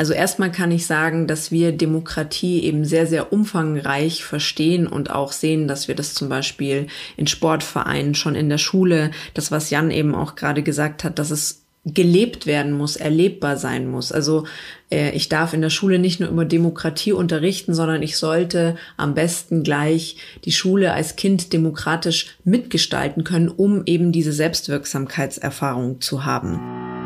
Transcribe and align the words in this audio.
Also 0.00 0.12
erstmal 0.12 0.52
kann 0.52 0.70
ich 0.70 0.86
sagen, 0.86 1.26
dass 1.26 1.50
wir 1.50 1.72
Demokratie 1.72 2.62
eben 2.62 2.84
sehr, 2.84 3.08
sehr 3.08 3.32
umfangreich 3.32 4.24
verstehen 4.24 4.86
und 4.86 5.10
auch 5.10 5.32
sehen, 5.32 5.66
dass 5.66 5.88
wir 5.88 5.96
das 5.96 6.14
zum 6.14 6.28
Beispiel 6.28 6.86
in 7.16 7.26
Sportvereinen, 7.26 8.14
schon 8.14 8.36
in 8.36 8.48
der 8.48 8.58
Schule, 8.58 9.10
das, 9.34 9.50
was 9.50 9.70
Jan 9.70 9.90
eben 9.90 10.14
auch 10.14 10.36
gerade 10.36 10.62
gesagt 10.62 11.02
hat, 11.02 11.18
dass 11.18 11.32
es 11.32 11.64
gelebt 11.84 12.46
werden 12.46 12.72
muss, 12.72 12.94
erlebbar 12.94 13.56
sein 13.56 13.88
muss. 13.88 14.12
Also 14.12 14.44
äh, 14.90 15.10
ich 15.16 15.28
darf 15.28 15.52
in 15.52 15.62
der 15.62 15.70
Schule 15.70 15.98
nicht 15.98 16.20
nur 16.20 16.28
über 16.28 16.44
Demokratie 16.44 17.12
unterrichten, 17.12 17.74
sondern 17.74 18.00
ich 18.02 18.18
sollte 18.18 18.76
am 18.96 19.14
besten 19.14 19.64
gleich 19.64 20.16
die 20.44 20.52
Schule 20.52 20.92
als 20.92 21.16
Kind 21.16 21.52
demokratisch 21.52 22.36
mitgestalten 22.44 23.24
können, 23.24 23.48
um 23.48 23.82
eben 23.86 24.12
diese 24.12 24.32
Selbstwirksamkeitserfahrung 24.32 26.00
zu 26.00 26.24
haben. 26.24 26.97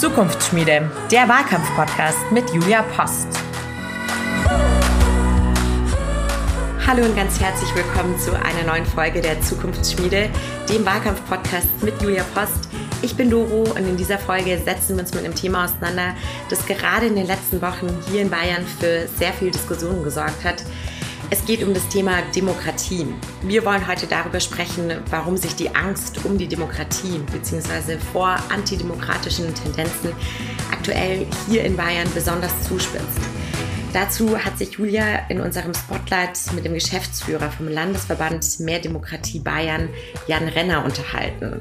Zukunftsschmiede, 0.00 0.90
der 1.10 1.28
Wahlkampf-Podcast 1.28 2.32
mit 2.32 2.48
Julia 2.54 2.80
Post. 2.96 3.28
Hallo 6.86 7.04
und 7.04 7.14
ganz 7.14 7.38
herzlich 7.38 7.68
willkommen 7.74 8.18
zu 8.18 8.32
einer 8.32 8.62
neuen 8.66 8.86
Folge 8.86 9.20
der 9.20 9.38
Zukunftsschmiede, 9.42 10.30
dem 10.70 10.86
Wahlkampf-Podcast 10.86 11.82
mit 11.82 12.00
Julia 12.00 12.24
Post. 12.34 12.70
Ich 13.02 13.14
bin 13.14 13.28
Doro 13.28 13.64
und 13.72 13.76
in 13.76 13.98
dieser 13.98 14.18
Folge 14.18 14.56
setzen 14.56 14.96
wir 14.96 15.02
uns 15.02 15.12
mit 15.12 15.22
einem 15.22 15.34
Thema 15.34 15.66
auseinander, 15.66 16.16
das 16.48 16.64
gerade 16.64 17.04
in 17.04 17.16
den 17.16 17.26
letzten 17.26 17.60
Wochen 17.60 17.94
hier 18.10 18.22
in 18.22 18.30
Bayern 18.30 18.64
für 18.66 19.06
sehr 19.18 19.34
viel 19.34 19.50
Diskussionen 19.50 20.02
gesorgt 20.02 20.42
hat. 20.44 20.64
Es 21.32 21.44
geht 21.44 21.62
um 21.62 21.72
das 21.72 21.88
Thema 21.88 22.22
Demokratie. 22.34 23.06
Wir 23.42 23.64
wollen 23.64 23.86
heute 23.86 24.08
darüber 24.08 24.40
sprechen, 24.40 24.92
warum 25.10 25.36
sich 25.36 25.54
die 25.54 25.72
Angst 25.76 26.24
um 26.24 26.36
die 26.36 26.48
Demokratie 26.48 27.20
bzw. 27.32 27.98
vor 28.12 28.36
antidemokratischen 28.52 29.54
Tendenzen 29.54 30.12
aktuell 30.72 31.28
hier 31.46 31.62
in 31.62 31.76
Bayern 31.76 32.08
besonders 32.12 32.50
zuspitzt. 32.64 33.20
Dazu 33.92 34.36
hat 34.44 34.58
sich 34.58 34.72
Julia 34.72 35.28
in 35.28 35.40
unserem 35.40 35.72
Spotlight 35.72 36.36
mit 36.52 36.64
dem 36.64 36.74
Geschäftsführer 36.74 37.52
vom 37.52 37.68
Landesverband 37.68 38.58
Mehr 38.58 38.80
Demokratie 38.80 39.38
Bayern, 39.38 39.88
Jan 40.26 40.48
Renner, 40.48 40.84
unterhalten. 40.84 41.60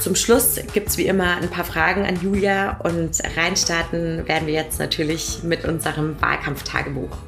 Zum 0.00 0.14
Schluss 0.14 0.60
gibt 0.72 0.88
es 0.88 0.96
wie 0.96 1.06
immer 1.06 1.36
ein 1.36 1.50
paar 1.50 1.64
Fragen 1.64 2.06
an 2.06 2.18
Julia 2.22 2.78
und 2.78 3.20
reinstarten 3.36 4.26
werden 4.26 4.46
wir 4.46 4.54
jetzt 4.54 4.78
natürlich 4.78 5.42
mit 5.42 5.66
unserem 5.66 6.18
Wahlkampftagebuch. 6.22 7.18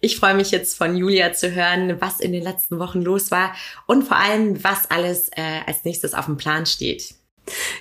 Ich 0.00 0.16
freue 0.16 0.34
mich 0.34 0.52
jetzt 0.52 0.76
von 0.76 0.96
Julia 0.96 1.32
zu 1.32 1.54
hören, 1.54 2.00
was 2.00 2.20
in 2.20 2.32
den 2.32 2.42
letzten 2.42 2.78
Wochen 2.78 3.02
los 3.02 3.30
war 3.32 3.54
und 3.86 4.04
vor 4.04 4.16
allem, 4.16 4.62
was 4.62 4.88
alles 4.90 5.28
äh, 5.30 5.60
als 5.66 5.84
nächstes 5.84 6.14
auf 6.14 6.26
dem 6.26 6.36
Plan 6.36 6.66
steht. 6.66 7.17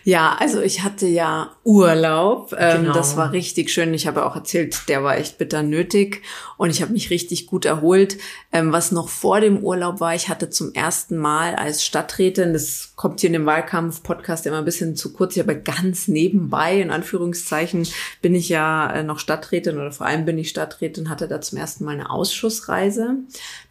Ja, 0.04 0.38
also 0.40 0.62
ich 0.62 0.84
hatte 0.84 1.08
ja 1.08 1.52
Urlaub. 1.64 2.56
Ähm, 2.58 2.84
genau. 2.84 2.94
Das 2.94 3.18
war 3.18 3.32
richtig 3.32 3.72
schön. 3.72 3.94
Ich 3.94 4.08
habe 4.08 4.26
auch 4.26 4.36
erzählt, 4.36 4.88
der 4.88 5.04
war 5.04 5.18
echt 5.18 5.38
bitter 5.38 5.64
nötig 5.64 6.22
und 6.58 6.70
ich 6.70 6.82
habe 6.82 6.94
mich 6.94 7.10
richtig 7.10 7.48
gut 7.48 7.66
erholt. 7.66 8.18
Ähm, 8.52 8.72
was 8.72 8.92
noch 8.92 9.10
vor 9.10 9.42
dem 9.42 9.60
Urlaub 9.60 10.00
war, 10.00 10.16
ich 10.16 10.30
hatte 10.30 10.50
zum 10.50 10.74
ersten 10.74 11.18
Mal 11.18 11.56
als 11.56 11.84
Stadträtin, 11.86 12.54
das 12.54 12.94
kommt 12.96 13.20
hier 13.20 13.28
in 13.28 13.34
dem 13.34 13.46
Wahlkampf-Podcast 13.46 14.46
immer 14.46 14.60
ein 14.60 14.66
bisschen 14.66 14.96
zu 14.96 15.14
kurz, 15.14 15.38
aber 15.38 15.56
ganz 15.56 16.08
nebenbei, 16.08 16.80
in 16.80 16.90
Anführungszeichen, 16.90 17.88
bin 18.22 18.34
ich 18.34 18.50
ja 18.50 18.92
äh, 18.92 19.04
noch 19.04 19.20
Stadträtin 19.20 19.78
oder 19.78 19.92
vor 19.92 20.08
allem 20.08 20.26
bin 20.26 20.38
ich 20.38 20.50
Stadträtin, 20.50 21.10
hatte 21.10 21.28
da 21.28 21.42
zum 21.42 21.58
ersten 21.58 21.84
Mal 21.84 21.92
eine 21.92 22.10
Ausschussreise. 22.10 23.18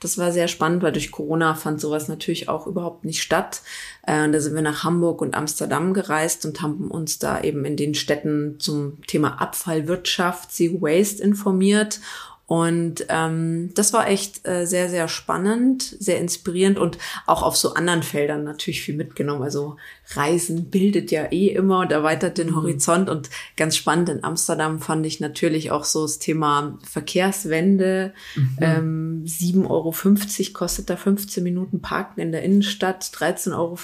Das 0.01 0.19
war 0.19 0.33
sehr 0.33 0.49
spannend, 0.49 0.83
weil 0.83 0.93
durch 0.93 1.11
Corona 1.11 1.55
fand 1.55 1.81
sowas 1.81 2.09
natürlich 2.09 2.49
auch 2.49 2.67
überhaupt 2.67 3.05
nicht 3.05 3.23
statt. 3.23 3.63
Äh, 4.07 4.31
da 4.31 4.41
sind 4.41 4.55
wir 4.55 4.63
nach 4.63 4.85
Hamburg 4.85 5.21
und 5.23 5.35
Amsterdam 5.35 5.86
gereist 5.95 6.45
und 6.47 6.63
haben 6.63 6.91
uns 6.91 7.19
da 7.19 7.41
eben 7.43 7.65
in 7.65 7.77
den 7.77 7.95
Städten 7.95 8.59
zum 8.59 9.01
Thema 9.07 9.41
Abfallwirtschaft, 9.41 10.53
Zero 10.53 10.83
Waste 10.83 11.23
informiert 11.23 12.01
und 12.49 13.07
ähm, 13.09 13.73
das 13.75 13.93
war 13.93 14.09
echt 14.09 14.47
äh, 14.47 14.67
sehr, 14.67 14.89
sehr 14.89 15.09
spannend, 15.09 15.83
sehr 15.83 16.21
inspirierend 16.21 16.79
und 16.79 16.97
auch 17.27 17.43
auf 17.43 17.57
so 17.57 17.75
anderen 17.75 18.05
Feldern 18.05 18.45
natürlich 18.45 18.83
viel 18.83 18.95
mitgenommen. 18.95 19.43
Also 19.43 19.79
Reisen 20.15 20.71
bildet 20.71 21.11
ja 21.11 21.25
eh 21.33 21.49
immer 21.49 21.81
und 21.81 21.91
erweitert 21.91 22.39
den 22.39 22.51
mhm. 22.51 22.57
Horizont. 22.57 23.11
Und 23.11 23.31
ganz 23.57 23.77
spannend 23.77 24.11
in 24.11 24.23
Amsterdam 24.23 24.81
fand 24.81 25.05
ich 25.07 25.19
natürlich 25.19 25.73
auch 25.73 25.83
so 25.83 26.03
das 26.03 26.21
Thema 26.21 26.79
Verkehrswende. 26.85 28.15
Mhm. 28.37 28.59
Ähm, 28.61 29.25
7,50 29.27 29.67
Euro 29.69 30.53
kostet 30.53 30.89
da 30.89 30.97
15 30.97 31.43
Minuten 31.43 31.81
Parken 31.83 32.21
in 32.21 32.31
der 32.31 32.45
Innenstadt, 32.45 33.03
13,50 33.13 33.57
Euro 33.57 33.77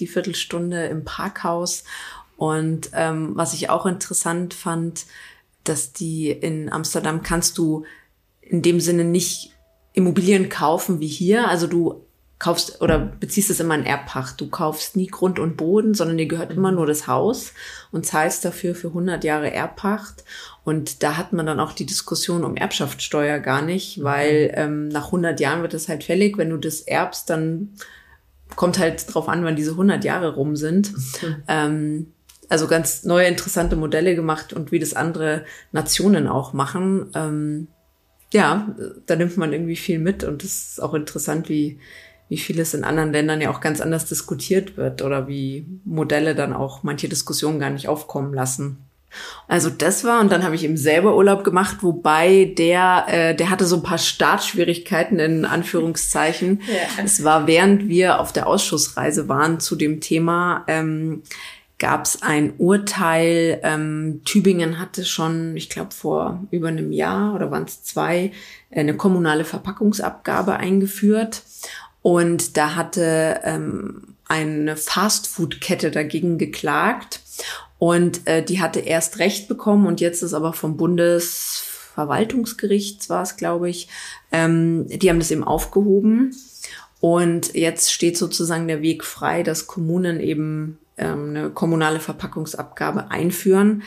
die 0.00 0.06
Viertelstunde 0.08 0.86
im 0.86 1.04
Parkhaus. 1.04 1.84
Und 2.36 2.90
ähm, 2.92 3.36
was 3.36 3.54
ich 3.54 3.70
auch 3.70 3.86
interessant 3.86 4.52
fand, 4.52 5.06
dass 5.62 5.92
die 5.92 6.30
in 6.30 6.72
Amsterdam 6.72 7.22
kannst 7.22 7.56
du 7.58 7.84
in 8.50 8.62
dem 8.62 8.80
Sinne 8.80 9.04
nicht 9.04 9.52
Immobilien 9.92 10.48
kaufen 10.48 11.00
wie 11.00 11.06
hier. 11.06 11.48
Also 11.48 11.66
du 11.66 12.04
kaufst 12.40 12.80
oder 12.80 12.98
beziehst 12.98 13.50
es 13.50 13.60
immer 13.60 13.74
in 13.74 13.84
Erbpacht. 13.84 14.40
Du 14.40 14.48
kaufst 14.48 14.96
nie 14.96 15.06
Grund 15.06 15.38
und 15.38 15.56
Boden, 15.56 15.94
sondern 15.94 16.16
dir 16.16 16.26
gehört 16.26 16.52
immer 16.52 16.72
nur 16.72 16.86
das 16.86 17.06
Haus 17.06 17.52
und 17.92 18.06
zahlst 18.06 18.44
dafür 18.44 18.74
für 18.74 18.88
100 18.88 19.22
Jahre 19.24 19.52
Erbpacht. 19.52 20.24
Und 20.64 21.02
da 21.02 21.16
hat 21.16 21.32
man 21.32 21.46
dann 21.46 21.60
auch 21.60 21.72
die 21.72 21.86
Diskussion 21.86 22.44
um 22.44 22.56
Erbschaftssteuer 22.56 23.38
gar 23.38 23.62
nicht, 23.62 24.02
weil 24.02 24.52
ähm, 24.54 24.88
nach 24.88 25.06
100 25.06 25.38
Jahren 25.38 25.62
wird 25.62 25.74
es 25.74 25.88
halt 25.88 26.02
fällig. 26.02 26.38
Wenn 26.38 26.50
du 26.50 26.56
das 26.56 26.80
erbst, 26.80 27.30
dann 27.30 27.74
kommt 28.56 28.78
halt 28.78 29.12
drauf 29.12 29.28
an, 29.28 29.44
wann 29.44 29.56
diese 29.56 29.72
100 29.72 30.02
Jahre 30.02 30.34
rum 30.34 30.56
sind. 30.56 30.92
Mhm. 30.92 31.42
Ähm, 31.46 32.12
also 32.48 32.66
ganz 32.66 33.04
neue, 33.04 33.28
interessante 33.28 33.76
Modelle 33.76 34.16
gemacht 34.16 34.52
und 34.52 34.72
wie 34.72 34.80
das 34.80 34.94
andere 34.94 35.44
Nationen 35.72 36.26
auch 36.26 36.52
machen. 36.52 37.10
Ähm, 37.14 37.68
ja, 38.32 38.74
da 39.06 39.16
nimmt 39.16 39.36
man 39.36 39.52
irgendwie 39.52 39.76
viel 39.76 39.98
mit 39.98 40.24
und 40.24 40.44
es 40.44 40.72
ist 40.72 40.82
auch 40.82 40.94
interessant, 40.94 41.48
wie, 41.48 41.78
wie 42.28 42.38
vieles 42.38 42.74
in 42.74 42.84
anderen 42.84 43.12
Ländern 43.12 43.40
ja 43.40 43.50
auch 43.50 43.60
ganz 43.60 43.80
anders 43.80 44.06
diskutiert 44.06 44.76
wird 44.76 45.02
oder 45.02 45.26
wie 45.26 45.66
Modelle 45.84 46.34
dann 46.34 46.52
auch 46.52 46.82
manche 46.82 47.08
Diskussionen 47.08 47.58
gar 47.58 47.70
nicht 47.70 47.88
aufkommen 47.88 48.32
lassen. 48.32 48.78
Also 49.48 49.70
das 49.70 50.04
war 50.04 50.20
und 50.20 50.30
dann 50.30 50.44
habe 50.44 50.54
ich 50.54 50.62
eben 50.62 50.76
selber 50.76 51.16
Urlaub 51.16 51.42
gemacht, 51.42 51.78
wobei 51.80 52.54
der 52.56 53.06
äh, 53.08 53.34
der 53.34 53.50
hatte 53.50 53.66
so 53.66 53.76
ein 53.76 53.82
paar 53.82 53.98
Startschwierigkeiten 53.98 55.18
in 55.18 55.44
Anführungszeichen. 55.44 56.60
Ja. 56.70 57.04
Es 57.04 57.24
war 57.24 57.48
während 57.48 57.88
wir 57.88 58.20
auf 58.20 58.32
der 58.32 58.46
Ausschussreise 58.46 59.28
waren 59.28 59.58
zu 59.58 59.74
dem 59.74 60.00
Thema 60.00 60.64
ähm, 60.68 61.22
gab 61.80 62.04
es 62.04 62.22
ein 62.22 62.52
Urteil. 62.58 63.58
Ähm, 63.64 64.20
Tübingen 64.24 64.78
hatte 64.78 65.04
schon, 65.04 65.56
ich 65.56 65.68
glaube, 65.68 65.92
vor 65.92 66.46
über 66.52 66.68
einem 66.68 66.92
Jahr 66.92 67.34
oder 67.34 67.50
waren 67.50 67.64
es 67.64 67.82
zwei, 67.82 68.30
eine 68.70 68.96
kommunale 68.96 69.44
Verpackungsabgabe 69.44 70.58
eingeführt. 70.58 71.42
Und 72.02 72.56
da 72.56 72.76
hatte 72.76 73.40
ähm, 73.42 74.14
eine 74.26 74.76
Fastfood-Kette 74.76 75.90
dagegen 75.90 76.38
geklagt. 76.38 77.18
Und 77.78 78.24
äh, 78.26 78.44
die 78.44 78.60
hatte 78.60 78.80
erst 78.80 79.18
Recht 79.18 79.48
bekommen 79.48 79.86
und 79.86 80.02
jetzt 80.02 80.22
ist 80.22 80.34
aber 80.34 80.52
vom 80.52 80.76
Bundesverwaltungsgericht, 80.76 83.08
war 83.08 83.22
es, 83.22 83.38
glaube 83.38 83.70
ich, 83.70 83.88
ähm, 84.32 84.86
die 84.86 85.08
haben 85.08 85.18
das 85.18 85.30
eben 85.30 85.44
aufgehoben. 85.44 86.36
Und 87.00 87.54
jetzt 87.54 87.90
steht 87.90 88.18
sozusagen 88.18 88.68
der 88.68 88.82
Weg 88.82 89.02
frei, 89.02 89.42
dass 89.42 89.66
Kommunen 89.66 90.20
eben 90.20 90.78
eine 91.00 91.50
kommunale 91.50 92.00
Verpackungsabgabe 92.00 93.10
einführen. 93.10 93.82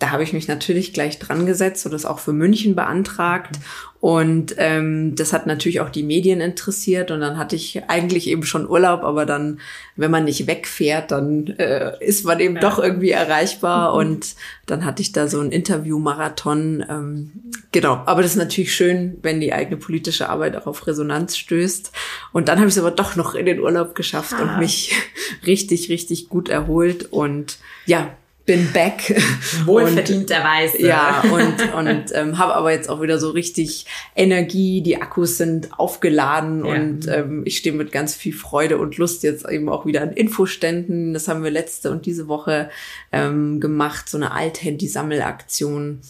Da 0.00 0.12
habe 0.12 0.22
ich 0.22 0.32
mich 0.32 0.48
natürlich 0.48 0.94
gleich 0.94 1.18
dran 1.18 1.44
gesetzt 1.44 1.84
und 1.84 1.92
das 1.92 2.06
auch 2.06 2.18
für 2.20 2.32
München 2.32 2.74
beantragt. 2.74 3.60
Und 4.00 4.54
ähm, 4.56 5.14
das 5.14 5.34
hat 5.34 5.46
natürlich 5.46 5.80
auch 5.80 5.90
die 5.90 6.02
Medien 6.02 6.40
interessiert. 6.40 7.10
Und 7.10 7.20
dann 7.20 7.36
hatte 7.36 7.54
ich 7.54 7.82
eigentlich 7.88 8.26
eben 8.26 8.42
schon 8.44 8.66
Urlaub, 8.66 9.02
aber 9.02 9.26
dann, 9.26 9.60
wenn 9.96 10.10
man 10.10 10.24
nicht 10.24 10.46
wegfährt, 10.46 11.10
dann 11.10 11.48
äh, 11.58 11.92
ist 12.00 12.24
man 12.24 12.40
eben 12.40 12.54
ja. 12.54 12.62
doch 12.62 12.78
irgendwie 12.78 13.10
erreichbar. 13.10 13.92
Mhm. 13.92 13.98
Und 13.98 14.34
dann 14.64 14.86
hatte 14.86 15.02
ich 15.02 15.12
da 15.12 15.28
so 15.28 15.38
ein 15.38 15.52
Interview-Marathon. 15.52 16.82
Ähm, 16.88 17.32
genau, 17.70 18.02
aber 18.06 18.22
das 18.22 18.30
ist 18.30 18.38
natürlich 18.38 18.74
schön, 18.74 19.18
wenn 19.20 19.38
die 19.38 19.52
eigene 19.52 19.76
politische 19.76 20.30
Arbeit 20.30 20.56
auch 20.56 20.66
auf 20.66 20.86
Resonanz 20.86 21.36
stößt. 21.36 21.92
Und 22.32 22.48
dann 22.48 22.56
habe 22.58 22.68
ich 22.68 22.74
es 22.74 22.80
aber 22.80 22.90
doch 22.90 23.16
noch 23.16 23.34
in 23.34 23.44
den 23.44 23.60
Urlaub 23.60 23.94
geschafft 23.94 24.32
ah. 24.38 24.42
und 24.44 24.60
mich 24.60 24.94
richtig, 25.46 25.90
richtig 25.90 26.30
gut 26.30 26.48
erholt. 26.48 27.12
Und 27.12 27.58
ja, 27.84 28.16
bin 28.46 28.72
back. 28.72 29.14
Wohlverdienterweise. 29.64 30.80
Ja, 30.82 31.22
und, 31.32 31.74
und 31.74 32.04
ähm, 32.14 32.38
habe 32.38 32.54
aber 32.54 32.72
jetzt 32.72 32.88
auch 32.88 33.00
wieder 33.00 33.18
so 33.18 33.30
richtig 33.30 33.86
Energie. 34.16 34.82
Die 34.82 35.00
Akkus 35.00 35.36
sind 35.36 35.78
aufgeladen 35.78 36.64
ja. 36.64 36.72
und 36.72 37.08
ähm, 37.08 37.42
ich 37.44 37.58
stehe 37.58 37.74
mit 37.74 37.92
ganz 37.92 38.14
viel 38.14 38.32
Freude 38.32 38.78
und 38.78 38.96
Lust 38.96 39.22
jetzt 39.22 39.48
eben 39.48 39.68
auch 39.68 39.86
wieder 39.86 40.02
an 40.02 40.12
Infoständen. 40.12 41.14
Das 41.14 41.28
haben 41.28 41.44
wir 41.44 41.50
letzte 41.50 41.90
und 41.90 42.06
diese 42.06 42.28
Woche 42.28 42.70
ähm, 43.12 43.60
gemacht, 43.60 44.08
so 44.08 44.16
eine 44.16 44.32
Althandy-Sammelaktion, 44.32 46.00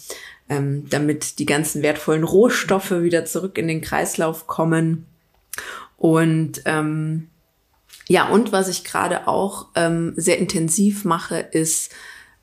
ähm, 0.49 0.85
damit 0.89 1.39
die 1.39 1.45
ganzen 1.45 1.83
wertvollen 1.83 2.23
Rohstoffe 2.23 2.91
wieder 2.91 3.25
zurück 3.25 3.57
in 3.57 3.67
den 3.67 3.81
Kreislauf 3.81 4.47
kommen. 4.47 5.05
Und 5.97 6.61
ähm, 6.65 7.27
ja, 8.07 8.27
und 8.27 8.51
was 8.51 8.67
ich 8.67 8.83
gerade 8.83 9.27
auch 9.27 9.67
ähm, 9.75 10.13
sehr 10.17 10.37
intensiv 10.37 11.05
mache, 11.05 11.37
ist, 11.37 11.91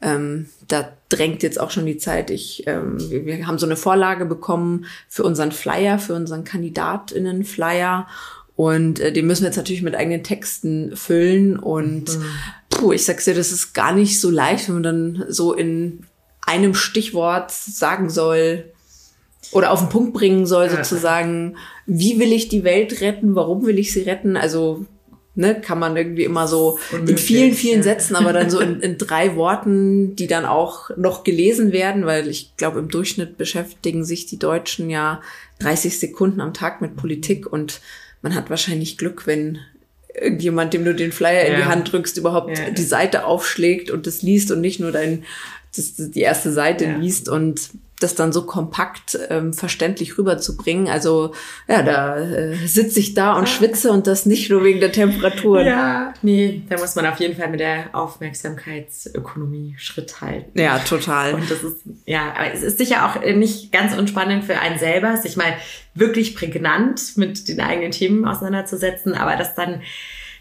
ähm, 0.01 0.49
da 0.69 0.93
drängt 1.09 1.43
jetzt 1.43 1.61
auch 1.61 1.71
schon 1.71 1.87
die 1.87 1.97
Zeit. 1.97 2.31
Ich, 2.31 2.67
ähm, 2.67 2.99
wir, 3.11 3.27
wir 3.27 3.47
haben 3.47 3.59
so 3.59 3.67
eine 3.67 3.77
Vorlage 3.77 4.27
bekommen 4.27 4.87
für 5.09 5.25
unseren 5.25 5.53
Flyer, 5.53 5.99
für 5.99 6.15
unseren 6.15 6.45
Kandidatinnen-Flyer. 6.45 8.07
Und 8.55 9.01
äh, 9.01 9.13
den 9.13 9.27
müssen 9.27 9.43
wir 9.43 9.49
jetzt 9.49 9.57
natürlich 9.57 9.83
mit 9.83 9.95
eigenen 9.95 10.23
Texten 10.23 10.97
füllen. 10.97 11.59
Und 11.59 12.17
mhm. 12.17 12.25
puh, 12.71 12.93
ich 12.93 13.05
sag's 13.05 13.25
dir, 13.25 13.35
das 13.35 13.51
ist 13.51 13.73
gar 13.73 13.93
nicht 13.93 14.21
so 14.21 14.31
leicht, 14.31 14.69
wenn 14.69 14.75
man 14.75 14.83
dann 14.83 15.25
so 15.29 15.53
in 15.53 16.07
einem 16.47 16.75
Stichwort 16.75 17.51
sagen 17.51 18.09
soll 18.09 18.65
oder 19.53 19.71
auf 19.71 19.81
den 19.81 19.89
Punkt 19.89 20.15
bringen 20.15 20.47
soll, 20.47 20.71
sozusagen, 20.71 21.57
wie 21.87 22.19
will 22.19 22.33
ich 22.33 22.49
die 22.49 22.65
Welt 22.65 23.01
retten, 23.01 23.35
warum 23.35 23.67
will 23.67 23.79
ich 23.79 23.93
sie 23.93 24.03
retten? 24.03 24.37
Also 24.37 24.87
ne, 25.39 25.61
kann 25.61 25.79
man 25.79 25.97
irgendwie 25.97 26.25
immer 26.25 26.49
so 26.49 26.79
Unmöglich, 26.91 27.17
in 27.17 27.19
vielen, 27.19 27.55
vielen 27.55 27.79
ja. 27.79 27.85
Sätzen, 27.85 28.17
aber 28.17 28.33
dann 28.33 28.51
so 28.51 28.59
in, 28.59 28.81
in 28.81 28.99
drei 28.99 29.37
Worten, 29.37 30.17
die 30.17 30.27
dann 30.27 30.45
auch 30.45 30.91
noch 30.97 31.23
gelesen 31.23 31.73
werden, 31.73 32.07
weil 32.07 32.29
ich 32.29 32.57
glaube, 32.57 32.81
im 32.81 32.89
Durchschnitt 32.89 33.39
beschäftigen 33.39 34.05
sich 34.05 34.27
die 34.27 34.39
Deutschen 34.39 34.91
ja 34.91 35.23
30 35.61 35.99
Sekunden 35.99 36.41
am 36.41 36.55
Tag 36.55 36.81
mit 36.81 36.97
Politik 36.97 37.51
und 37.51 37.81
man 38.21 38.35
hat 38.35 38.51
wahrscheinlich 38.51 38.99
Glück, 38.99 39.27
wenn 39.29 39.59
irgendjemand, 40.13 40.75
dem 40.75 40.85
du 40.85 40.93
den 40.93 41.13
Flyer 41.13 41.45
ja. 41.45 41.55
in 41.55 41.57
die 41.57 41.67
Hand 41.67 41.93
drückst, 41.93 42.19
überhaupt 42.19 42.59
ja. 42.59 42.71
die 42.71 42.83
Seite 42.83 43.25
aufschlägt 43.25 43.91
und 43.91 44.09
das 44.09 44.23
liest 44.23 44.51
und 44.51 44.61
nicht 44.61 44.81
nur 44.81 44.91
dein, 44.91 45.23
das, 45.77 45.95
die 45.97 46.21
erste 46.21 46.51
Seite 46.51 46.97
liest 46.99 47.29
und 47.29 47.71
das 48.01 48.15
dann 48.15 48.33
so 48.33 48.43
kompakt 48.43 49.19
ähm, 49.29 49.53
verständlich 49.53 50.19
rüberzubringen. 50.19 50.89
Also 50.89 51.35
ja, 51.67 51.83
da 51.83 52.19
äh, 52.19 52.55
sitze 52.67 53.01
ich 53.01 53.15
da 53.15 53.35
und 53.35 53.49
schwitze 53.49 53.91
und 53.91 54.07
das 54.07 54.27
nicht 54.27 54.51
nur 54.51 54.65
wegen 54.65 54.81
der 54.81 54.93
Temperatur. 54.93 55.63
Ja, 55.63 56.15
nee, 56.23 56.63
da 56.69 56.79
muss 56.79 56.95
man 56.95 57.07
auf 57.07 57.19
jeden 57.19 57.37
Fall 57.37 57.49
mit 57.49 57.61
der 57.61 57.95
Aufmerksamkeitsökonomie 57.95 59.75
Schritt 59.79 60.21
halten. 60.21 60.59
Ja, 60.59 60.79
total. 60.79 61.35
Und 61.35 61.51
das 61.51 61.63
ist, 61.63 61.81
ja, 62.07 62.35
aber 62.37 62.53
es 62.53 62.63
ist 62.63 62.79
sicher 62.79 63.07
auch 63.07 63.21
nicht 63.25 63.73
ganz 63.73 63.97
unspannend 63.97 64.45
für 64.45 64.59
einen 64.59 64.79
selber, 64.79 65.17
sich 65.17 65.37
mal 65.37 65.55
wirklich 65.95 66.37
prägnant 66.37 67.17
mit 67.17 67.49
den 67.49 67.61
eigenen 67.61 67.91
Themen 67.91 68.25
auseinanderzusetzen, 68.25 69.15
aber 69.15 69.37
das 69.37 69.55
dann 69.55 69.83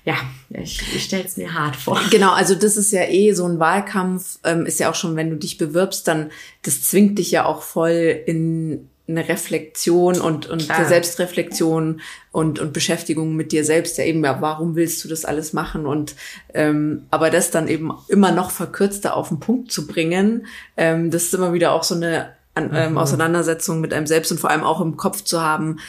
ja, 0.07 0.15
ich, 0.51 0.81
ich 0.95 1.03
stelle 1.03 1.25
es 1.25 1.35
mir 1.35 1.53
hart 1.53 1.75
vor. 1.75 1.99
Genau, 2.11 2.31
also 2.31 2.55
das 2.55 2.77
ist 2.77 2.93
ja 2.93 3.03
eh 3.03 3.33
so 3.33 3.45
ein 3.45 3.59
Wahlkampf, 3.59 4.39
ähm, 4.45 4.65
ist 4.65 4.79
ja 4.79 4.89
auch 4.89 4.95
schon, 4.95 5.17
wenn 5.17 5.29
du 5.29 5.35
dich 5.35 5.57
bewirbst, 5.57 6.07
dann 6.07 6.31
das 6.61 6.81
zwingt 6.81 7.19
dich 7.19 7.29
ja 7.31 7.45
auch 7.45 7.61
voll 7.61 8.21
in 8.25 8.87
eine 9.09 9.27
Reflexion 9.27 10.21
und, 10.21 10.47
und 10.47 10.63
Klar. 10.63 10.85
Selbstreflexion 10.85 11.99
und, 12.31 12.59
und 12.59 12.71
Beschäftigung 12.71 13.35
mit 13.35 13.51
dir 13.51 13.65
selbst. 13.65 13.97
Ja 13.97 14.05
eben, 14.05 14.23
ja, 14.23 14.39
warum 14.39 14.77
willst 14.77 15.03
du 15.03 15.09
das 15.09 15.25
alles 15.25 15.51
machen? 15.51 15.85
Und 15.85 16.15
ähm, 16.53 17.03
aber 17.11 17.29
das 17.29 17.51
dann 17.51 17.67
eben 17.67 17.91
immer 18.07 18.31
noch 18.31 18.51
verkürzter 18.51 19.13
auf 19.13 19.27
den 19.27 19.41
Punkt 19.41 19.73
zu 19.73 19.87
bringen, 19.87 20.47
ähm, 20.77 21.11
das 21.11 21.23
ist 21.23 21.33
immer 21.33 21.51
wieder 21.51 21.73
auch 21.73 21.83
so 21.83 21.95
eine 21.95 22.37
an, 22.57 22.71
ähm, 22.73 22.91
mhm. 22.91 22.97
Auseinandersetzung 22.97 23.81
mit 23.81 23.93
einem 23.93 24.07
selbst 24.07 24.31
und 24.31 24.39
vor 24.39 24.49
allem 24.49 24.63
auch 24.63 24.81
im 24.81 24.97
Kopf 24.97 25.23
zu 25.23 25.41
haben, 25.41 25.79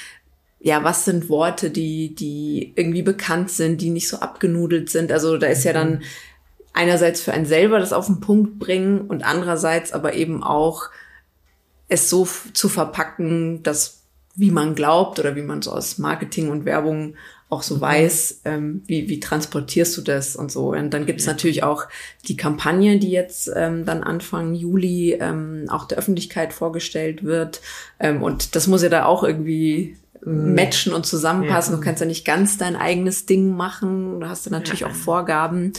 ja, 0.61 0.83
was 0.83 1.05
sind 1.05 1.29
Worte, 1.29 1.71
die, 1.71 2.15
die 2.15 2.73
irgendwie 2.75 3.03
bekannt 3.03 3.51
sind, 3.51 3.81
die 3.81 3.91
nicht 3.91 4.09
so 4.09 4.19
abgenudelt 4.19 4.91
sind. 4.91 5.13
Also 5.13 5.39
da 5.39 5.47
ist 5.47 5.65
ja 5.65 5.73
dann 5.73 5.91
mhm. 5.93 6.03
einerseits 6.73 7.21
für 7.21 7.33
einen 7.33 7.47
selber 7.47 7.79
das 7.79 7.93
auf 7.93 8.07
den 8.07 8.21
Punkt 8.21 8.59
bringen 8.59 9.03
und 9.03 9.25
andererseits 9.25 9.93
aber 9.93 10.15
eben 10.15 10.43
auch 10.43 10.91
es 11.89 12.11
so 12.11 12.29
zu 12.53 12.69
verpacken, 12.69 13.63
dass 13.63 14.03
wie 14.35 14.51
man 14.51 14.75
glaubt 14.75 15.19
oder 15.19 15.35
wie 15.35 15.43
man 15.43 15.63
so 15.63 15.73
aus 15.73 15.99
Marketing 15.99 16.51
und 16.51 16.65
Werbung 16.65 17.15
auch 17.51 17.63
so 17.63 17.77
mhm. 17.77 17.81
weiß, 17.81 18.43
ähm, 18.45 18.83
wie, 18.87 19.09
wie 19.09 19.21
transportierst 19.21 19.97
du 19.97 20.03
das 20.03 20.37
und 20.37 20.53
so. 20.53 20.73
Und 20.73 20.91
dann 20.91 21.07
gibt's 21.07 21.25
ja. 21.25 21.33
natürlich 21.33 21.63
auch 21.63 21.87
die 22.27 22.37
Kampagne, 22.37 22.99
die 22.99 23.11
jetzt 23.11 23.51
ähm, 23.55 23.85
dann 23.85 24.03
Anfang 24.03 24.55
Juli 24.55 25.15
ähm, 25.15 25.67
auch 25.69 25.87
der 25.87 25.99
Öffentlichkeit 25.99 26.53
vorgestellt 26.53 27.25
wird. 27.25 27.61
Ähm, 27.99 28.23
und 28.23 28.55
das 28.55 28.67
muss 28.67 28.83
ja 28.83 28.89
da 28.89 29.07
auch 29.07 29.25
irgendwie. 29.25 29.97
Matchen 30.25 30.93
und 30.93 31.07
zusammenpassen. 31.07 31.75
Ja. 31.75 31.79
Du 31.79 31.85
kannst 31.85 32.01
ja 32.01 32.07
nicht 32.07 32.25
ganz 32.25 32.59
dein 32.59 32.77
eigenes 32.77 33.27
Ding 33.27 33.57
machen. 33.57 34.21
Du 34.21 34.29
hast 34.29 34.47
ja 34.47 34.53
natürlich 34.53 34.81
ja. 34.81 34.89
auch 34.89 34.95
Vorgaben. 34.95 35.73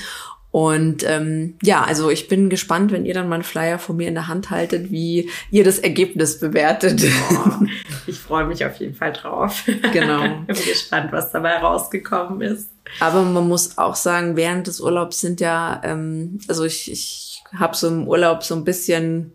Und 0.51 1.07
ähm, 1.07 1.57
ja, 1.61 1.83
also 1.83 2.09
ich 2.09 2.27
bin 2.27 2.49
gespannt, 2.49 2.91
wenn 2.91 3.05
ihr 3.05 3.13
dann 3.13 3.29
mal 3.29 3.35
einen 3.35 3.43
Flyer 3.43 3.77
von 3.77 3.97
mir 3.97 4.07
in 4.07 4.15
der 4.15 4.27
Hand 4.27 4.49
haltet, 4.49 4.89
wie 4.89 5.29
ihr 5.51 5.63
das 5.63 5.77
Ergebnis 5.77 6.39
bewertet. 6.39 7.03
Oh, 7.31 7.65
ich 8.07 8.17
freue 8.17 8.45
mich 8.45 8.65
auf 8.65 8.77
jeden 8.77 8.95
Fall 8.95 9.13
drauf. 9.13 9.63
Genau. 9.93 10.25
Ich 10.25 10.31
bin 10.47 10.55
gespannt, 10.55 11.11
was 11.11 11.31
dabei 11.31 11.57
rausgekommen 11.57 12.41
ist. 12.41 12.71
Aber 12.99 13.21
man 13.21 13.47
muss 13.47 13.77
auch 13.77 13.95
sagen, 13.95 14.35
während 14.35 14.65
des 14.65 14.81
Urlaubs 14.81 15.21
sind 15.21 15.39
ja, 15.39 15.81
ähm, 15.83 16.39
also 16.47 16.65
ich, 16.65 16.91
ich 16.91 17.43
habe 17.55 17.75
so 17.75 17.87
im 17.87 18.07
Urlaub 18.07 18.43
so 18.43 18.55
ein 18.55 18.63
bisschen 18.63 19.33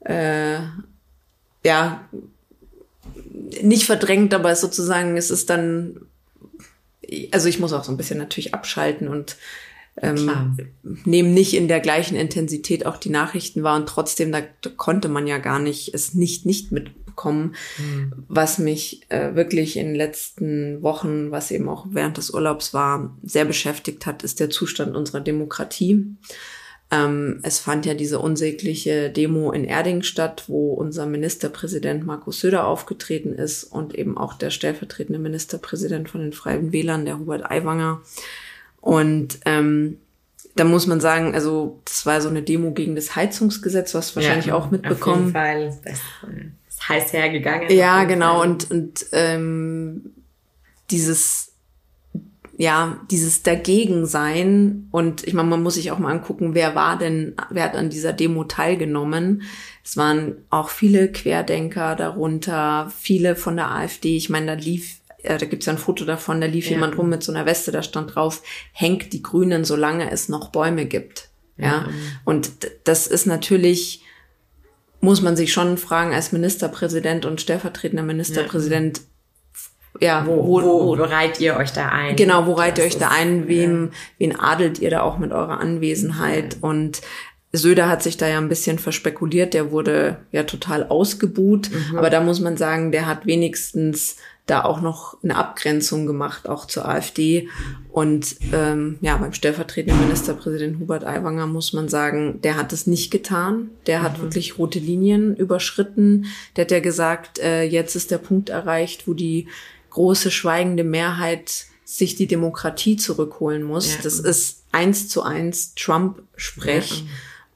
äh, 0.00 0.58
ja 1.64 2.00
nicht 3.62 3.84
verdrängt, 3.84 4.34
aber 4.34 4.54
sozusagen 4.56 5.16
es 5.16 5.30
ist 5.30 5.50
dann, 5.50 6.00
also 7.30 7.48
ich 7.48 7.58
muss 7.58 7.72
auch 7.72 7.84
so 7.84 7.92
ein 7.92 7.96
bisschen 7.96 8.18
natürlich 8.18 8.54
abschalten 8.54 9.08
und 9.08 9.36
ähm, 10.02 10.58
nehmen 11.04 11.32
nicht 11.32 11.54
in 11.54 11.68
der 11.68 11.80
gleichen 11.80 12.16
Intensität 12.16 12.84
auch 12.84 12.98
die 12.98 13.10
Nachrichten 13.10 13.62
wahr 13.62 13.76
und 13.76 13.88
trotzdem, 13.88 14.30
da, 14.30 14.42
da 14.60 14.70
konnte 14.70 15.08
man 15.08 15.26
ja 15.26 15.38
gar 15.38 15.58
nicht 15.58 15.94
es 15.94 16.12
nicht 16.12 16.44
nicht 16.44 16.70
mitbekommen, 16.70 17.54
mhm. 17.78 18.12
was 18.28 18.58
mich 18.58 19.10
äh, 19.10 19.34
wirklich 19.34 19.76
in 19.78 19.86
den 19.86 19.94
letzten 19.94 20.82
Wochen, 20.82 21.30
was 21.30 21.50
eben 21.50 21.68
auch 21.68 21.86
während 21.90 22.18
des 22.18 22.30
Urlaubs 22.30 22.74
war, 22.74 23.16
sehr 23.22 23.46
beschäftigt 23.46 24.04
hat, 24.04 24.22
ist 24.22 24.38
der 24.38 24.50
Zustand 24.50 24.94
unserer 24.96 25.20
Demokratie. 25.20 26.04
Ähm, 26.90 27.40
es 27.42 27.58
fand 27.58 27.84
ja 27.84 27.94
diese 27.94 28.20
unsägliche 28.20 29.10
Demo 29.10 29.50
in 29.50 29.64
Erding 29.64 30.02
statt, 30.02 30.44
wo 30.46 30.72
unser 30.74 31.06
Ministerpräsident 31.06 32.06
Markus 32.06 32.40
Söder 32.40 32.66
aufgetreten 32.66 33.34
ist 33.34 33.64
und 33.64 33.94
eben 33.94 34.16
auch 34.16 34.34
der 34.34 34.50
stellvertretende 34.50 35.18
Ministerpräsident 35.18 36.08
von 36.08 36.20
den 36.20 36.32
Freien 36.32 36.72
Wählern, 36.72 37.04
der 37.04 37.18
Hubert 37.18 37.50
Aiwanger. 37.50 38.02
Und 38.80 39.40
ähm, 39.46 39.98
da 40.54 40.64
muss 40.64 40.86
man 40.86 41.00
sagen, 41.00 41.34
also 41.34 41.80
das 41.84 42.06
war 42.06 42.20
so 42.20 42.28
eine 42.28 42.42
Demo 42.42 42.70
gegen 42.70 42.94
das 42.94 43.16
Heizungsgesetz, 43.16 43.94
was 43.94 44.14
wahrscheinlich 44.14 44.46
ja, 44.46 44.54
auch 44.54 44.70
mitbekommen. 44.70 45.34
Auf 45.36 45.42
jeden 45.44 45.72
Fall. 45.72 45.78
Das, 45.84 45.98
ist 46.68 46.88
heiß 46.88 47.12
hergegangen. 47.12 47.70
Ja, 47.70 48.04
genau. 48.04 48.38
Fall. 48.38 48.48
Und, 48.48 48.70
und 48.70 49.06
ähm, 49.12 50.12
dieses 50.90 51.45
ja, 52.58 53.00
dieses 53.10 53.42
Dagegensein 53.42 54.88
und 54.90 55.26
ich 55.26 55.34
meine, 55.34 55.48
man 55.48 55.62
muss 55.62 55.74
sich 55.74 55.90
auch 55.90 55.98
mal 55.98 56.10
angucken, 56.10 56.54
wer 56.54 56.74
war 56.74 56.98
denn, 56.98 57.34
wer 57.50 57.64
hat 57.64 57.76
an 57.76 57.90
dieser 57.90 58.14
Demo 58.14 58.44
teilgenommen. 58.44 59.42
Es 59.84 59.98
waren 59.98 60.36
auch 60.48 60.70
viele 60.70 61.12
Querdenker 61.12 61.96
darunter, 61.96 62.90
viele 62.98 63.36
von 63.36 63.56
der 63.56 63.70
AfD. 63.70 64.16
Ich 64.16 64.30
meine, 64.30 64.46
da 64.46 64.52
lief, 64.54 65.00
äh, 65.22 65.36
da 65.36 65.44
gibt's 65.44 65.66
ja 65.66 65.74
ein 65.74 65.78
Foto 65.78 66.06
davon, 66.06 66.40
da 66.40 66.46
lief 66.46 66.64
ja. 66.66 66.72
jemand 66.72 66.96
rum 66.96 67.10
mit 67.10 67.22
so 67.22 67.30
einer 67.30 67.44
Weste, 67.44 67.72
da 67.72 67.82
stand 67.82 68.14
drauf, 68.14 68.42
hängt 68.72 69.12
die 69.12 69.22
Grünen, 69.22 69.64
solange 69.64 70.10
es 70.10 70.30
noch 70.30 70.48
Bäume 70.48 70.86
gibt. 70.86 71.28
Ja, 71.58 71.66
ja. 71.66 71.88
und 72.24 72.52
das 72.84 73.06
ist 73.06 73.26
natürlich, 73.26 74.02
muss 75.00 75.20
man 75.20 75.36
sich 75.36 75.52
schon 75.52 75.76
fragen 75.76 76.14
als 76.14 76.32
Ministerpräsident 76.32 77.26
und 77.26 77.40
stellvertretender 77.40 78.02
Ministerpräsident, 78.02 78.98
ja 78.98 79.04
ja, 80.00 80.24
wo, 80.26 80.44
wo, 80.46 80.62
wo, 80.62 80.98
wo 80.98 81.02
reiht 81.02 81.40
ihr 81.40 81.56
euch 81.56 81.72
da 81.72 81.88
ein? 81.88 82.16
Genau, 82.16 82.46
wo 82.46 82.52
reiht 82.52 82.78
ihr 82.78 82.84
euch 82.84 82.98
da 82.98 83.08
ein? 83.08 83.48
Wem, 83.48 83.90
wen 84.18 84.38
adelt 84.38 84.78
ihr 84.78 84.90
da 84.90 85.02
auch 85.02 85.18
mit 85.18 85.32
eurer 85.32 85.60
Anwesenheit? 85.60 86.58
Und 86.60 87.02
Söder 87.52 87.88
hat 87.88 88.02
sich 88.02 88.16
da 88.16 88.28
ja 88.28 88.38
ein 88.38 88.48
bisschen 88.48 88.78
verspekuliert, 88.78 89.54
der 89.54 89.70
wurde 89.70 90.18
ja 90.32 90.44
total 90.44 90.84
ausgebuht. 90.88 91.70
Mhm. 91.70 91.98
Aber 91.98 92.10
da 92.10 92.20
muss 92.20 92.40
man 92.40 92.56
sagen, 92.56 92.92
der 92.92 93.06
hat 93.06 93.26
wenigstens 93.26 94.16
da 94.46 94.62
auch 94.62 94.80
noch 94.80 95.18
eine 95.24 95.34
Abgrenzung 95.34 96.06
gemacht, 96.06 96.48
auch 96.48 96.66
zur 96.66 96.88
AfD. 96.88 97.48
Und 97.90 98.36
ähm, 98.52 98.96
ja, 99.00 99.16
beim 99.16 99.32
stellvertretenden 99.32 100.00
Ministerpräsident 100.04 100.78
Hubert 100.78 101.04
Aiwanger 101.04 101.48
muss 101.48 101.72
man 101.72 101.88
sagen, 101.88 102.40
der 102.42 102.56
hat 102.56 102.72
es 102.72 102.86
nicht 102.86 103.10
getan. 103.10 103.70
Der 103.86 104.02
hat 104.02 104.18
mhm. 104.18 104.22
wirklich 104.22 104.56
rote 104.56 104.78
Linien 104.78 105.34
überschritten. 105.34 106.26
Der 106.54 106.64
hat 106.64 106.70
ja 106.70 106.78
gesagt, 106.78 107.40
äh, 107.40 107.64
jetzt 107.64 107.96
ist 107.96 108.12
der 108.12 108.18
Punkt 108.18 108.48
erreicht, 108.48 109.08
wo 109.08 109.14
die 109.14 109.48
große 109.96 110.30
schweigende 110.30 110.84
Mehrheit 110.84 111.64
sich 111.86 112.16
die 112.16 112.26
Demokratie 112.26 112.98
zurückholen 112.98 113.62
muss. 113.62 113.94
Ja. 113.94 114.02
Das 114.02 114.18
ist 114.18 114.64
eins 114.70 115.08
zu 115.08 115.22
eins 115.22 115.74
Trump-Sprech. 115.74 116.98
Ja. 116.98 117.06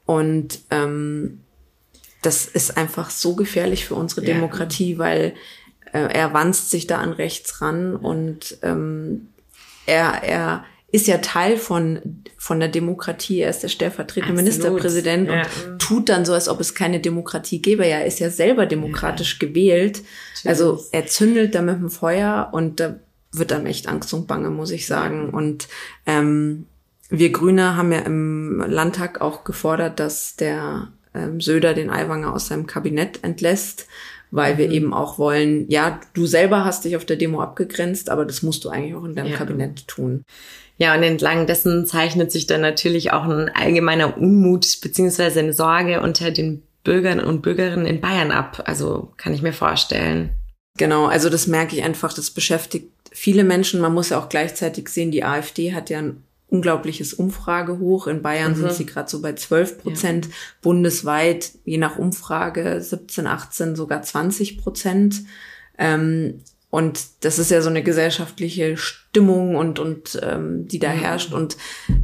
Und 0.07 0.59
ähm, 0.71 1.41
das 2.23 2.45
ist 2.45 2.77
einfach 2.77 3.11
so 3.11 3.35
gefährlich 3.35 3.85
für 3.85 3.93
unsere 3.93 4.25
ja. 4.25 4.33
Demokratie, 4.33 4.97
weil 4.97 5.35
äh, 5.93 5.99
er 5.99 6.33
wanzt 6.33 6.71
sich 6.71 6.87
da 6.87 6.97
an 6.97 7.11
rechts 7.11 7.61
ran 7.61 7.95
und 7.95 8.57
ähm, 8.63 9.29
er, 9.85 10.23
er 10.23 10.65
ist 10.91 11.07
ja 11.07 11.19
Teil 11.19 11.57
von, 11.57 12.23
von 12.37 12.59
der 12.59 12.69
Demokratie. 12.69 13.39
Er 13.39 13.49
ist 13.49 13.63
der 13.63 13.69
stellvertretende 13.69 14.35
Ministerpräsident 14.35 15.29
ja. 15.29 15.43
und 15.43 15.79
tut 15.79 16.09
dann 16.09 16.25
so, 16.25 16.33
als 16.33 16.49
ob 16.49 16.59
es 16.59 16.75
keine 16.75 16.99
Demokratie 16.99 17.61
gäbe. 17.61 17.85
Er 17.85 18.05
ist 18.05 18.19
ja 18.19 18.29
selber 18.29 18.65
demokratisch 18.65 19.37
ja. 19.39 19.47
gewählt. 19.47 20.01
Natürlich. 20.43 20.45
Also 20.45 20.83
er 20.91 21.07
zündelt 21.07 21.55
da 21.55 21.61
mit 21.61 21.75
dem 21.75 21.89
Feuer 21.89 22.49
und 22.51 22.79
da 22.79 22.99
wird 23.31 23.53
einem 23.53 23.67
echt 23.67 23.87
Angst 23.87 24.13
und 24.13 24.27
Bange, 24.27 24.49
muss 24.49 24.71
ich 24.71 24.85
sagen. 24.85 25.29
Und 25.29 25.69
ähm, 26.05 26.65
wir 27.09 27.31
Grüne 27.31 27.77
haben 27.77 27.91
ja 27.91 27.99
im 27.99 28.63
Landtag 28.67 29.21
auch 29.21 29.45
gefordert, 29.45 29.99
dass 29.99 30.35
der 30.35 30.89
ähm, 31.13 31.39
Söder 31.39 31.73
den 31.73 31.89
Aiwanger 31.89 32.33
aus 32.33 32.47
seinem 32.47 32.67
Kabinett 32.67 33.23
entlässt, 33.23 33.87
weil 34.31 34.55
mhm. 34.55 34.57
wir 34.57 34.71
eben 34.71 34.93
auch 34.93 35.19
wollen, 35.19 35.69
ja, 35.69 35.99
du 36.13 36.25
selber 36.25 36.65
hast 36.65 36.85
dich 36.85 36.95
auf 36.95 37.05
der 37.05 37.17
Demo 37.17 37.41
abgegrenzt, 37.41 38.09
aber 38.09 38.25
das 38.25 38.41
musst 38.41 38.65
du 38.65 38.69
eigentlich 38.69 38.95
auch 38.95 39.03
in 39.03 39.15
deinem 39.15 39.31
ja. 39.31 39.37
Kabinett 39.37 39.87
tun. 39.87 40.23
Ja, 40.77 40.95
und 40.95 41.03
entlang 41.03 41.45
dessen 41.45 41.85
zeichnet 41.85 42.31
sich 42.31 42.47
dann 42.47 42.61
natürlich 42.61 43.11
auch 43.11 43.25
ein 43.25 43.49
allgemeiner 43.49 44.17
Unmut 44.17 44.79
beziehungsweise 44.81 45.39
eine 45.39 45.53
Sorge 45.53 46.01
unter 46.01 46.31
den 46.31 46.63
Bürgern 46.83 47.19
und 47.19 47.43
Bürgerinnen 47.43 47.85
in 47.85 48.01
Bayern 48.01 48.31
ab. 48.31 48.63
Also 48.65 49.13
kann 49.17 49.33
ich 49.33 49.43
mir 49.43 49.53
vorstellen. 49.53 50.31
Genau, 50.77 51.05
also 51.05 51.29
das 51.29 51.45
merke 51.45 51.75
ich 51.75 51.83
einfach, 51.83 52.13
das 52.13 52.31
beschäftigt 52.31 52.89
viele 53.11 53.43
Menschen. 53.43 53.81
Man 53.81 53.93
muss 53.93 54.09
ja 54.09 54.19
auch 54.19 54.29
gleichzeitig 54.29 54.89
sehen, 54.89 55.11
die 55.11 55.23
AfD 55.23 55.73
hat 55.73 55.89
ja 55.89 55.99
ein 55.99 56.23
unglaubliches 56.51 57.13
Umfragehoch. 57.13 58.07
In 58.07 58.21
Bayern 58.21 58.51
mhm. 58.51 58.57
sind 58.57 58.73
sie 58.73 58.85
gerade 58.85 59.09
so 59.09 59.21
bei 59.21 59.33
12 59.33 59.79
Prozent, 59.79 60.25
ja. 60.25 60.31
bundesweit 60.61 61.51
je 61.63 61.77
nach 61.77 61.97
Umfrage 61.97 62.81
17, 62.81 63.25
18, 63.25 63.75
sogar 63.75 64.03
20 64.03 64.57
Prozent. 64.57 65.23
Ähm, 65.77 66.41
und 66.69 67.01
das 67.21 67.39
ist 67.39 67.51
ja 67.51 67.61
so 67.61 67.69
eine 67.69 67.83
gesellschaftliche 67.83 68.77
Stimmung 68.77 69.55
und, 69.55 69.79
und 69.79 70.19
ähm, 70.21 70.67
die 70.67 70.79
da 70.79 70.93
mhm. 70.93 70.99
herrscht. 70.99 71.33
Und 71.33 71.57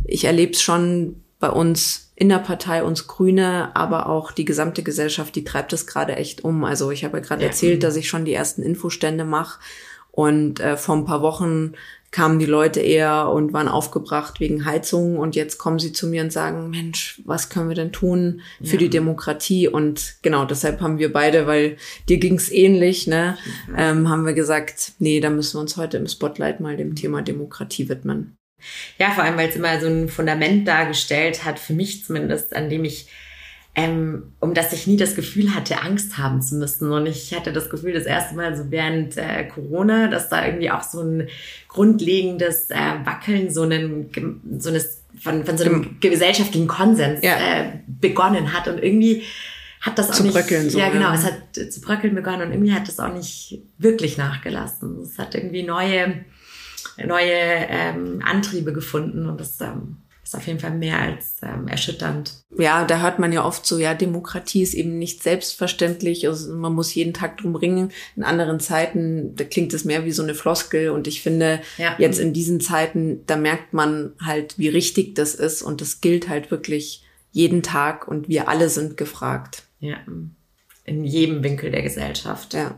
ich 0.06 0.24
erlebe 0.24 0.54
es 0.54 0.62
schon 0.62 1.22
bei 1.40 1.50
uns 1.50 2.12
in 2.16 2.30
der 2.30 2.40
Partei, 2.40 2.84
uns 2.84 3.06
Grüne, 3.06 3.76
aber 3.76 4.08
auch 4.08 4.32
die 4.32 4.46
gesamte 4.46 4.82
Gesellschaft, 4.82 5.36
die 5.36 5.44
treibt 5.44 5.72
es 5.72 5.86
gerade 5.86 6.16
echt 6.16 6.44
um. 6.44 6.64
Also 6.64 6.90
ich 6.90 7.04
habe 7.06 7.18
ja 7.18 7.24
gerade 7.24 7.44
ja. 7.44 7.50
erzählt, 7.50 7.84
dass 7.84 7.96
ich 7.96 8.10
schon 8.10 8.26
die 8.26 8.34
ersten 8.34 8.64
Infostände 8.64 9.24
mache. 9.24 9.60
Und 10.12 10.60
äh, 10.60 10.78
vor 10.78 10.96
ein 10.96 11.06
paar 11.06 11.22
Wochen 11.22 11.74
kamen 12.18 12.40
die 12.40 12.48
Leute 12.48 12.80
eher 12.80 13.30
und 13.30 13.54
waren 13.54 13.68
aufgebracht 13.68 14.40
wegen 14.40 14.66
Heizungen 14.66 15.20
und 15.20 15.36
jetzt 15.36 15.60
kommen 15.60 15.78
sie 15.78 15.94
zu 15.94 16.08
mir 16.08 16.24
und 16.24 16.34
sagen, 16.34 16.72
Mensch, 16.72 17.22
was 17.26 17.50
können 17.50 17.70
wir 17.70 17.76
denn 17.76 17.92
tun 17.92 18.42
für 18.60 18.72
ja. 18.72 18.78
die 18.78 18.90
Demokratie? 18.90 19.68
Und 19.68 20.16
genau, 20.24 20.44
deshalb 20.46 20.82
haben 20.82 20.98
wir 20.98 21.14
beide, 21.14 21.46
weil 21.46 21.78
dir 22.10 22.18
ging's 22.18 22.52
ähnlich, 22.52 23.06
ne, 23.06 23.38
ähm, 23.78 24.10
haben 24.10 24.26
wir 24.26 24.34
gesagt, 24.34 24.94
nee, 24.98 25.20
da 25.20 25.30
müssen 25.30 25.58
wir 25.58 25.62
uns 25.62 25.78
heute 25.78 25.98
im 25.98 26.08
Spotlight 26.08 26.60
mal 26.60 26.76
dem 26.76 26.96
Thema 26.96 27.22
Demokratie 27.22 27.88
widmen. 27.88 28.36
Ja, 28.98 29.12
vor 29.12 29.24
allem, 29.24 29.38
weil 29.38 29.50
es 29.50 29.56
immer 29.56 29.80
so 29.80 29.86
ein 29.86 30.10
Fundament 30.10 30.68
dargestellt 30.68 31.46
hat, 31.46 31.60
für 31.60 31.74
mich 31.74 32.04
zumindest, 32.04 32.56
an 32.56 32.72
dem 32.72 32.84
ich 32.84 33.10
ähm, 33.78 34.34
um 34.40 34.56
das 34.56 34.74
ich 34.74 34.88
nie 34.88 34.98
das 34.98 35.16
Gefühl 35.16 35.54
hatte, 35.54 35.84
Angst 35.84 36.18
haben 36.18 36.42
zu 36.42 36.56
müssen. 36.56 36.92
Und 36.92 37.06
ich 37.06 37.32
hatte 37.36 37.54
das 37.54 37.70
Gefühl, 37.70 37.94
das 37.94 38.06
erste 38.06 38.36
Mal 38.36 38.58
so 38.58 38.72
während 38.72 39.16
äh, 39.18 39.44
Corona, 39.44 40.08
dass 40.08 40.30
da 40.30 40.44
irgendwie 40.44 40.72
auch 40.72 40.82
so 40.82 41.00
ein 41.02 41.28
grundlegendes 41.68 42.72
äh, 42.72 43.06
Wackeln, 43.06 43.54
so, 43.54 43.62
einen, 43.62 44.10
so 44.58 44.70
eines, 44.70 45.04
von, 45.22 45.46
von 45.46 45.60
so 45.60 45.66
einem 45.66 46.00
gesellschaftlichen 46.00 46.68
Konsens 46.68 47.20
ja. 47.22 47.38
äh, 47.38 47.74
begonnen 47.86 48.52
hat. 48.52 48.68
Und 48.68 48.84
irgendwie 48.84 49.22
hat 49.82 50.00
das 50.00 50.10
auch 50.10 50.16
zu 50.16 50.24
nicht, 50.24 50.34
bröckeln 50.34 50.72
so, 50.72 50.80
ja 50.80 50.90
genau, 50.90 51.10
ja. 51.10 51.14
es 51.14 51.24
hat 51.24 51.72
zu 51.72 51.80
bröckeln 51.80 52.16
begonnen 52.16 52.48
und 52.48 52.54
irgendwie 52.54 52.74
hat 52.74 52.88
das 52.88 53.00
auch 53.00 53.14
nicht 53.14 53.62
wirklich 53.78 54.18
nachgelassen. 54.18 55.02
Es 55.04 55.20
hat 55.20 55.36
irgendwie 55.36 55.62
neue, 55.62 56.26
neue 57.06 57.30
ähm, 57.30 58.24
Antriebe 58.26 58.74
gefunden 58.74 59.28
und 59.28 59.40
das 59.40 59.62
ähm, 59.62 59.98
ist 60.28 60.36
auf 60.36 60.46
jeden 60.46 60.60
Fall 60.60 60.72
mehr 60.72 61.00
als 61.00 61.38
ähm, 61.42 61.70
erschütternd. 61.70 62.34
Ja, 62.58 62.84
da 62.84 63.02
hört 63.02 63.18
man 63.18 63.32
ja 63.32 63.46
oft 63.46 63.66
so, 63.66 63.78
ja, 63.78 63.94
Demokratie 63.94 64.62
ist 64.62 64.74
eben 64.74 64.98
nicht 65.00 65.24
selbstverständlich. 65.24 66.28
Also 66.28 66.54
man 66.54 66.74
muss 66.74 66.94
jeden 66.94 67.14
Tag 67.14 67.38
drum 67.38 67.56
ringen. 67.56 67.92
In 68.18 68.24
anderen 68.24 68.60
Zeiten, 68.60 69.38
da 69.38 69.46
klingt 69.46 69.74
es 69.74 69.86
mehr 69.86 70.04
wie 70.04 70.12
so 70.12 70.24
eine 70.24 70.36
Floskel. 70.36 70.90
Und 70.90 71.08
ich 71.08 71.22
finde, 71.22 71.62
ja. 71.78 71.96
jetzt 71.98 72.20
in 72.20 72.34
diesen 72.34 72.60
Zeiten, 72.60 73.22
da 73.26 73.38
merkt 73.38 73.74
man 73.74 74.12
halt, 74.22 74.60
wie 74.60 74.68
richtig 74.68 75.16
das 75.16 75.34
ist. 75.34 75.62
Und 75.62 75.80
das 75.80 76.02
gilt 76.02 76.28
halt 76.28 76.52
wirklich 76.52 77.06
jeden 77.32 77.64
Tag. 77.64 78.06
Und 78.06 78.28
wir 78.28 78.50
alle 78.50 78.68
sind 78.68 78.98
gefragt. 78.98 79.64
Ja, 79.80 79.98
in 80.84 81.06
jedem 81.06 81.42
Winkel 81.42 81.72
der 81.72 81.84
Gesellschaft. 81.84 82.54
Ja. 82.54 82.76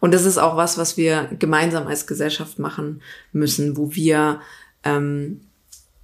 Und 0.00 0.12
das 0.12 0.26
ist 0.26 0.36
auch 0.36 0.58
was, 0.58 0.76
was 0.76 0.98
wir 0.98 1.30
gemeinsam 1.38 1.86
als 1.86 2.06
Gesellschaft 2.06 2.58
machen 2.58 3.00
müssen, 3.32 3.78
wo 3.78 3.94
wir 3.94 4.40
ähm, 4.84 5.40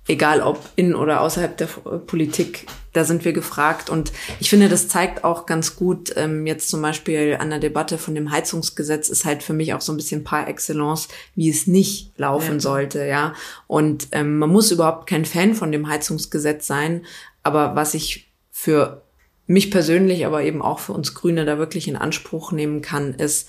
egal 0.09 0.41
ob 0.41 0.59
in 0.75 0.95
oder 0.95 1.21
außerhalb 1.21 1.57
der 1.57 1.67
Politik, 1.67 2.67
da 2.95 3.05
sind 3.05 3.25
wir 3.25 3.33
gefragt. 3.33 3.91
Und 3.91 4.13
ich 4.41 4.51
finde, 4.51 4.69
das 4.69 4.89
zeigt 4.89 5.23
auch 5.23 5.47
ganz 5.47 5.77
gut, 5.77 6.13
ähm, 6.17 6.47
jetzt 6.47 6.71
zum 6.71 6.83
Beispiel 6.83 7.37
an 7.39 7.51
der 7.51 7.59
Debatte 7.59 7.99
von 7.99 8.15
dem 8.15 8.31
Heizungsgesetz 8.31 9.09
ist 9.09 9.25
halt 9.25 9.43
für 9.43 9.53
mich 9.53 9.75
auch 9.75 9.83
so 9.83 9.93
ein 9.93 9.97
bisschen 9.97 10.25
par 10.25 10.49
excellence, 10.49 11.09
wie 11.37 11.51
es 11.51 11.67
nicht 11.67 12.13
laufen 12.17 12.55
ja. 12.55 12.61
sollte, 12.61 13.07
ja. 13.07 13.35
Und 13.67 14.09
ähm, 14.13 14.39
man 14.39 14.51
muss 14.51 14.71
überhaupt 14.71 15.09
kein 15.09 15.27
Fan 15.27 15.55
von 15.55 15.71
dem 15.71 15.89
Heizungsgesetz 15.89 16.67
sein, 16.67 17.05
aber 17.43 17.77
was 17.77 17.95
ich 17.95 18.31
für 18.51 19.03
mich 19.47 19.71
persönlich, 19.71 20.27
aber 20.27 20.43
eben 20.43 20.63
auch 20.63 20.79
für 20.79 20.93
uns 20.93 21.15
Grüne 21.15 21.45
da 21.45 21.59
wirklich 21.59 21.87
in 21.89 21.97
Anspruch 21.97 22.53
nehmen 22.53 22.83
kann, 22.83 23.15
ist, 23.15 23.49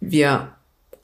wir 0.00 0.52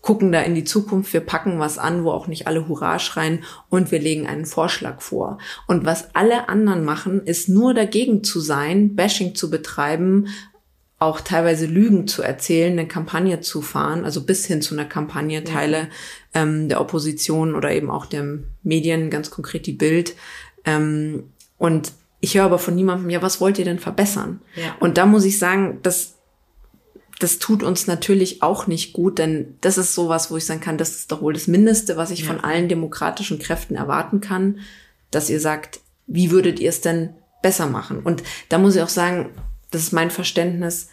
gucken 0.01 0.33
da 0.33 0.41
in 0.41 0.55
die 0.55 0.65
Zukunft, 0.65 1.13
wir 1.13 1.21
packen 1.21 1.59
was 1.59 1.77
an, 1.77 2.05
wo 2.05 2.11
auch 2.11 2.29
nicht 2.29 2.47
alle 2.47 2.69
Hurra 2.69 2.99
schreien 2.99 3.45
und 3.69 3.91
wir 3.91 3.99
legen 3.99 4.27
einen 4.27 4.47
Vorschlag 4.47 5.01
vor. 5.01 5.39
Und 5.67 5.85
was 5.85 6.15
alle 6.15 6.49
anderen 6.49 6.85
machen, 6.85 7.23
ist 7.25 7.49
nur 7.49 7.75
dagegen 7.75 8.23
zu 8.23 8.41
sein, 8.41 8.95
Bashing 8.95 9.35
zu 9.35 9.51
betreiben, 9.51 10.29
auch 11.01 11.21
teilweise 11.21 11.67
Lügen 11.67 12.09
zu 12.09 12.23
erzählen, 12.23 12.73
eine 12.73 12.89
Kampagne 12.89 13.41
zu 13.41 13.63
fahren, 13.63 14.05
also 14.05 14.25
bis 14.25 14.47
hin 14.47 14.63
zu 14.63 14.75
einer 14.75 14.85
Kampagne, 14.85 15.45
Teile 15.45 15.79
ja. 16.35 16.43
ähm, 16.43 16.69
der 16.69 16.81
Opposition 16.81 17.55
oder 17.55 17.71
eben 17.73 17.91
auch 17.91 18.07
der 18.07 18.39
Medien, 18.63 19.11
ganz 19.11 19.31
konkret 19.31 19.67
die 19.67 19.73
Bild. 19.73 20.15
Ähm, 20.65 21.31
und 21.57 21.93
ich 22.21 22.37
höre 22.37 22.45
aber 22.45 22.59
von 22.59 22.75
niemandem, 22.75 23.11
ja, 23.11 23.23
was 23.23 23.41
wollt 23.41 23.59
ihr 23.59 23.65
denn 23.65 23.79
verbessern? 23.79 24.41
Ja. 24.57 24.75
Und 24.81 24.99
da 24.99 25.07
muss 25.07 25.25
ich 25.25 25.39
sagen, 25.39 25.79
dass 25.83 26.18
das 27.19 27.39
tut 27.39 27.63
uns 27.63 27.87
natürlich 27.87 28.43
auch 28.43 28.67
nicht 28.67 28.93
gut, 28.93 29.19
denn 29.19 29.57
das 29.61 29.77
ist 29.77 29.95
sowas, 29.95 30.31
wo 30.31 30.37
ich 30.37 30.47
sagen 30.47 30.61
kann, 30.61 30.79
das 30.79 30.91
ist 30.91 31.13
doch 31.13 31.21
wohl 31.21 31.33
das 31.33 31.49
Mindeste, 31.49 31.97
was 31.97 32.11
ich 32.11 32.21
ja. 32.21 32.27
von 32.27 32.41
allen 32.41 32.69
demokratischen 32.69 33.39
Kräften 33.39 33.75
erwarten 33.75 34.21
kann, 34.21 34.61
dass 35.11 35.31
ihr 35.31 35.41
sagt, 35.41 35.81
wie 36.07 36.31
würdet 36.31 36.61
ihr 36.61 36.69
es 36.69 36.81
denn 36.81 37.11
besser 37.43 37.67
machen? 37.67 38.01
Und 38.01 38.23
da 38.49 38.59
muss 38.59 38.77
ich 38.77 38.83
auch 38.83 38.89
sagen, 38.89 39.31
das 39.71 39.83
ist 39.83 39.93
mein 39.93 40.11
Verständnis. 40.11 40.89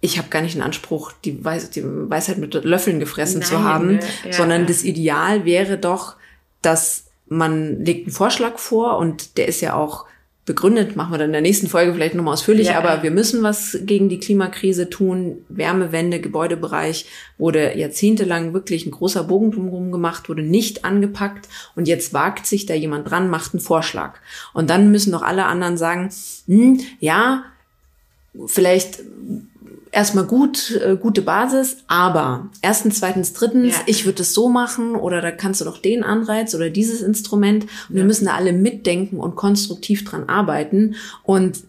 Ich 0.00 0.18
habe 0.18 0.28
gar 0.28 0.42
nicht 0.42 0.54
den 0.54 0.62
Anspruch, 0.62 1.12
die, 1.24 1.44
Weis 1.44 1.70
die 1.70 1.84
Weisheit 1.84 2.38
mit 2.38 2.54
Löffeln 2.64 2.98
gefressen 2.98 3.40
Nein, 3.40 3.48
zu 3.48 3.62
haben, 3.62 4.00
ja, 4.24 4.32
sondern 4.32 4.62
ja. 4.62 4.66
das 4.66 4.82
Ideal 4.82 5.44
wäre 5.44 5.78
doch, 5.78 6.16
dass 6.62 7.04
man 7.28 7.84
legt 7.84 8.06
einen 8.06 8.12
Vorschlag 8.12 8.58
vor 8.58 8.98
und 8.98 9.38
der 9.38 9.46
ist 9.46 9.60
ja 9.60 9.74
auch 9.74 10.06
begründet, 10.50 10.96
machen 10.96 11.12
wir 11.12 11.18
dann 11.18 11.28
in 11.28 11.32
der 11.32 11.42
nächsten 11.42 11.68
Folge 11.68 11.94
vielleicht 11.94 12.16
nochmal 12.16 12.34
ausführlich, 12.34 12.66
ja. 12.66 12.78
aber 12.78 13.04
wir 13.04 13.12
müssen 13.12 13.44
was 13.44 13.78
gegen 13.82 14.08
die 14.08 14.18
Klimakrise 14.18 14.90
tun. 14.90 15.44
Wärmewende, 15.48 16.20
Gebäudebereich 16.20 17.06
wurde 17.38 17.78
jahrzehntelang 17.78 18.52
wirklich 18.52 18.84
ein 18.84 18.90
großer 18.90 19.22
Bogen 19.22 19.52
drumherum 19.52 19.92
gemacht, 19.92 20.28
wurde 20.28 20.42
nicht 20.42 20.84
angepackt 20.84 21.48
und 21.76 21.86
jetzt 21.86 22.12
wagt 22.12 22.46
sich 22.46 22.66
da 22.66 22.74
jemand 22.74 23.08
dran, 23.08 23.30
macht 23.30 23.54
einen 23.54 23.60
Vorschlag. 23.60 24.18
Und 24.52 24.70
dann 24.70 24.90
müssen 24.90 25.12
doch 25.12 25.22
alle 25.22 25.44
anderen 25.44 25.76
sagen, 25.76 26.10
hm, 26.48 26.80
ja, 26.98 27.44
vielleicht 28.46 29.04
erstmal 29.92 30.24
gut, 30.24 30.80
äh, 30.84 30.96
gute 30.96 31.22
Basis, 31.22 31.78
aber 31.86 32.48
erstens, 32.62 33.00
zweitens, 33.00 33.32
drittens, 33.32 33.74
ja. 33.74 33.82
ich 33.86 34.04
würde 34.04 34.22
es 34.22 34.34
so 34.34 34.48
machen 34.48 34.94
oder 34.94 35.20
da 35.20 35.30
kannst 35.30 35.60
du 35.60 35.64
doch 35.64 35.78
den 35.78 36.02
Anreiz 36.02 36.54
oder 36.54 36.70
dieses 36.70 37.02
Instrument 37.02 37.64
und 37.64 37.70
ja. 37.90 37.96
wir 37.96 38.04
müssen 38.04 38.26
da 38.26 38.34
alle 38.34 38.52
mitdenken 38.52 39.18
und 39.18 39.36
konstruktiv 39.36 40.04
dran 40.04 40.28
arbeiten 40.28 40.94
und 41.24 41.64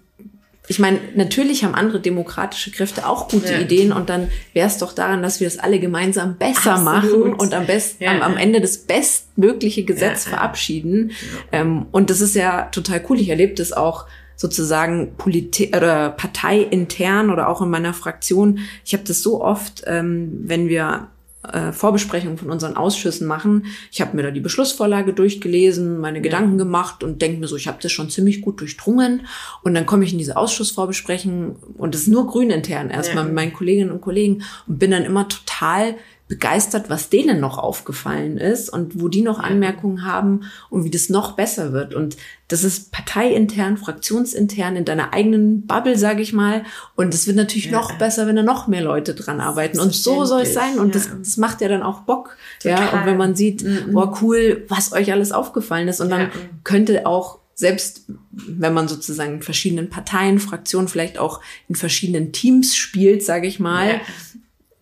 ich 0.68 0.80
meine, 0.80 1.00
natürlich 1.16 1.66
haben 1.66 1.76
andere 1.76 2.00
demokratische 2.00 2.72
Kräfte 2.72 3.06
auch 3.06 3.28
gute 3.28 3.52
ja. 3.52 3.60
Ideen 3.60 3.92
und 3.92 4.10
dann 4.10 4.30
wäre 4.54 4.68
es 4.68 4.78
doch 4.78 4.94
daran, 4.94 5.22
dass 5.22 5.42
wir 5.42 5.48
das 5.48 5.60
alle 5.60 5.80
gemeinsam 5.80 6.38
besser 6.38 6.76
Absolut. 6.76 6.86
machen 6.86 7.34
und 7.34 7.54
am 7.54 7.66
besten 7.66 8.04
ja. 8.06 8.12
am, 8.12 8.22
am, 8.22 8.38
Ende 8.38 8.62
das 8.62 8.78
bestmögliche 8.78 9.84
Gesetz 9.84 10.24
ja. 10.24 10.32
verabschieden. 10.32 11.12
Ähm, 11.52 11.88
und 11.92 12.10
das 12.10 12.22
ist 12.22 12.36
ja 12.36 12.70
total 12.72 13.04
cool. 13.10 13.20
Ich 13.20 13.28
erlebe 13.28 13.54
das 13.54 13.74
auch 13.74 14.06
sozusagen 14.42 15.14
Politik 15.18 15.78
oder 15.78 16.10
parteiintern 16.10 17.30
oder 17.30 17.48
auch 17.48 17.62
in 17.62 17.70
meiner 17.70 17.94
Fraktion. 17.94 18.58
Ich 18.84 18.94
habe 18.94 19.04
das 19.04 19.22
so 19.22 19.40
oft, 19.40 19.84
ähm, 19.86 20.32
wenn 20.46 20.68
wir 20.68 21.10
äh, 21.44 21.72
Vorbesprechungen 21.72 22.40
von 22.40 22.50
unseren 22.50 22.76
Ausschüssen 22.76 23.28
machen. 23.28 23.68
Ich 23.92 24.02
habe 24.02 24.16
mir 24.16 24.24
da 24.24 24.32
die 24.32 24.40
Beschlussvorlage 24.40 25.14
durchgelesen, 25.14 26.00
meine 26.00 26.18
ja. 26.18 26.24
Gedanken 26.24 26.58
gemacht 26.58 27.04
und 27.04 27.22
denke 27.22 27.40
mir 27.40 27.48
so, 27.48 27.56
ich 27.56 27.68
habe 27.68 27.78
das 27.84 27.92
schon 27.92 28.10
ziemlich 28.10 28.42
gut 28.42 28.60
durchdrungen. 28.62 29.28
Und 29.62 29.76
dann 29.76 29.86
komme 29.86 30.06
ich 30.06 30.12
in 30.12 30.18
diese 30.18 30.38
Ausschussvorbesprechung 30.38 31.58
und 31.78 31.94
das 31.94 32.02
ist 32.02 32.08
nur 32.08 32.26
grünintern 32.26 32.90
erstmal 32.90 33.24
ja. 33.24 33.26
mit 33.26 33.36
meinen 33.36 33.54
Kolleginnen 33.54 33.92
und 33.92 34.02
Kollegen 34.02 34.42
und 34.66 34.80
bin 34.80 34.90
dann 34.90 35.06
immer 35.06 35.28
total 35.28 35.98
begeistert, 36.32 36.90
was 36.90 37.10
denen 37.10 37.42
noch 37.42 37.58
aufgefallen 37.58 38.38
ist 38.38 38.70
und 38.70 39.02
wo 39.02 39.10
die 39.10 39.22
noch 39.22 39.40
Anmerkungen 39.40 40.06
haben 40.06 40.44
und 40.70 40.86
wie 40.86 40.90
das 40.90 41.10
noch 41.10 41.34
besser 41.34 41.74
wird. 41.74 41.94
Und 41.94 42.16
das 42.48 42.64
ist 42.64 42.94
parteiintern, 42.94 43.76
fraktionsintern 43.76 44.78
in 44.78 44.86
deiner 44.86 45.12
eigenen 45.12 45.68
Bubble, 45.68 45.98
sage 45.98 46.22
ich 46.22 46.32
mal. 46.32 46.64
Und 46.96 47.14
es 47.14 47.28
wird 47.28 47.36
natürlich 47.36 47.66
ja. 47.66 47.74
noch 47.74 47.98
besser, 47.98 48.28
wenn 48.28 48.38
da 48.38 48.44
noch 48.44 48.68
mehr 48.68 48.82
Leute 48.82 49.14
dran 49.14 49.42
arbeiten. 49.42 49.78
Und 49.82 49.94
so 49.94 50.24
soll 50.24 50.44
es 50.44 50.54
sein. 50.54 50.80
Und 50.80 50.96
ja. 50.96 51.02
das, 51.02 51.10
das 51.22 51.36
macht 51.36 51.60
ja 51.60 51.68
dann 51.68 51.84
auch 51.84 52.04
Bock. 52.04 52.38
Total. 52.64 52.80
Ja, 52.80 52.94
und 52.94 53.06
wenn 53.06 53.18
man 53.18 53.36
sieht, 53.36 53.64
mhm. 53.64 53.92
boah, 53.92 54.18
cool, 54.22 54.64
was 54.70 54.94
euch 54.94 55.12
alles 55.12 55.34
aufgefallen 55.34 55.90
ist. 55.90 56.00
Und 56.00 56.12
dann 56.12 56.32
könnte 56.64 57.06
auch 57.06 57.40
selbst 57.56 58.06
wenn 58.32 58.74
man 58.74 58.88
sozusagen 58.88 59.36
in 59.36 59.42
verschiedenen 59.42 59.90
Parteien, 59.90 60.40
Fraktionen, 60.40 60.88
vielleicht 60.88 61.20
auch 61.20 61.42
in 61.68 61.76
verschiedenen 61.76 62.32
Teams 62.32 62.76
spielt, 62.76 63.24
sage 63.24 63.46
ich 63.46 63.60
mal. 63.60 64.00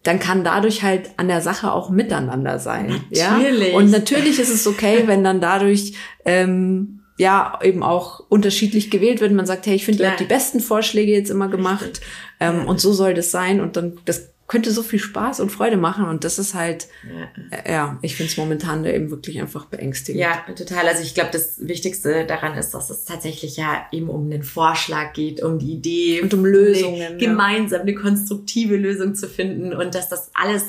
Dann 0.04 0.20
kann 0.20 0.44
dadurch 0.44 0.84
halt 0.84 1.10
an 1.18 1.28
der 1.28 1.42
Sache 1.42 1.72
auch 1.74 1.90
miteinander 1.90 2.60
sein. 2.60 3.02
Natürlich. 3.12 3.72
Ja? 3.72 3.78
Und 3.78 3.92
natürlich 3.92 4.40
ist 4.40 4.50
es 4.50 4.66
okay, 4.66 5.04
wenn 5.06 5.24
dann 5.24 5.42
dadurch 5.42 5.94
ähm, 6.26 7.02
ja 7.18 7.60
eben 7.62 7.84
auch 7.84 8.22
unterschiedlich 8.30 8.90
gewählt 8.90 9.20
wird. 9.20 9.34
Man 9.34 9.46
sagt, 9.46 9.66
hey, 9.66 9.76
ich 9.76 9.86
finde, 9.86 10.04
ihr 10.04 10.10
habt 10.10 10.22
die 10.22 10.26
besten 10.26 10.62
Vorschläge 10.62 11.12
jetzt 11.12 11.30
immer 11.30 11.50
gemacht 11.50 12.00
ähm, 12.40 12.66
und 12.66 12.80
so 12.80 12.94
soll 12.94 13.14
das 13.14 13.32
sein. 13.32 13.60
Und 13.60 13.76
dann 13.76 14.00
das 14.06 14.30
könnte 14.50 14.72
so 14.72 14.82
viel 14.82 15.00
Spaß 15.00 15.40
und 15.42 15.52
Freude 15.52 15.78
machen 15.78 16.06
und 16.06 16.24
das 16.24 16.40
ist 16.40 16.56
halt, 16.56 16.88
ja, 17.08 17.58
äh, 17.58 17.72
ja 17.72 18.00
ich 18.02 18.16
finde 18.16 18.32
es 18.32 18.38
momentan 18.38 18.84
da 18.84 18.90
eben 18.90 19.12
wirklich 19.12 19.40
einfach 19.40 19.66
beängstigend. 19.66 20.20
Ja, 20.20 20.44
total. 20.56 20.88
Also 20.88 21.04
ich 21.04 21.14
glaube, 21.14 21.30
das 21.32 21.66
Wichtigste 21.66 22.26
daran 22.26 22.58
ist, 22.58 22.72
dass 22.72 22.90
es 22.90 23.06
tatsächlich 23.06 23.58
ja 23.58 23.86
eben 23.92 24.10
um 24.10 24.28
den 24.30 24.42
Vorschlag 24.42 25.14
geht, 25.14 25.44
um 25.44 25.60
die 25.60 25.74
Idee 25.74 26.22
und 26.22 26.34
um 26.34 26.46
Lösungen. 26.46 27.00
Eine, 27.00 27.18
gemeinsam 27.18 27.82
eine 27.82 27.94
konstruktive 27.94 28.76
Lösung 28.76 29.14
zu 29.14 29.30
finden 29.30 29.72
und 29.72 29.94
dass 29.94 30.10
das 30.10 30.32
alles 30.34 30.66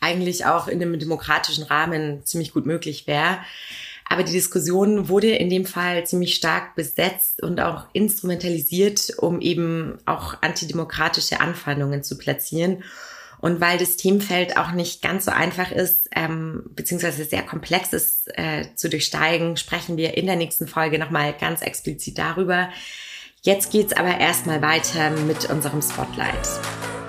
eigentlich 0.00 0.46
auch 0.46 0.66
in 0.66 0.80
einem 0.80 0.98
demokratischen 0.98 1.64
Rahmen 1.64 2.24
ziemlich 2.24 2.54
gut 2.54 2.64
möglich 2.64 3.06
wäre. 3.06 3.38
Aber 4.08 4.22
die 4.22 4.32
Diskussion 4.32 5.10
wurde 5.10 5.28
in 5.28 5.50
dem 5.50 5.66
Fall 5.66 6.06
ziemlich 6.06 6.34
stark 6.34 6.74
besetzt 6.74 7.42
und 7.42 7.60
auch 7.60 7.84
instrumentalisiert, 7.92 9.12
um 9.18 9.42
eben 9.42 9.98
auch 10.06 10.40
antidemokratische 10.40 11.40
Anfeindungen 11.40 12.02
zu 12.02 12.16
platzieren. 12.16 12.82
Und 13.40 13.60
weil 13.60 13.78
das 13.78 13.96
Themenfeld 13.96 14.58
auch 14.58 14.72
nicht 14.72 15.00
ganz 15.00 15.24
so 15.24 15.30
einfach 15.30 15.72
ist, 15.72 16.08
ähm, 16.14 16.64
beziehungsweise 16.74 17.24
sehr 17.24 17.42
komplex 17.42 17.92
ist 17.92 18.28
äh, 18.38 18.66
zu 18.74 18.90
durchsteigen, 18.90 19.56
sprechen 19.56 19.96
wir 19.96 20.16
in 20.16 20.26
der 20.26 20.36
nächsten 20.36 20.66
Folge 20.66 20.98
nochmal 20.98 21.32
ganz 21.32 21.62
explizit 21.62 22.18
darüber. 22.18 22.68
Jetzt 23.42 23.72
geht's 23.72 23.94
aber 23.94 24.18
erstmal 24.20 24.60
weiter 24.60 25.10
mit 25.10 25.48
unserem 25.48 25.80
Spotlight. 25.80 26.99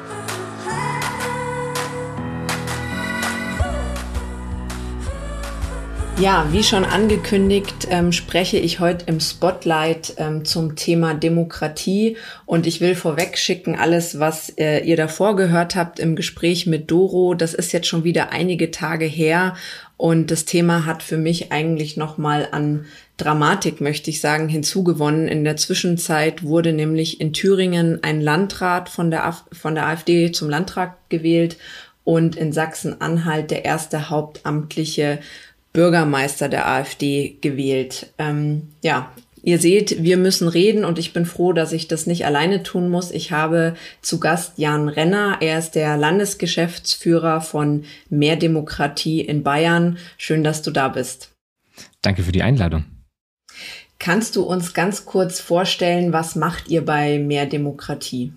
Ja, 6.20 6.46
wie 6.52 6.64
schon 6.64 6.86
angekündigt, 6.86 7.88
ähm, 7.90 8.12
spreche 8.12 8.58
ich 8.58 8.80
heute 8.80 9.06
im 9.08 9.20
Spotlight 9.20 10.14
ähm, 10.18 10.46
zum 10.46 10.76
Thema 10.76 11.16
Demokratie 11.16 12.16
und 12.46 12.68
ich 12.68 12.80
will 12.80 12.94
vorweg 12.94 13.40
schicken, 13.40 13.76
alles, 13.76 14.20
was 14.20 14.50
äh, 14.58 14.84
ihr 14.86 14.98
davor 14.98 15.36
gehört 15.36 15.76
habt 15.76 16.00
im 16.00 16.16
Gespräch 16.16 16.68
mit 16.68 16.92
Doro, 16.92 17.34
das 17.34 17.56
ist 17.56 17.72
jetzt 17.72 17.88
schon 17.88 18.04
wieder 18.04 18.32
einige 18.32 18.70
Tage 18.70 19.06
her 19.06 19.56
und 19.98 20.30
das 20.30 20.46
Thema 20.46 20.86
hat 20.86 21.02
für 21.02 21.18
mich 21.18 21.52
eigentlich 21.52 21.98
nochmal 21.98 22.48
an 22.52 22.86
Dramatik, 23.18 23.82
möchte 23.82 24.10
ich 24.10 24.20
sagen, 24.20 24.50
hinzugewonnen. 24.50 25.28
In 25.28 25.44
der 25.44 25.58
Zwischenzeit 25.58 26.42
wurde 26.42 26.74
nämlich 26.74 27.22
in 27.22 27.34
Thüringen 27.34 28.00
ein 28.04 28.20
Landrat 28.20 28.90
von 28.90 29.12
der, 29.12 29.36
von 29.52 29.76
der 29.76 29.86
AfD 29.86 30.32
zum 30.32 30.50
Landrat 30.50 30.98
gewählt 31.10 31.58
und 32.04 32.36
in 32.36 32.52
Sachsen-Anhalt 32.52 33.52
der 33.52 33.64
erste 33.64 34.10
hauptamtliche 34.10 35.20
Bürgermeister 35.74 36.50
der 36.50 36.68
AfD 36.68 37.38
gewählt. 37.42 38.14
Ähm, 38.18 38.70
ja, 38.82 39.12
ihr 39.42 39.58
seht, 39.60 40.04
wir 40.04 40.18
müssen 40.18 40.48
reden 40.48 40.86
und 40.86 41.00
ich 41.00 41.14
bin 41.14 41.26
froh, 41.26 41.54
dass 41.54 41.72
ich 41.72 41.88
das 41.88 42.08
nicht 42.08 42.26
alleine 42.26 42.64
tun 42.64 42.90
muss. 42.90 43.12
Ich 43.12 43.32
habe 43.32 43.76
zu 44.02 44.20
Gast 44.20 44.54
Jan 44.58 44.90
Renner. 44.90 45.38
Er 45.42 45.60
ist 45.60 45.72
der 45.72 45.98
Landesgeschäftsführer 45.98 47.42
von 47.42 47.86
Mehr 48.10 48.36
Demokratie 48.36 49.22
in 49.22 49.44
Bayern. 49.44 49.98
Schön, 50.18 50.44
dass 50.44 50.62
du 50.62 50.72
da 50.72 50.90
bist. 50.90 51.32
Danke 52.02 52.24
für 52.24 52.32
die 52.32 52.44
Einladung. 52.44 52.86
Kannst 54.00 54.36
du 54.36 54.44
uns 54.44 54.74
ganz 54.74 55.06
kurz 55.06 55.40
vorstellen, 55.40 56.12
was 56.12 56.36
macht 56.36 56.70
ihr 56.70 56.84
bei 56.84 57.20
Mehr 57.20 57.46
Demokratie? 57.46 58.34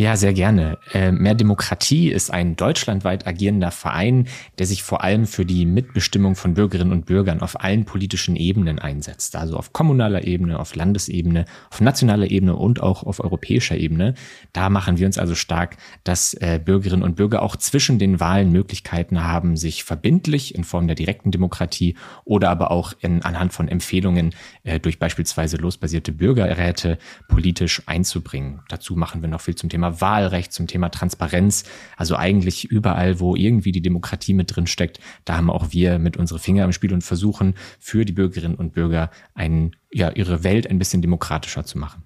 Ja, 0.00 0.14
sehr 0.14 0.32
gerne. 0.32 0.78
Äh, 0.94 1.10
Mehr 1.10 1.34
Demokratie 1.34 2.12
ist 2.12 2.30
ein 2.32 2.54
deutschlandweit 2.54 3.26
agierender 3.26 3.72
Verein, 3.72 4.28
der 4.56 4.66
sich 4.66 4.84
vor 4.84 5.02
allem 5.02 5.26
für 5.26 5.44
die 5.44 5.66
Mitbestimmung 5.66 6.36
von 6.36 6.54
Bürgerinnen 6.54 6.92
und 6.92 7.06
Bürgern 7.06 7.40
auf 7.40 7.60
allen 7.60 7.84
politischen 7.84 8.36
Ebenen 8.36 8.78
einsetzt. 8.78 9.34
Also 9.34 9.56
auf 9.56 9.72
kommunaler 9.72 10.22
Ebene, 10.22 10.60
auf 10.60 10.76
Landesebene, 10.76 11.46
auf 11.72 11.80
nationaler 11.80 12.30
Ebene 12.30 12.54
und 12.54 12.80
auch 12.80 13.02
auf 13.02 13.18
europäischer 13.18 13.76
Ebene. 13.76 14.14
Da 14.52 14.70
machen 14.70 14.98
wir 14.98 15.06
uns 15.06 15.18
also 15.18 15.34
stark, 15.34 15.78
dass 16.04 16.32
äh, 16.34 16.60
Bürgerinnen 16.64 17.02
und 17.02 17.16
Bürger 17.16 17.42
auch 17.42 17.56
zwischen 17.56 17.98
den 17.98 18.20
Wahlen 18.20 18.52
Möglichkeiten 18.52 19.24
haben, 19.24 19.56
sich 19.56 19.82
verbindlich 19.82 20.54
in 20.54 20.62
Form 20.62 20.86
der 20.86 20.94
direkten 20.94 21.32
Demokratie 21.32 21.96
oder 22.24 22.50
aber 22.50 22.70
auch 22.70 22.92
in, 23.00 23.22
anhand 23.22 23.52
von 23.52 23.66
Empfehlungen 23.66 24.32
äh, 24.62 24.78
durch 24.78 25.00
beispielsweise 25.00 25.56
losbasierte 25.56 26.12
Bürgerräte 26.12 26.98
politisch 27.26 27.82
einzubringen. 27.86 28.60
Dazu 28.68 28.94
machen 28.94 29.22
wir 29.22 29.28
noch 29.28 29.40
viel 29.40 29.56
zum 29.56 29.68
Thema 29.68 29.87
Thema 29.88 30.00
Wahlrecht, 30.00 30.52
zum 30.52 30.66
Thema 30.66 30.88
Transparenz. 30.90 31.64
Also 31.96 32.16
eigentlich 32.16 32.64
überall, 32.64 33.20
wo 33.20 33.36
irgendwie 33.36 33.72
die 33.72 33.82
Demokratie 33.82 34.34
mit 34.34 34.54
drin 34.54 34.66
steckt, 34.66 35.00
da 35.24 35.36
haben 35.36 35.50
auch 35.50 35.72
wir 35.72 35.98
mit 35.98 36.16
unsere 36.16 36.38
Finger 36.38 36.64
im 36.64 36.72
Spiel 36.72 36.92
und 36.92 37.02
versuchen 37.02 37.54
für 37.78 38.04
die 38.04 38.12
Bürgerinnen 38.12 38.56
und 38.56 38.72
Bürger 38.72 39.10
ein, 39.34 39.76
ja, 39.92 40.10
ihre 40.10 40.44
Welt 40.44 40.68
ein 40.68 40.78
bisschen 40.78 41.02
demokratischer 41.02 41.64
zu 41.64 41.78
machen. 41.78 42.04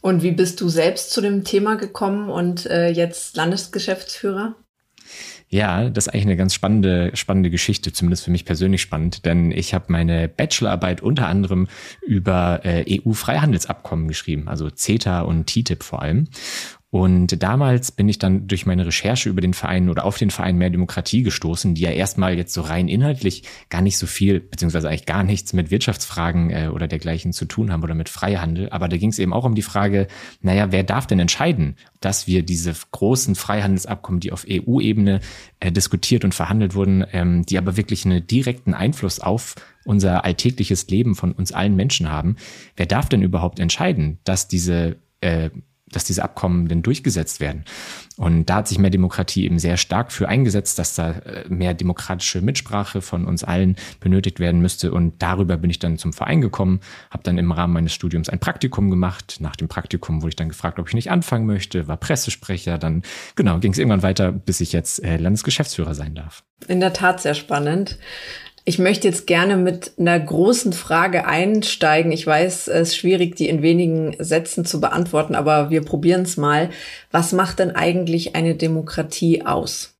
Und 0.00 0.22
wie 0.22 0.32
bist 0.32 0.60
du 0.60 0.68
selbst 0.68 1.10
zu 1.10 1.20
dem 1.20 1.44
Thema 1.44 1.76
gekommen 1.76 2.28
und 2.28 2.66
äh, 2.66 2.90
jetzt 2.90 3.36
Landesgeschäftsführer? 3.36 4.54
Ja, 5.54 5.88
das 5.88 6.06
ist 6.06 6.12
eigentlich 6.12 6.26
eine 6.26 6.36
ganz 6.36 6.52
spannende, 6.52 7.10
spannende 7.14 7.48
Geschichte, 7.48 7.92
zumindest 7.92 8.24
für 8.24 8.30
mich 8.30 8.44
persönlich 8.44 8.82
spannend, 8.82 9.24
denn 9.24 9.52
ich 9.52 9.72
habe 9.72 9.84
meine 9.88 10.28
Bachelorarbeit 10.28 11.00
unter 11.00 11.28
anderem 11.28 11.68
über 12.02 12.60
äh, 12.64 12.84
EU-Freihandelsabkommen 12.98 14.08
geschrieben, 14.08 14.48
also 14.48 14.68
CETA 14.68 15.20
und 15.20 15.46
TTIP 15.46 15.84
vor 15.84 16.02
allem. 16.02 16.28
Und 16.94 17.42
damals 17.42 17.90
bin 17.90 18.08
ich 18.08 18.20
dann 18.20 18.46
durch 18.46 18.66
meine 18.66 18.86
Recherche 18.86 19.28
über 19.28 19.40
den 19.40 19.52
Verein 19.52 19.88
oder 19.88 20.04
auf 20.04 20.16
den 20.16 20.30
Verein 20.30 20.56
Mehr 20.56 20.70
Demokratie 20.70 21.24
gestoßen, 21.24 21.74
die 21.74 21.82
ja 21.82 21.90
erstmal 21.90 22.36
jetzt 22.36 22.54
so 22.54 22.60
rein 22.60 22.86
inhaltlich 22.86 23.42
gar 23.68 23.82
nicht 23.82 23.98
so 23.98 24.06
viel, 24.06 24.38
beziehungsweise 24.38 24.88
eigentlich 24.88 25.04
gar 25.04 25.24
nichts 25.24 25.52
mit 25.54 25.72
Wirtschaftsfragen 25.72 26.50
äh, 26.50 26.70
oder 26.72 26.86
dergleichen 26.86 27.32
zu 27.32 27.46
tun 27.46 27.72
haben 27.72 27.82
oder 27.82 27.96
mit 27.96 28.08
Freihandel. 28.08 28.70
Aber 28.70 28.86
da 28.86 28.96
ging 28.96 29.10
es 29.10 29.18
eben 29.18 29.32
auch 29.32 29.44
um 29.44 29.56
die 29.56 29.62
Frage, 29.62 30.06
naja, 30.40 30.70
wer 30.70 30.84
darf 30.84 31.08
denn 31.08 31.18
entscheiden, 31.18 31.74
dass 32.00 32.28
wir 32.28 32.44
diese 32.44 32.72
großen 32.92 33.34
Freihandelsabkommen, 33.34 34.20
die 34.20 34.30
auf 34.30 34.46
EU-Ebene 34.48 35.18
äh, 35.58 35.72
diskutiert 35.72 36.24
und 36.24 36.32
verhandelt 36.32 36.76
wurden, 36.76 37.04
ähm, 37.10 37.44
die 37.44 37.58
aber 37.58 37.76
wirklich 37.76 38.04
einen 38.04 38.24
direkten 38.24 38.72
Einfluss 38.72 39.18
auf 39.18 39.56
unser 39.84 40.24
alltägliches 40.24 40.86
Leben 40.86 41.16
von 41.16 41.32
uns 41.32 41.50
allen 41.50 41.74
Menschen 41.74 42.08
haben, 42.08 42.36
wer 42.76 42.86
darf 42.86 43.08
denn 43.08 43.22
überhaupt 43.22 43.58
entscheiden, 43.58 44.18
dass 44.22 44.46
diese 44.46 44.94
äh, 45.22 45.50
dass 45.94 46.04
diese 46.04 46.22
Abkommen 46.22 46.68
denn 46.68 46.82
durchgesetzt 46.82 47.40
werden. 47.40 47.64
Und 48.16 48.46
da 48.46 48.56
hat 48.56 48.68
sich 48.68 48.78
mehr 48.78 48.90
Demokratie 48.90 49.44
eben 49.44 49.58
sehr 49.58 49.76
stark 49.76 50.12
für 50.12 50.28
eingesetzt, 50.28 50.78
dass 50.78 50.94
da 50.94 51.12
äh, 51.12 51.48
mehr 51.48 51.74
demokratische 51.74 52.40
Mitsprache 52.40 53.00
von 53.00 53.24
uns 53.26 53.42
allen 53.42 53.76
benötigt 53.98 54.38
werden 54.38 54.60
müsste. 54.60 54.92
Und 54.92 55.20
darüber 55.20 55.56
bin 55.56 55.70
ich 55.70 55.80
dann 55.80 55.98
zum 55.98 56.12
Verein 56.12 56.40
gekommen, 56.40 56.80
habe 57.10 57.24
dann 57.24 57.38
im 57.38 57.50
Rahmen 57.50 57.72
meines 57.72 57.92
Studiums 57.92 58.28
ein 58.28 58.38
Praktikum 58.38 58.90
gemacht. 58.90 59.38
Nach 59.40 59.56
dem 59.56 59.68
Praktikum 59.68 60.22
wurde 60.22 60.30
ich 60.30 60.36
dann 60.36 60.48
gefragt, 60.48 60.78
ob 60.78 60.88
ich 60.88 60.94
nicht 60.94 61.10
anfangen 61.10 61.46
möchte, 61.46 61.88
war 61.88 61.96
Pressesprecher. 61.96 62.78
Dann 62.78 63.02
genau 63.34 63.58
ging 63.58 63.72
es 63.72 63.78
irgendwann 63.78 64.02
weiter, 64.02 64.30
bis 64.30 64.60
ich 64.60 64.72
jetzt 64.72 65.02
äh, 65.02 65.16
Landesgeschäftsführer 65.16 65.94
sein 65.94 66.14
darf. 66.14 66.44
In 66.68 66.80
der 66.80 66.92
Tat 66.92 67.20
sehr 67.20 67.34
spannend. 67.34 67.98
Ich 68.66 68.78
möchte 68.78 69.06
jetzt 69.06 69.26
gerne 69.26 69.58
mit 69.58 69.92
einer 69.98 70.18
großen 70.18 70.72
Frage 70.72 71.26
einsteigen. 71.26 72.12
Ich 72.12 72.26
weiß, 72.26 72.68
es 72.68 72.88
ist 72.88 72.96
schwierig, 72.96 73.36
die 73.36 73.50
in 73.50 73.60
wenigen 73.60 74.16
Sätzen 74.18 74.64
zu 74.64 74.80
beantworten, 74.80 75.34
aber 75.34 75.68
wir 75.68 75.84
probieren 75.84 76.22
es 76.22 76.38
mal. 76.38 76.70
Was 77.10 77.32
macht 77.32 77.58
denn 77.58 77.76
eigentlich 77.76 78.34
eine 78.34 78.54
Demokratie 78.54 79.44
aus? 79.44 79.93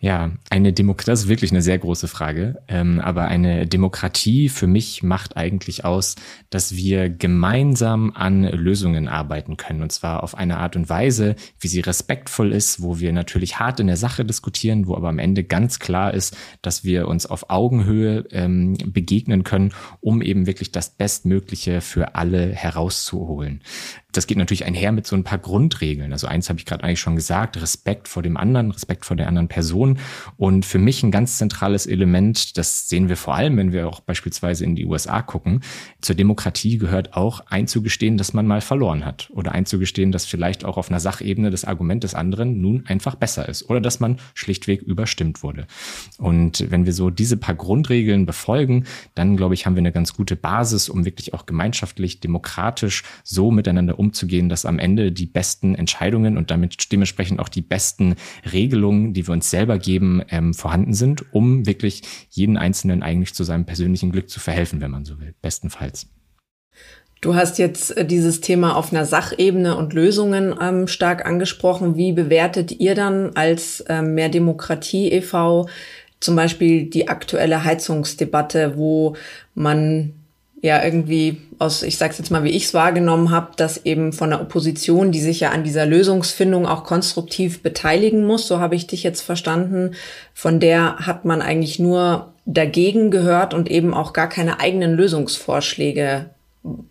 Ja, 0.00 0.30
eine 0.48 0.72
Demokratie, 0.72 1.10
das 1.10 1.20
ist 1.22 1.28
wirklich 1.28 1.50
eine 1.50 1.60
sehr 1.60 1.76
große 1.76 2.06
Frage. 2.06 2.62
Ähm, 2.68 3.00
aber 3.00 3.26
eine 3.26 3.66
Demokratie 3.66 4.48
für 4.48 4.68
mich 4.68 5.02
macht 5.02 5.36
eigentlich 5.36 5.84
aus, 5.84 6.14
dass 6.50 6.76
wir 6.76 7.10
gemeinsam 7.10 8.12
an 8.14 8.44
Lösungen 8.44 9.08
arbeiten 9.08 9.56
können. 9.56 9.82
Und 9.82 9.90
zwar 9.90 10.22
auf 10.22 10.36
eine 10.36 10.58
Art 10.58 10.76
und 10.76 10.88
Weise, 10.88 11.34
wie 11.58 11.66
sie 11.66 11.80
respektvoll 11.80 12.52
ist, 12.52 12.80
wo 12.80 13.00
wir 13.00 13.12
natürlich 13.12 13.58
hart 13.58 13.80
in 13.80 13.88
der 13.88 13.96
Sache 13.96 14.24
diskutieren, 14.24 14.86
wo 14.86 14.94
aber 14.94 15.08
am 15.08 15.18
Ende 15.18 15.42
ganz 15.42 15.80
klar 15.80 16.14
ist, 16.14 16.36
dass 16.62 16.84
wir 16.84 17.08
uns 17.08 17.26
auf 17.26 17.50
Augenhöhe 17.50 18.24
ähm, 18.30 18.74
begegnen 18.86 19.42
können, 19.42 19.72
um 20.00 20.22
eben 20.22 20.46
wirklich 20.46 20.70
das 20.70 20.90
Bestmögliche 20.90 21.80
für 21.80 22.14
alle 22.14 22.52
herauszuholen. 22.52 23.62
Das 24.12 24.26
geht 24.26 24.38
natürlich 24.38 24.64
einher 24.64 24.90
mit 24.90 25.06
so 25.06 25.14
ein 25.16 25.22
paar 25.22 25.38
Grundregeln. 25.38 26.12
Also 26.12 26.26
eins 26.26 26.48
habe 26.48 26.58
ich 26.58 26.64
gerade 26.64 26.82
eigentlich 26.82 27.00
schon 27.00 27.14
gesagt, 27.14 27.60
Respekt 27.60 28.08
vor 28.08 28.22
dem 28.22 28.38
anderen, 28.38 28.70
Respekt 28.70 29.04
vor 29.04 29.18
der 29.18 29.28
anderen 29.28 29.48
Person. 29.48 29.98
Und 30.38 30.64
für 30.64 30.78
mich 30.78 31.02
ein 31.02 31.10
ganz 31.10 31.36
zentrales 31.36 31.86
Element, 31.86 32.56
das 32.56 32.88
sehen 32.88 33.10
wir 33.10 33.18
vor 33.18 33.34
allem, 33.34 33.58
wenn 33.58 33.72
wir 33.72 33.86
auch 33.86 34.00
beispielsweise 34.00 34.64
in 34.64 34.76
die 34.76 34.86
USA 34.86 35.20
gucken, 35.20 35.60
zur 36.00 36.16
Demokratie 36.16 36.78
gehört 36.78 37.14
auch 37.14 37.40
einzugestehen, 37.48 38.16
dass 38.16 38.32
man 38.32 38.46
mal 38.46 38.62
verloren 38.62 39.04
hat 39.04 39.28
oder 39.30 39.52
einzugestehen, 39.52 40.10
dass 40.10 40.24
vielleicht 40.24 40.64
auch 40.64 40.78
auf 40.78 40.88
einer 40.88 41.00
Sachebene 41.00 41.50
das 41.50 41.66
Argument 41.66 42.02
des 42.02 42.14
anderen 42.14 42.62
nun 42.62 42.86
einfach 42.86 43.14
besser 43.14 43.46
ist 43.46 43.68
oder 43.68 43.82
dass 43.82 44.00
man 44.00 44.18
schlichtweg 44.32 44.80
überstimmt 44.80 45.42
wurde. 45.42 45.66
Und 46.16 46.64
wenn 46.70 46.86
wir 46.86 46.94
so 46.94 47.10
diese 47.10 47.36
paar 47.36 47.54
Grundregeln 47.54 48.24
befolgen, 48.24 48.84
dann 49.14 49.36
glaube 49.36 49.52
ich, 49.52 49.66
haben 49.66 49.74
wir 49.74 49.80
eine 49.80 49.92
ganz 49.92 50.14
gute 50.14 50.34
Basis, 50.34 50.88
um 50.88 51.04
wirklich 51.04 51.34
auch 51.34 51.44
gemeinschaftlich, 51.44 52.20
demokratisch 52.20 53.02
so 53.22 53.50
miteinander 53.50 53.97
umzugehen, 53.98 54.48
dass 54.48 54.64
am 54.64 54.78
Ende 54.78 55.12
die 55.12 55.26
besten 55.26 55.74
Entscheidungen 55.74 56.36
und 56.36 56.50
damit 56.50 56.92
dementsprechend 56.92 57.40
auch 57.40 57.48
die 57.48 57.62
besten 57.62 58.14
Regelungen, 58.52 59.12
die 59.12 59.26
wir 59.26 59.32
uns 59.32 59.50
selber 59.50 59.78
geben, 59.78 60.22
ähm, 60.30 60.54
vorhanden 60.54 60.94
sind, 60.94 61.32
um 61.34 61.66
wirklich 61.66 62.02
jeden 62.30 62.56
Einzelnen 62.56 63.02
eigentlich 63.02 63.34
zu 63.34 63.44
seinem 63.44 63.64
persönlichen 63.64 64.12
Glück 64.12 64.30
zu 64.30 64.40
verhelfen, 64.40 64.80
wenn 64.80 64.90
man 64.90 65.04
so 65.04 65.20
will, 65.20 65.34
bestenfalls. 65.42 66.06
Du 67.20 67.34
hast 67.34 67.58
jetzt 67.58 67.96
äh, 67.96 68.04
dieses 68.04 68.40
Thema 68.40 68.76
auf 68.76 68.92
einer 68.92 69.04
Sachebene 69.04 69.76
und 69.76 69.92
Lösungen 69.92 70.54
ähm, 70.60 70.86
stark 70.86 71.26
angesprochen. 71.26 71.96
Wie 71.96 72.12
bewertet 72.12 72.72
ihr 72.78 72.94
dann 72.94 73.32
als 73.34 73.84
ähm, 73.88 74.14
Mehr 74.14 74.28
Demokratie 74.28 75.10
e.V. 75.10 75.68
zum 76.20 76.36
Beispiel 76.36 76.86
die 76.86 77.08
aktuelle 77.08 77.64
Heizungsdebatte, 77.64 78.76
wo 78.76 79.16
man 79.54 80.12
ja 80.60 80.84
irgendwie 80.84 81.38
aus, 81.58 81.82
ich 81.82 81.98
sag's 81.98 82.18
jetzt 82.18 82.30
mal, 82.30 82.44
wie 82.44 82.50
ich 82.50 82.64
es 82.64 82.74
wahrgenommen 82.74 83.30
habe, 83.30 83.52
dass 83.56 83.84
eben 83.84 84.12
von 84.12 84.30
der 84.30 84.40
Opposition, 84.40 85.12
die 85.12 85.20
sich 85.20 85.40
ja 85.40 85.50
an 85.50 85.64
dieser 85.64 85.86
Lösungsfindung 85.86 86.66
auch 86.66 86.84
konstruktiv 86.84 87.62
beteiligen 87.62 88.24
muss, 88.24 88.48
so 88.48 88.58
habe 88.58 88.74
ich 88.74 88.86
dich 88.86 89.02
jetzt 89.02 89.20
verstanden, 89.20 89.94
von 90.34 90.60
der 90.60 90.98
hat 90.98 91.24
man 91.24 91.42
eigentlich 91.42 91.78
nur 91.78 92.32
dagegen 92.44 93.10
gehört 93.10 93.54
und 93.54 93.70
eben 93.70 93.94
auch 93.94 94.12
gar 94.12 94.28
keine 94.28 94.60
eigenen 94.60 94.94
Lösungsvorschläge 94.94 96.30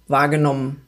wahrgenommen? 0.07 0.86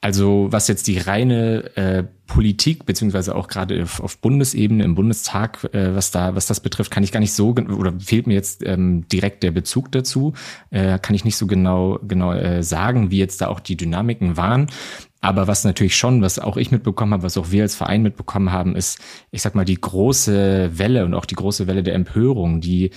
Also 0.00 0.46
was 0.50 0.68
jetzt 0.68 0.86
die 0.86 0.98
reine 0.98 1.76
äh, 1.76 2.04
Politik 2.28 2.86
beziehungsweise 2.86 3.34
auch 3.34 3.48
gerade 3.48 3.82
auf, 3.82 3.98
auf, 4.00 4.18
Bundesebene 4.18 4.84
im 4.84 4.94
Bundestag, 4.94 5.64
äh, 5.74 5.92
was 5.92 6.12
da 6.12 6.36
was 6.36 6.46
das 6.46 6.60
betrifft, 6.60 6.92
kann 6.92 7.02
ich 7.02 7.10
gar 7.10 7.18
nicht 7.18 7.32
so 7.32 7.48
oder 7.48 7.92
fehlt 7.98 8.28
mir 8.28 8.34
jetzt 8.34 8.64
ähm, 8.64 9.08
direkt 9.08 9.42
der 9.42 9.50
Bezug 9.50 9.90
dazu, 9.90 10.34
äh, 10.70 11.00
kann 11.00 11.16
ich 11.16 11.24
nicht 11.24 11.36
so 11.36 11.48
genau 11.48 11.98
genau 12.06 12.32
äh, 12.32 12.62
sagen, 12.62 13.10
wie 13.10 13.18
jetzt 13.18 13.40
da 13.40 13.48
auch 13.48 13.58
die 13.58 13.76
Dynamiken 13.76 14.36
waren. 14.36 14.68
Aber 15.20 15.48
was 15.48 15.64
natürlich 15.64 15.96
schon, 15.96 16.22
was 16.22 16.38
auch 16.38 16.56
ich 16.56 16.70
mitbekommen 16.70 17.12
habe, 17.12 17.24
was 17.24 17.36
auch 17.36 17.50
wir 17.50 17.62
als 17.62 17.74
Verein 17.74 18.02
mitbekommen 18.02 18.52
haben, 18.52 18.76
ist, 18.76 19.00
ich 19.32 19.42
sag 19.42 19.56
mal, 19.56 19.64
die 19.64 19.80
große 19.80 20.78
Welle 20.78 21.04
und 21.04 21.14
auch 21.14 21.24
die 21.24 21.34
große 21.34 21.66
Welle 21.66 21.82
der 21.82 21.94
Empörung, 21.94 22.60
die 22.60 22.90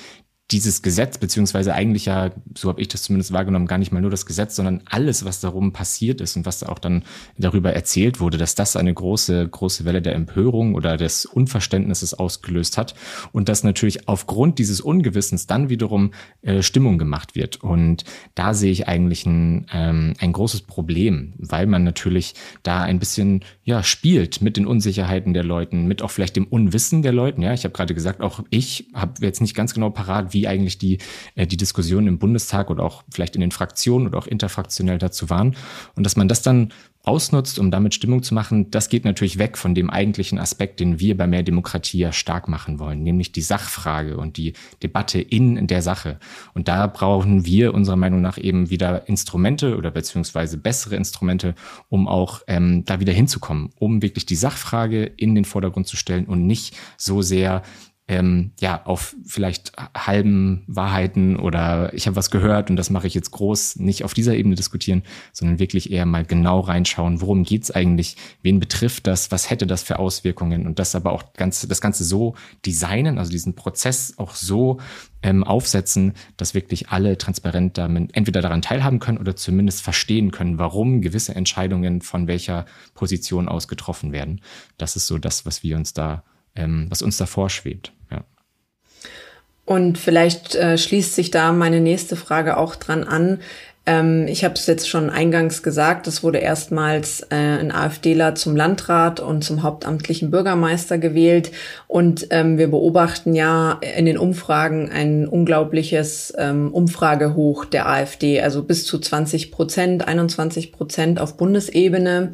dieses 0.52 0.82
Gesetz, 0.82 1.18
beziehungsweise 1.18 1.74
eigentlich 1.74 2.06
ja, 2.06 2.32
so 2.58 2.70
habe 2.70 2.82
ich 2.82 2.88
das 2.88 3.04
zumindest 3.04 3.32
wahrgenommen, 3.32 3.68
gar 3.68 3.78
nicht 3.78 3.92
mal 3.92 4.02
nur 4.02 4.12
das 4.12 4.26
Gesetz, 4.26 4.56
sondern 4.56 4.82
alles, 4.86 5.24
was 5.24 5.40
darum 5.40 5.72
passiert 5.72 6.22
ist 6.22 6.36
und 6.36 6.46
was 6.46 6.60
da 6.60 6.70
auch 6.70 6.80
dann 6.80 7.04
darüber 7.38 7.74
erzählt 7.74 8.20
wurde, 8.20 8.38
dass 8.38 8.56
das 8.56 8.76
eine 8.76 8.94
große, 8.94 9.48
große 9.48 9.86
Welle 9.86 10.02
der 10.02 10.16
Empörung 10.16 10.76
oder 10.76 10.98
des 10.98 11.26
Unverständnisses 11.26 12.14
ausgelöst 12.14 12.78
hat 12.78 12.96
und 13.32 13.50
dass 13.50 13.64
natürlich 13.64 14.08
aufgrund 14.08 14.60
dieses 14.60 14.82
Ungewissens 14.82 15.48
dann 15.48 15.70
wiederum 15.70 16.12
äh, 16.42 16.62
Stimmung 16.62 16.98
gemacht 16.98 17.36
wird. 17.36 17.64
Und 17.64 18.04
da 18.36 18.54
sehe 18.54 18.72
ich 18.72 18.88
eigentlich 18.88 19.26
ein, 19.26 19.68
ähm, 19.72 20.14
ein 20.20 20.34
großes 20.34 20.62
Problem, 20.62 21.34
weil 21.38 21.68
man 21.68 21.84
natürlich 21.84 22.34
da 22.64 22.82
ein 22.82 23.00
bisschen 23.00 23.44
ja 23.64 23.84
spielt 23.84 24.42
mit 24.42 24.58
den 24.58 24.66
Unsicherheiten 24.66 25.34
der 25.34 25.44
Leuten, 25.44 25.86
mit 25.86 26.02
auch 26.02 26.12
vielleicht 26.12 26.36
dem 26.36 26.48
Unwissen 26.48 27.02
der 27.02 27.14
Leuten. 27.14 27.42
Ja, 27.42 27.54
ich 27.54 27.64
habe 27.64 27.74
gerade 27.74 27.94
gesagt, 27.94 28.22
auch 28.22 28.44
ich 28.50 28.88
habe 28.94 29.14
jetzt 29.26 29.42
nicht 29.42 29.56
ganz 29.56 29.74
genau 29.74 29.90
parat, 29.90 30.34
wie 30.34 30.41
wie 30.42 30.48
eigentlich 30.48 30.80
die, 30.80 30.98
äh, 31.36 31.46
die 31.46 31.58
Diskussionen 31.58 32.08
im 32.08 32.18
Bundestag 32.18 32.70
oder 32.70 32.84
auch 32.84 33.04
vielleicht 33.12 33.36
in 33.36 33.42
den 33.42 33.52
Fraktionen 33.52 34.08
oder 34.08 34.18
auch 34.18 34.28
interfraktionell 34.28 34.98
dazu 34.98 35.30
waren. 35.30 35.56
Und 35.96 36.04
dass 36.04 36.16
man 36.16 36.28
das 36.28 36.42
dann 36.42 36.74
ausnutzt, 37.04 37.58
um 37.58 37.72
damit 37.72 37.96
Stimmung 37.96 38.22
zu 38.22 38.36
machen, 38.36 38.70
das 38.70 38.88
geht 38.88 39.06
natürlich 39.06 39.40
weg 39.40 39.58
von 39.58 39.74
dem 39.74 39.90
eigentlichen 39.90 40.38
Aspekt, 40.38 40.80
den 40.80 41.00
wir 41.00 41.18
bei 41.18 41.26
mehr 41.26 41.42
Demokratie 41.42 41.98
ja 41.98 42.12
stark 42.12 42.48
machen 42.48 42.78
wollen, 42.78 43.02
nämlich 43.02 43.32
die 43.32 43.42
Sachfrage 43.42 44.18
und 44.18 44.38
die 44.38 44.54
Debatte 44.84 45.20
in 45.20 45.66
der 45.66 45.82
Sache. 45.82 46.20
Und 46.54 46.68
da 46.68 46.86
brauchen 46.86 47.44
wir 47.44 47.74
unserer 47.74 47.96
Meinung 47.96 48.22
nach 48.22 48.38
eben 48.38 48.70
wieder 48.70 49.08
Instrumente 49.08 49.78
oder 49.78 49.90
beziehungsweise 49.90 50.58
bessere 50.58 50.96
Instrumente, 50.96 51.56
um 51.90 52.08
auch 52.08 52.42
ähm, 52.46 52.86
da 52.86 53.00
wieder 53.00 53.14
hinzukommen, 53.14 53.72
um 53.80 54.04
wirklich 54.04 54.28
die 54.28 54.36
Sachfrage 54.36 55.04
in 55.04 55.34
den 55.34 55.46
Vordergrund 55.46 55.88
zu 55.88 55.98
stellen 55.98 56.26
und 56.26 56.46
nicht 56.46 56.78
so 56.98 57.24
sehr 57.24 57.64
ähm, 58.12 58.52
ja 58.60 58.86
auf 58.86 59.16
vielleicht 59.24 59.72
halben 59.98 60.66
Wahrheiten 60.68 61.38
oder 61.38 61.94
ich 61.94 62.08
habe 62.08 62.18
was 62.18 62.30
gehört 62.30 62.70
und 62.70 62.76
das 62.76 62.90
mache 62.90 63.08
ich 63.08 63.14
jetzt 63.14 63.32
groß, 63.32 63.78
nicht 63.78 64.04
auf 64.04 64.14
dieser 64.14 64.36
Ebene 64.36 64.56
diskutieren, 64.56 65.04
sondern 65.32 65.60
wirklich 65.60 65.94
eher 65.94 66.06
mal 66.06 66.26
genau 66.26 66.60
reinschauen, 66.60 67.22
worum 67.22 67.44
geht's 67.44 67.72
eigentlich, 67.72 68.18
wen 68.42 68.60
betrifft 68.60 69.08
das, 69.08 69.32
was 69.32 69.50
hätte 69.50 69.66
das 69.66 69.84
für 69.84 69.98
Auswirkungen 69.98 70.68
und 70.68 70.78
das 70.78 70.94
aber 70.94 71.14
auch 71.14 71.32
ganz, 71.34 71.66
das 71.66 71.80
Ganze 71.80 72.04
so 72.04 72.36
designen, 72.66 73.18
also 73.18 73.32
diesen 73.32 73.56
Prozess 73.56 74.16
auch 74.18 74.36
so 74.36 74.82
ähm, 75.24 75.46
aufsetzen, 75.46 76.12
dass 76.36 76.54
wirklich 76.54 76.90
alle 76.90 77.18
transparent 77.18 77.78
damit 77.78 78.14
entweder 78.14 78.42
daran 78.42 78.62
teilhaben 78.62 79.00
können 79.00 79.20
oder 79.20 79.38
zumindest 79.38 79.84
verstehen 79.84 80.32
können, 80.32 80.58
warum 80.58 81.02
gewisse 81.02 81.34
Entscheidungen 81.34 82.02
von 82.02 82.28
welcher 82.28 82.66
Position 82.94 83.48
aus 83.48 83.70
getroffen 83.70 84.12
werden. 84.12 84.42
Das 84.78 84.98
ist 84.98 85.08
so 85.08 85.18
das, 85.18 85.46
was 85.46 85.64
wir 85.64 85.78
uns 85.78 85.94
da 85.94 86.26
ähm, 86.56 86.88
was 86.90 87.02
uns 87.02 87.18
da 87.18 87.26
vorschwebt. 87.26 87.94
Und 89.72 89.98
vielleicht 89.98 90.54
äh, 90.56 90.78
schließt 90.78 91.16
sich 91.16 91.32
da 91.32 91.54
meine 91.54 91.80
nächste 91.80 92.18
Frage 92.18 92.58
auch 92.58 92.76
dran 92.76 93.06
an. 93.06 93.40
Ähm, 93.86 94.28
ich 94.28 94.44
habe 94.44 94.56
es 94.56 94.68
jetzt 94.68 94.90
schon 94.90 95.10
eingangs 95.10 95.64
gesagt, 95.64 96.08
es 96.08 96.24
wurde 96.24 96.40
erstmals 96.40 97.22
äh, 97.30 97.36
ein 97.38 97.72
AfDler 97.72 98.36
zum 98.36 98.58
Landrat 98.58 99.22
und 99.22 99.46
zum 99.46 99.64
hauptamtlichen 99.64 100.30
Bürgermeister 100.30 100.98
gewählt. 100.98 101.54
Und 101.88 102.28
ähm, 102.32 102.58
wir 102.58 102.70
beobachten 102.70 103.34
ja 103.34 103.80
in 103.96 104.06
den 104.06 104.18
Umfragen 104.18 104.92
ein 104.92 105.26
unglaubliches 105.26 106.34
ähm, 106.38 106.74
Umfragehoch 106.74 107.64
der 107.64 107.88
AfD, 107.88 108.42
also 108.42 108.64
bis 108.64 108.86
zu 108.86 109.00
20 109.00 109.54
Prozent, 109.54 110.06
21 110.06 110.74
Prozent 110.74 111.18
auf 111.18 111.38
Bundesebene. 111.38 112.34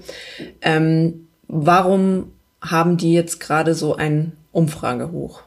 Ähm, 0.63 1.27
warum 1.47 2.31
haben 2.61 2.97
die 2.97 3.13
jetzt 3.13 3.39
gerade 3.39 3.75
so 3.75 3.95
ein 3.95 4.31
Umfragehoch? 4.51 5.46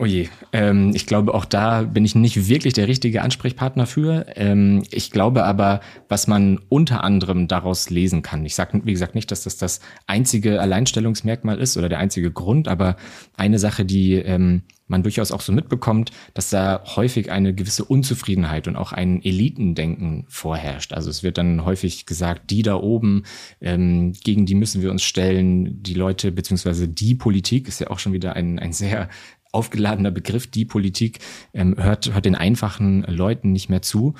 Oh 0.00 0.06
je, 0.06 0.28
ähm, 0.52 0.92
ich 0.94 1.06
glaube, 1.06 1.34
auch 1.34 1.44
da 1.44 1.82
bin 1.82 2.04
ich 2.04 2.14
nicht 2.14 2.48
wirklich 2.48 2.72
der 2.72 2.86
richtige 2.86 3.20
Ansprechpartner 3.20 3.84
für. 3.84 4.26
Ähm, 4.36 4.84
ich 4.92 5.10
glaube 5.10 5.42
aber, 5.42 5.80
was 6.08 6.28
man 6.28 6.60
unter 6.68 7.02
anderem 7.02 7.48
daraus 7.48 7.90
lesen 7.90 8.22
kann, 8.22 8.46
ich 8.46 8.54
sage, 8.54 8.80
wie 8.84 8.92
gesagt, 8.92 9.16
nicht, 9.16 9.32
dass 9.32 9.42
das 9.42 9.56
das 9.56 9.80
einzige 10.06 10.60
Alleinstellungsmerkmal 10.60 11.58
ist 11.58 11.76
oder 11.76 11.88
der 11.88 11.98
einzige 11.98 12.30
Grund, 12.30 12.68
aber 12.68 12.94
eine 13.36 13.58
Sache, 13.58 13.84
die 13.84 14.14
ähm, 14.14 14.62
man 14.88 15.02
durchaus 15.02 15.32
auch 15.32 15.40
so 15.40 15.52
mitbekommt, 15.52 16.10
dass 16.34 16.50
da 16.50 16.82
häufig 16.96 17.30
eine 17.30 17.54
gewisse 17.54 17.84
Unzufriedenheit 17.84 18.66
und 18.68 18.76
auch 18.76 18.92
ein 18.92 19.22
Elitendenken 19.22 20.24
vorherrscht. 20.28 20.92
Also 20.92 21.10
es 21.10 21.22
wird 21.22 21.38
dann 21.38 21.64
häufig 21.64 22.06
gesagt, 22.06 22.50
die 22.50 22.62
da 22.62 22.76
oben, 22.76 23.24
ähm, 23.60 24.12
gegen 24.24 24.46
die 24.46 24.54
müssen 24.54 24.82
wir 24.82 24.90
uns 24.90 25.02
stellen, 25.02 25.82
die 25.82 25.94
Leute, 25.94 26.32
beziehungsweise 26.32 26.88
die 26.88 27.14
Politik 27.14 27.68
ist 27.68 27.80
ja 27.80 27.90
auch 27.90 27.98
schon 27.98 28.12
wieder 28.12 28.34
ein, 28.34 28.58
ein 28.58 28.72
sehr 28.72 29.08
aufgeladener 29.52 30.10
Begriff, 30.10 30.46
die 30.46 30.64
Politik, 30.64 31.20
ähm, 31.54 31.76
hört, 31.78 32.12
hört 32.12 32.24
den 32.24 32.34
einfachen 32.34 33.02
Leuten 33.04 33.52
nicht 33.52 33.68
mehr 33.68 33.82
zu. 33.82 34.14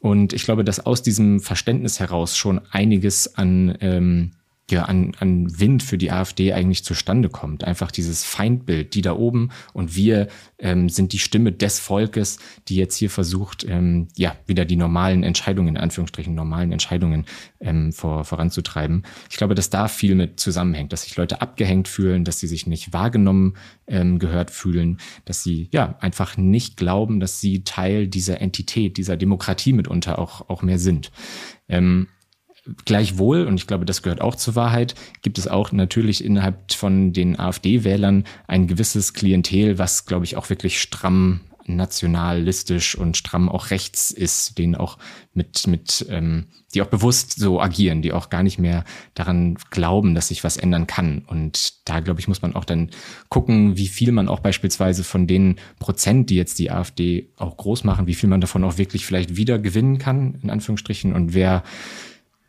Und 0.00 0.32
ich 0.32 0.44
glaube, 0.44 0.64
dass 0.64 0.84
aus 0.84 1.02
diesem 1.02 1.40
Verständnis 1.40 2.00
heraus 2.00 2.36
schon 2.36 2.60
einiges 2.70 3.36
an 3.36 3.76
ähm, 3.80 4.32
ja, 4.72 4.84
an, 4.84 5.12
an 5.20 5.60
Wind 5.60 5.82
für 5.82 5.98
die 5.98 6.10
AfD 6.10 6.52
eigentlich 6.52 6.84
zustande 6.84 7.28
kommt. 7.28 7.62
Einfach 7.62 7.90
dieses 7.90 8.24
Feindbild, 8.24 8.94
die 8.94 9.02
da 9.02 9.14
oben 9.14 9.50
und 9.72 9.94
wir 9.94 10.28
ähm, 10.58 10.88
sind 10.88 11.12
die 11.12 11.18
Stimme 11.18 11.52
des 11.52 11.78
Volkes, 11.78 12.38
die 12.68 12.76
jetzt 12.76 12.96
hier 12.96 13.10
versucht, 13.10 13.64
ähm, 13.68 14.08
ja, 14.16 14.34
wieder 14.46 14.64
die 14.64 14.76
normalen 14.76 15.22
Entscheidungen, 15.22 15.68
in 15.68 15.76
Anführungsstrichen 15.76 16.34
normalen 16.34 16.72
Entscheidungen 16.72 17.26
ähm, 17.60 17.92
vor, 17.92 18.24
voranzutreiben. 18.24 19.04
Ich 19.30 19.36
glaube, 19.36 19.54
dass 19.54 19.70
da 19.70 19.88
viel 19.88 20.14
mit 20.14 20.40
zusammenhängt, 20.40 20.92
dass 20.92 21.02
sich 21.02 21.16
Leute 21.16 21.40
abgehängt 21.40 21.88
fühlen, 21.88 22.24
dass 22.24 22.40
sie 22.40 22.48
sich 22.48 22.66
nicht 22.66 22.92
wahrgenommen 22.92 23.54
ähm, 23.86 24.18
gehört 24.18 24.50
fühlen, 24.50 24.98
dass 25.24 25.42
sie 25.42 25.68
ja 25.72 25.96
einfach 26.00 26.36
nicht 26.36 26.76
glauben, 26.76 27.20
dass 27.20 27.40
sie 27.40 27.62
Teil 27.64 28.08
dieser 28.08 28.40
Entität, 28.40 28.96
dieser 28.96 29.16
Demokratie 29.16 29.72
mitunter 29.72 30.18
auch, 30.18 30.48
auch 30.48 30.62
mehr 30.62 30.78
sind. 30.78 31.12
Ähm, 31.68 32.08
Gleichwohl, 32.84 33.44
und 33.46 33.56
ich 33.56 33.66
glaube, 33.66 33.84
das 33.84 34.02
gehört 34.02 34.20
auch 34.20 34.36
zur 34.36 34.54
Wahrheit, 34.54 34.94
gibt 35.22 35.38
es 35.38 35.48
auch 35.48 35.72
natürlich 35.72 36.24
innerhalb 36.24 36.72
von 36.72 37.12
den 37.12 37.38
AfD-Wählern 37.38 38.24
ein 38.46 38.68
gewisses 38.68 39.14
Klientel, 39.14 39.78
was, 39.78 40.06
glaube 40.06 40.24
ich, 40.24 40.36
auch 40.36 40.48
wirklich 40.48 40.80
stramm 40.80 41.40
nationalistisch 41.66 42.96
und 42.96 43.16
stramm 43.16 43.48
auch 43.48 43.70
rechts 43.70 44.10
ist, 44.10 44.58
denen 44.58 44.74
auch 44.74 44.98
mit, 45.34 45.66
mit, 45.66 46.06
ähm, 46.08 46.46
die 46.74 46.82
auch 46.82 46.86
bewusst 46.86 47.38
so 47.38 47.60
agieren, 47.60 48.02
die 48.02 48.12
auch 48.12 48.30
gar 48.30 48.42
nicht 48.42 48.58
mehr 48.58 48.84
daran 49.14 49.56
glauben, 49.70 50.14
dass 50.14 50.28
sich 50.28 50.44
was 50.44 50.56
ändern 50.56 50.86
kann. 50.86 51.24
Und 51.26 51.88
da, 51.88 52.00
glaube 52.00 52.20
ich, 52.20 52.28
muss 52.28 52.42
man 52.42 52.54
auch 52.54 52.64
dann 52.64 52.90
gucken, 53.28 53.76
wie 53.76 53.88
viel 53.88 54.12
man 54.12 54.28
auch 54.28 54.40
beispielsweise 54.40 55.04
von 55.04 55.26
den 55.26 55.56
Prozent, 55.78 56.30
die 56.30 56.36
jetzt 56.36 56.58
die 56.58 56.70
AfD 56.70 57.30
auch 57.36 57.56
groß 57.56 57.84
machen, 57.84 58.06
wie 58.06 58.14
viel 58.14 58.28
man 58.28 58.40
davon 58.40 58.64
auch 58.64 58.78
wirklich 58.78 59.06
vielleicht 59.06 59.36
wieder 59.36 59.58
gewinnen 59.58 59.98
kann, 59.98 60.38
in 60.42 60.50
Anführungsstrichen, 60.50 61.12
und 61.12 61.34
wer 61.34 61.62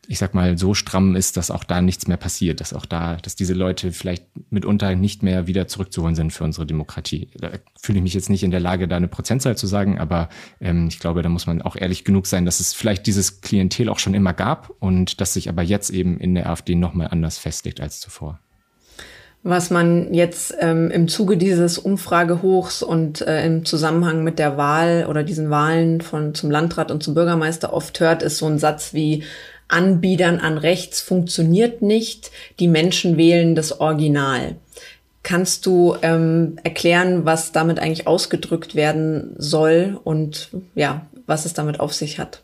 ich 0.08 0.18
sag 0.18 0.34
mal, 0.34 0.58
so 0.58 0.74
stramm 0.74 1.16
ist, 1.16 1.38
dass 1.38 1.50
auch 1.50 1.64
da 1.64 1.82
nichts 1.82 2.08
mehr 2.08 2.18
passiert, 2.18 2.60
dass 2.60 2.74
auch 2.74 2.86
da, 2.86 3.16
dass 3.18 3.36
diese 3.36 3.54
Leute 3.54 3.92
vielleicht 3.92 4.26
mitunter 4.50 4.96
nicht 4.96 5.24
mehr 5.24 5.48
wieder 5.48 5.68
zurückzuholen 5.68 6.16
sind 6.16 6.34
für 6.34 6.44
unsere 6.44 6.66
Demokratie. 6.66 7.30
Da 7.38 7.52
fühle 7.80 8.00
ich 8.00 8.04
mich 8.04 8.14
jetzt 8.14 8.30
nicht 8.30 8.44
in 8.44 8.52
der 8.52 8.60
Lage, 8.60 8.88
da 8.88 8.98
eine 8.98 9.08
Prozentzahl 9.08 9.56
zu 9.56 9.66
sagen, 9.66 10.00
aber 10.00 10.30
ähm, 10.60 10.88
ich 10.90 11.00
glaube, 11.00 11.22
da 11.22 11.30
muss 11.30 11.48
man 11.48 11.62
auch 11.62 11.78
ehrlich 11.78 12.04
genug 12.04 12.28
sein, 12.28 12.46
dass 12.46 12.60
es 12.60 12.74
vielleicht 12.74 13.08
dieses 13.08 13.42
Klientel 13.42 13.88
auch 13.88 14.00
schon 14.00 14.14
immer 14.14 14.34
gab 14.34 14.74
und 14.80 15.22
dass 15.22 15.34
sich 15.34 15.48
aber 15.48 15.62
jetzt 15.62 15.90
eben 15.90 16.20
in 16.20 16.36
der 16.36 16.50
AfD 16.50 16.76
nochmal 16.76 17.08
anders 17.10 17.38
festlegt 17.38 17.80
als 17.80 18.00
zuvor. 18.02 18.40
Was 19.46 19.70
man 19.70 20.14
jetzt 20.14 20.56
ähm, 20.62 20.90
im 20.90 21.10
Zuge 21.10 21.36
dieses 21.36 21.78
Umfragehochs 21.78 22.82
und 22.82 23.20
äh, 23.20 23.46
im 23.46 23.66
Zusammenhang 23.66 24.24
mit 24.24 24.40
der 24.40 24.56
Wahl 24.56 25.06
oder 25.10 25.22
diesen 25.24 25.50
Wahlen 25.50 26.00
von 26.00 26.34
zum 26.34 26.50
Landrat 26.50 26.92
und 26.92 27.04
zum 27.04 27.14
Bürgermeister 27.14 27.74
oft 27.74 28.00
hört, 28.00 28.24
ist 28.24 28.38
so 28.38 28.46
ein 28.46 28.58
Satz 28.58 28.94
wie 28.94 29.24
Anbietern 29.74 30.40
an 30.40 30.58
rechts 30.58 31.02
funktioniert 31.02 31.82
nicht. 31.82 32.32
Die 32.60 32.68
Menschen 32.68 33.18
wählen 33.18 33.56
das 33.56 33.80
Original. 33.80 34.56
Kannst 35.24 35.66
du 35.66 35.96
ähm, 36.02 36.58
erklären, 36.64 37.26
was 37.26 37.52
damit 37.52 37.80
eigentlich 37.80 38.08
ausgedrückt 38.08 38.76
werden 38.76 39.36
soll 39.38 40.00
und 40.04 40.50
ja, 40.76 41.06
was 41.26 41.46
es 41.46 41.54
damit 41.54 41.80
auf 41.80 41.94
sich 41.94 42.20
hat? 42.20 42.42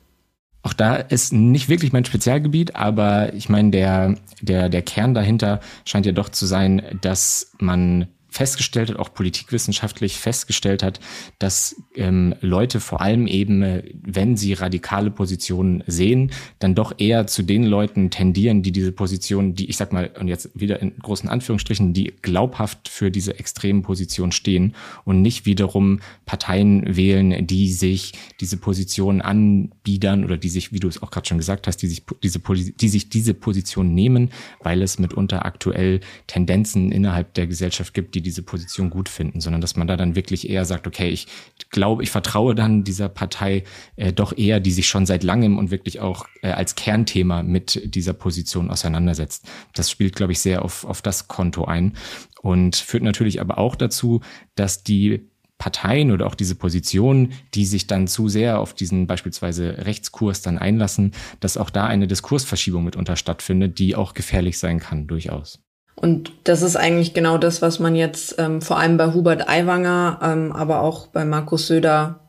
Auch 0.62 0.74
da 0.74 0.96
ist 0.96 1.32
nicht 1.32 1.70
wirklich 1.70 1.94
mein 1.94 2.06
Spezialgebiet, 2.06 2.76
aber 2.76 3.34
ich 3.34 3.48
meine, 3.48 3.72
der, 3.72 4.16
der, 4.42 4.70
der 4.70 4.82
Kern 4.82 5.14
dahinter 5.14 5.62
scheint 5.86 6.06
ja 6.06 6.12
doch 6.12 6.30
zu 6.30 6.46
sein, 6.46 7.00
dass 7.02 7.52
man 7.60 8.08
festgestellt 8.30 8.90
hat, 8.90 8.98
auch 8.98 9.14
politikwissenschaftlich 9.14 10.18
festgestellt 10.18 10.84
hat, 10.84 11.00
dass 11.40 11.76
ähm, 11.96 12.36
Leute 12.42 12.80
vor 12.80 13.02
allem 13.02 13.28
eben, 13.28 13.62
äh, 13.64 13.84
wenn 13.94 14.38
sie 14.38 14.54
radikale 14.54 15.12
Positionen 15.12 15.84
sehen, 15.88 16.32
dann 16.60 16.76
doch 16.76 16.94
eher 16.98 17.28
zu 17.28 17.44
den 17.44 17.64
Leuten 17.64 18.12
tendieren, 18.12 18.62
die 18.62 18.72
diese 18.72 18.92
Position, 18.92 19.56
die 19.56 19.70
ich 19.70 19.78
sag 19.78 19.92
mal, 19.92 20.12
und 20.20 20.28
jetzt 20.28 20.52
wieder 20.54 20.82
in 20.82 20.98
großen 20.98 21.28
Anführungsstrichen, 21.30 21.94
die 21.94 22.14
glaubhaft 22.22 22.88
für 22.88 23.10
diese 23.10 23.40
extremen 23.40 23.82
Positionen 23.82 24.32
stehen 24.32 24.76
und 25.06 25.22
nicht 25.22 25.46
wiederum 25.46 26.00
Parteien 26.26 26.96
wählen, 26.96 27.48
die 27.48 27.72
sich 27.72 28.14
diese 28.40 28.58
Position 28.58 29.22
anbiedern 29.22 30.24
oder 30.24 30.38
die 30.38 30.50
sich, 30.50 30.72
wie 30.72 30.80
du 30.80 30.88
es 30.88 31.02
auch 31.02 31.12
gerade 31.12 31.28
schon 31.28 31.38
gesagt 31.38 31.68
hast, 31.68 31.78
die 31.78 31.88
sich 31.88 32.04
diese, 32.24 32.40
die 32.40 32.90
sich 32.90 33.10
diese 33.10 33.34
Position 33.34 33.94
nehmen, 33.94 34.30
weil 34.62 34.82
es 34.82 35.00
mitunter 35.00 35.46
aktuell 35.46 36.02
Tendenzen 36.28 36.92
innerhalb 36.92 37.34
der 37.34 37.48
Gesellschaft 37.48 37.94
gibt, 37.94 38.16
die 38.16 38.19
diese 38.22 38.44
Position 38.44 38.90
gut 38.90 39.10
finden, 39.10 39.42
sondern 39.42 39.62
dass 39.62 39.76
man 39.76 39.88
da 39.88 39.98
dann 39.98 40.16
wirklich 40.16 40.50
eher 40.50 40.66
sagt, 40.66 40.88
okay, 40.88 41.10
ich 41.10 41.28
glaube, 41.70 42.04
ich 42.04 42.12
vertraue 42.12 42.56
dann 42.56 42.84
dieser 42.84 43.10
Partei 43.10 43.64
äh, 43.96 44.14
doch 44.14 44.38
eher, 44.38 44.60
die 44.60 44.72
sich 44.72 44.88
schon 44.88 45.06
seit 45.06 45.24
langem 45.24 45.58
und 45.58 45.72
wirklich 45.72 46.00
auch 46.00 46.26
äh, 46.42 46.52
als 46.52 46.76
Kernthema 46.76 47.44
mit 47.44 47.82
dieser 47.96 48.14
Position 48.14 48.70
auseinandersetzt. 48.70 49.48
Das 49.74 49.90
spielt, 49.92 50.16
glaube 50.16 50.32
ich, 50.32 50.40
sehr 50.40 50.64
auf, 50.64 50.86
auf 50.86 51.02
das 51.02 51.28
Konto 51.28 51.66
ein 51.66 51.98
und 52.42 52.76
führt 52.76 53.04
natürlich 53.04 53.42
aber 53.42 53.58
auch 53.58 53.76
dazu, 53.76 54.22
dass 54.56 54.84
die 54.84 55.30
Parteien 55.60 56.12
oder 56.12 56.26
auch 56.26 56.36
diese 56.36 56.56
Positionen, 56.56 57.34
die 57.54 57.66
sich 57.66 57.86
dann 57.86 58.08
zu 58.08 58.30
sehr 58.30 58.60
auf 58.60 58.74
diesen 58.74 59.08
beispielsweise 59.08 59.86
Rechtskurs 59.86 60.42
dann 60.42 60.58
einlassen, 60.58 61.12
dass 61.42 61.58
auch 61.58 61.70
da 61.70 61.86
eine 61.86 62.08
Diskursverschiebung 62.08 62.86
mitunter 62.86 63.18
stattfindet, 63.18 63.78
die 63.78 63.96
auch 63.96 64.14
gefährlich 64.14 64.58
sein 64.58 64.80
kann, 64.80 65.06
durchaus. 65.06 65.60
Und 66.02 66.32
das 66.46 66.62
ist 66.62 66.78
eigentlich 66.78 67.14
genau 67.14 67.38
das, 67.38 67.62
was 67.62 67.80
man 67.80 67.96
jetzt 67.96 68.36
ähm, 68.38 68.62
vor 68.62 68.80
allem 68.80 68.98
bei 68.98 69.14
Hubert 69.14 69.50
Aiwanger, 69.50 70.20
ähm, 70.24 70.52
aber 70.54 70.82
auch 70.82 71.08
bei 71.08 71.26
Markus 71.26 71.68
Söder 71.68 72.20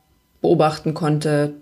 beobachten 0.41 0.95
konnte, 0.95 1.55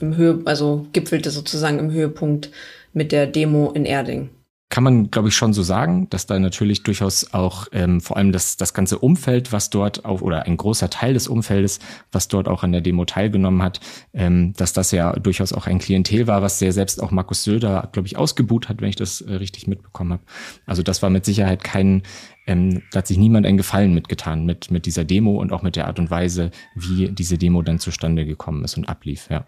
im 0.00 0.16
Höhe, 0.16 0.40
also 0.44 0.86
gipfelte 0.92 1.30
sozusagen 1.30 1.78
im 1.78 1.90
Höhepunkt 1.90 2.50
mit 2.92 3.12
der 3.12 3.26
Demo 3.26 3.70
in 3.70 3.86
Erding 3.86 4.30
kann 4.74 4.82
man, 4.82 5.08
glaube 5.12 5.28
ich, 5.28 5.36
schon 5.36 5.52
so 5.52 5.62
sagen, 5.62 6.08
dass 6.10 6.26
da 6.26 6.36
natürlich 6.36 6.82
durchaus 6.82 7.32
auch 7.32 7.68
ähm, 7.70 8.00
vor 8.00 8.16
allem 8.16 8.32
das, 8.32 8.56
das 8.56 8.74
ganze 8.74 8.98
Umfeld, 8.98 9.52
was 9.52 9.70
dort 9.70 10.04
auch, 10.04 10.20
oder 10.20 10.46
ein 10.46 10.56
großer 10.56 10.90
Teil 10.90 11.14
des 11.14 11.28
Umfeldes, 11.28 11.78
was 12.10 12.26
dort 12.26 12.48
auch 12.48 12.64
an 12.64 12.72
der 12.72 12.80
Demo 12.80 13.04
teilgenommen 13.04 13.62
hat, 13.62 13.78
ähm, 14.14 14.52
dass 14.56 14.72
das 14.72 14.90
ja 14.90 15.12
durchaus 15.12 15.52
auch 15.52 15.68
ein 15.68 15.78
Klientel 15.78 16.26
war, 16.26 16.42
was 16.42 16.58
sehr 16.58 16.72
selbst 16.72 17.00
auch 17.00 17.12
Markus 17.12 17.44
Söder, 17.44 17.88
glaube 17.92 18.08
ich, 18.08 18.16
ausgebuht 18.16 18.68
hat, 18.68 18.80
wenn 18.80 18.88
ich 18.88 18.96
das 18.96 19.20
äh, 19.20 19.34
richtig 19.34 19.68
mitbekommen 19.68 20.14
habe. 20.14 20.22
Also 20.66 20.82
das 20.82 21.02
war 21.02 21.10
mit 21.10 21.24
Sicherheit 21.24 21.62
kein, 21.62 22.02
ähm, 22.48 22.82
da 22.90 22.98
hat 22.98 23.06
sich 23.06 23.16
niemand 23.16 23.46
einen 23.46 23.58
Gefallen 23.58 23.94
mitgetan 23.94 24.44
mit, 24.44 24.72
mit 24.72 24.86
dieser 24.86 25.04
Demo 25.04 25.40
und 25.40 25.52
auch 25.52 25.62
mit 25.62 25.76
der 25.76 25.86
Art 25.86 26.00
und 26.00 26.10
Weise, 26.10 26.50
wie 26.74 27.12
diese 27.12 27.38
Demo 27.38 27.62
dann 27.62 27.78
zustande 27.78 28.26
gekommen 28.26 28.64
ist 28.64 28.76
und 28.76 28.88
ablief, 28.88 29.28
ja. 29.30 29.46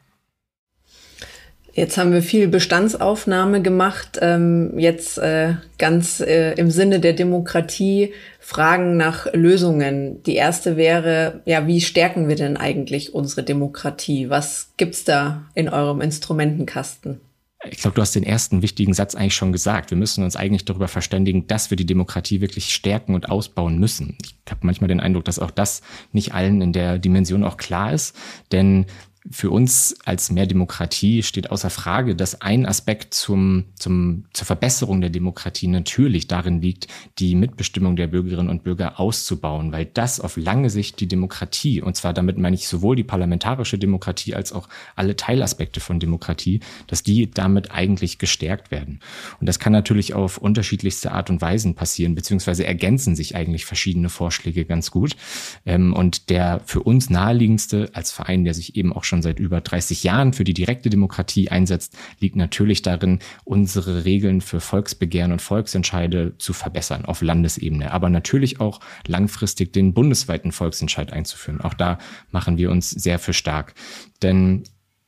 Jetzt 1.77 1.99
haben 1.99 2.11
wir 2.11 2.23
viel 2.23 2.49
Bestandsaufnahme 2.49 3.61
gemacht. 3.61 4.19
Ähm, 4.23 4.79
jetzt 4.79 5.19
äh, 5.19 5.57
ganz 5.77 6.21
äh, 6.21 6.55
im 6.55 6.71
Sinne 6.71 7.01
der 7.01 7.13
Demokratie 7.13 8.15
Fragen 8.41 8.97
nach 8.97 9.27
Lösungen. 9.35 10.23
Die 10.23 10.37
erste 10.37 10.79
wäre, 10.79 11.43
ja, 11.45 11.67
wie 11.67 11.83
stärken 11.83 12.29
wir 12.29 12.37
denn 12.37 12.57
eigentlich 12.57 13.15
unsere 13.15 13.43
Demokratie? 13.43 14.31
Was 14.31 14.73
gibt's 14.79 15.05
da 15.05 15.45
in 15.55 15.69
eurem 15.69 16.01
Instrumentenkasten? 16.01 17.21
Ich 17.69 17.79
glaube, 17.79 17.97
du 17.97 18.01
hast 18.01 18.15
den 18.15 18.23
ersten 18.23 18.63
wichtigen 18.63 18.95
Satz 18.95 19.15
eigentlich 19.15 19.35
schon 19.35 19.53
gesagt. 19.53 19.91
Wir 19.91 19.99
müssen 19.99 20.25
uns 20.25 20.37
eigentlich 20.37 20.65
darüber 20.65 20.89
verständigen, 20.89 21.47
dass 21.47 21.69
wir 21.69 21.77
die 21.77 21.85
Demokratie 21.85 22.41
wirklich 22.41 22.73
stärken 22.73 23.15
und 23.15 23.29
ausbauen 23.29 23.79
müssen. 23.79 24.17
Ich 24.23 24.35
habe 24.51 24.61
manchmal 24.63 24.89
den 24.89 25.01
Eindruck, 25.01 25.27
dass 25.27 25.39
auch 25.39 25.51
das 25.51 25.83
nicht 26.13 26.33
allen 26.33 26.63
in 26.63 26.73
der 26.73 26.99
Dimension 26.99 27.45
auch 27.45 27.59
klar 27.59 27.93
ist. 27.93 28.17
Denn 28.51 28.87
für 29.31 29.51
uns 29.51 29.97
als 30.05 30.31
mehr 30.31 30.47
Demokratie 30.47 31.23
steht 31.23 31.51
außer 31.51 31.71
Frage, 31.71 32.15
dass 32.15 32.41
ein 32.41 32.67
Aspekt 32.67 33.15
zum, 33.15 33.65
zum, 33.75 34.25
zur 34.33 34.47
Verbesserung 34.47 35.01
der 35.01 35.11
Demokratie 35.11 35.67
natürlich 35.67 36.29
darin 36.29 36.61
liegt, 36.61 36.89
die 37.19 37.35
Mitbestimmung 37.35 37.97
der 37.97 38.07
Bürgerinnen 38.07 38.51
und 38.51 38.63
Bürger 38.63 39.01
auszubauen, 39.01 39.73
weil 39.73 39.87
das 39.87 40.21
auf 40.21 40.37
lange 40.37 40.71
Sicht 40.71 41.01
die 41.01 41.09
Demokratie, 41.09 41.83
und 41.83 41.97
zwar 41.97 42.13
damit 42.13 42.39
meine 42.39 42.57
ich 42.57 42.69
sowohl 42.69 42.97
die 42.97 43.05
parlamentarische 43.05 43.79
Demokratie 43.79 44.35
als 44.35 44.53
auch 44.53 44.69
alle 44.95 45.17
Teilaspekte 45.17 45.81
von 45.81 46.01
Demokratie, 46.01 46.61
dass 46.87 47.03
die 47.03 47.31
damit 47.31 47.71
eigentlich 47.71 48.19
gestärkt 48.19 48.71
werden. 48.71 49.01
Und 49.41 49.49
das 49.49 49.59
kann 49.59 49.73
natürlich 49.73 50.15
auf 50.15 50.39
unterschiedlichste 50.39 51.13
Art 51.13 51.31
und 51.31 51.41
Weisen 51.41 51.75
passieren, 51.75 52.15
beziehungsweise 52.15 52.67
ergänzen 52.67 53.17
sich 53.17 53.35
eigentlich 53.35 53.65
verschiedene 53.65 54.09
Vorschläge 54.09 54.65
ganz 54.65 54.91
gut. 54.91 55.17
Ähm, 55.65 55.93
und 55.93 56.31
der 56.31 56.61
für 56.65 56.83
uns 56.83 57.11
naheliegendste 57.11 57.91
als 57.93 58.13
Verein, 58.13 58.45
der 58.45 58.55
sich 58.55 58.77
eben 58.77 58.93
auch 58.93 59.05
schon 59.05 59.16
schon 59.17 59.23
seit 59.23 59.41
über 59.41 59.61
30 59.61 60.05
Jahren 60.05 60.33
für 60.35 60.45
die 60.45 60.53
direkte 60.53 60.91
Demokratie 60.91 61.49
einsetzt, 61.49 61.97
liegt 62.21 62.37
natürlich 62.37 62.83
darin, 62.83 63.21
unsere 63.45 64.05
Regeln 64.05 64.43
für 64.43 64.61
Volksbegehren 64.61 65.33
und 65.33 65.41
Volksentscheide 65.41 66.35
zu 66.39 66.53
verbessern 66.53 67.07
auf 67.07 67.23
Landesebene, 67.23 67.93
aber 67.93 68.11
natürlich 68.11 68.61
auch 68.61 68.81
langfristig 69.07 69.73
den 69.73 69.95
bundesweiten 69.95 70.53
Volksentscheid 70.53 71.13
einzuführen. 71.13 71.63
Auch 71.63 71.75
da 71.75 71.99
machen 72.31 72.59
wir 72.59 72.71
uns 72.71 72.91
sehr 72.91 73.19
für 73.19 73.33
stark. 73.33 73.75
Denn 74.23 74.65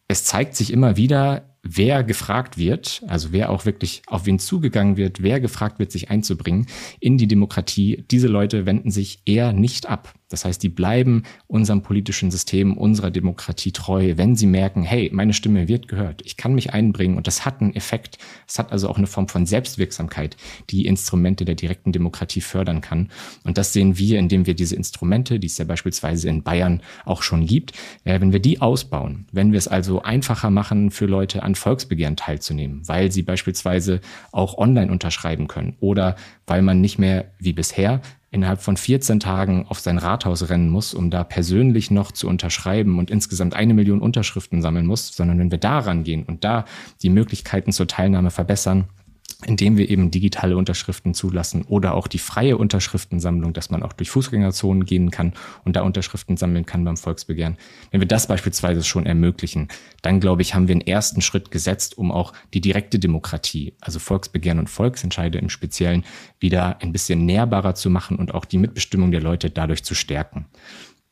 es 0.09 0.25
zeigt 0.25 0.57
sich 0.57 0.73
immer 0.73 0.97
wieder, 0.97 1.45
wer 1.63 2.03
gefragt 2.03 2.57
wird, 2.57 3.03
also 3.09 3.33
wer 3.33 3.51
auch 3.51 3.67
wirklich 3.67 4.03
auf 4.07 4.25
wen 4.25 4.39
zugegangen 4.39 4.97
wird, 4.97 5.23
wer 5.23 5.39
gefragt 5.39 5.79
wird, 5.79 5.93
sich 5.93 6.09
einzubringen 6.09 6.67
in 6.99 7.19
die 7.19 7.29
Demokratie, 7.29 8.05
diese 8.11 8.29
Leute 8.29 8.65
wenden 8.65 8.91
sich 8.91 9.21
eher 9.27 9.53
nicht 9.53 9.87
ab. 9.87 10.15
Das 10.29 10.45
heißt, 10.45 10.63
die 10.63 10.69
bleiben 10.69 11.23
unserem 11.47 11.83
politischen 11.83 12.31
System, 12.31 12.77
unserer 12.77 13.11
Demokratie 13.11 13.73
treu, 13.73 14.15
wenn 14.17 14.37
sie 14.37 14.47
merken, 14.47 14.83
hey, 14.83 15.11
meine 15.13 15.33
Stimme 15.33 15.69
wird 15.69 15.89
gehört, 15.89 16.23
ich 16.25 16.37
kann 16.37 16.55
mich 16.55 16.73
einbringen 16.73 17.17
und 17.17 17.27
das 17.27 17.45
hat 17.45 17.61
einen 17.61 17.75
Effekt. 17.75 18.19
Es 18.47 18.59
hat 18.59 18.73
also 18.73 18.89
auch 18.89 18.99
eine 18.99 19.07
Form 19.07 19.29
von 19.29 19.47
Selbstwirksamkeit, 19.47 20.37
die 20.71 20.87
Instrumente 20.87 21.45
der 21.45 21.55
direkten 21.55 21.93
Demokratie 21.93 22.41
fördern 22.41 22.81
kann. 22.81 23.11
Und 23.45 23.59
das 23.59 23.73
sehen 23.73 23.99
wir, 23.99 24.19
indem 24.19 24.47
wir 24.47 24.55
diese 24.55 24.77
Instrumente, 24.77 25.41
die 25.41 25.47
es 25.47 25.59
ja 25.59 25.65
beispielsweise 25.65 26.29
in 26.29 26.43
Bayern 26.43 26.83
auch 27.05 27.23
schon 27.23 27.47
gibt, 27.47 27.73
äh, 28.05 28.21
wenn 28.21 28.33
wir 28.33 28.41
die 28.41 28.61
ausbauen, 28.61 29.27
wenn 29.33 29.53
wir 29.53 29.59
es 29.59 29.69
also 29.69 30.03
einfacher 30.03 30.51
machen 30.51 30.91
für 30.91 31.07
Leute 31.07 31.43
an 31.43 31.55
Volksbegehren 31.55 32.17
teilzunehmen, 32.17 32.87
weil 32.87 33.11
sie 33.11 33.23
beispielsweise 33.23 34.01
auch 34.33 34.59
online 34.59 34.91
unterschreiben 34.91 35.49
können 35.49 35.77
oder 35.81 36.17
weil 36.47 36.63
man 36.63 36.81
nicht 36.81 36.99
mehr 36.99 37.33
wie 37.39 37.53
bisher 37.53 38.01
innerhalb 38.31 38.61
von 38.61 38.77
14 38.77 39.21
Tagen 39.21 39.67
auf 39.69 39.81
sein 39.81 39.99
Rathaus 39.99 40.49
rennen 40.51 40.71
muss, 40.71 40.95
um 40.95 41.11
da 41.11 41.25
persönlich 41.25 41.91
noch 41.91 42.13
zu 42.13 42.29
unterschreiben 42.29 42.99
und 42.99 43.11
insgesamt 43.11 43.55
eine 43.55 43.75
Million 43.75 44.01
Unterschriften 44.01 44.61
sammeln 44.61 44.87
muss, 44.87 45.09
sondern 45.15 45.39
wenn 45.39 45.51
wir 45.51 45.59
da 45.59 45.79
rangehen 45.79 46.25
und 46.25 46.45
da 46.45 46.65
die 47.03 47.11
Möglichkeiten 47.11 47.73
zur 47.73 47.87
Teilnahme 47.87 48.31
verbessern, 48.31 48.89
indem 49.47 49.77
wir 49.77 49.89
eben 49.89 50.11
digitale 50.11 50.57
Unterschriften 50.57 51.15
zulassen 51.15 51.63
oder 51.69 51.95
auch 51.95 52.09
die 52.09 52.19
freie 52.19 52.57
Unterschriftensammlung, 52.59 53.53
dass 53.53 53.71
man 53.71 53.85
auch 53.85 53.93
durch 53.93 54.11
Fußgängerzonen 54.11 54.85
gehen 54.85 55.13
kann 55.13 55.33
und 55.65 55.77
da 55.77 55.83
Unterschriften 55.83 56.37
sammeln 56.37 56.67
kann 56.67 56.85
beim 56.85 56.97
Volksbegehren. 56.97 57.57
Wenn 57.93 58.01
wir 58.01 58.09
das 58.09 58.27
beispielsweise 58.27 58.83
schon 58.83 59.07
ermöglichen, 59.07 59.69
dann 60.03 60.19
glaube 60.19 60.43
ich, 60.43 60.55
haben 60.55 60.67
wir 60.67 60.73
einen 60.73 60.81
ersten 60.81 61.21
Schritt 61.21 61.53
gesetzt, 61.53 61.97
um 61.97 62.11
auch 62.11 62.33
die 62.53 62.61
direkte 62.61 62.99
Demokratie, 62.99 63.75
also 63.81 64.01
Volksbegehren 64.01 64.59
und 64.59 64.71
Volksentscheide 64.71 65.39
im 65.39 65.51
Speziellen, 65.51 66.05
wieder 66.41 66.83
ein 66.83 66.93
bisschen 66.93 67.25
nährbarer 67.25 67.77
zu 67.77 67.91
machen 67.91 68.17
und 68.17 68.35
auch 68.35 68.45
die 68.45 68.59
Mitbestimmung 68.59 69.13
der 69.13 69.21
Leute 69.21 69.51
dadurch 69.51 69.85
zu 69.85 69.95
stärken. 69.95 70.47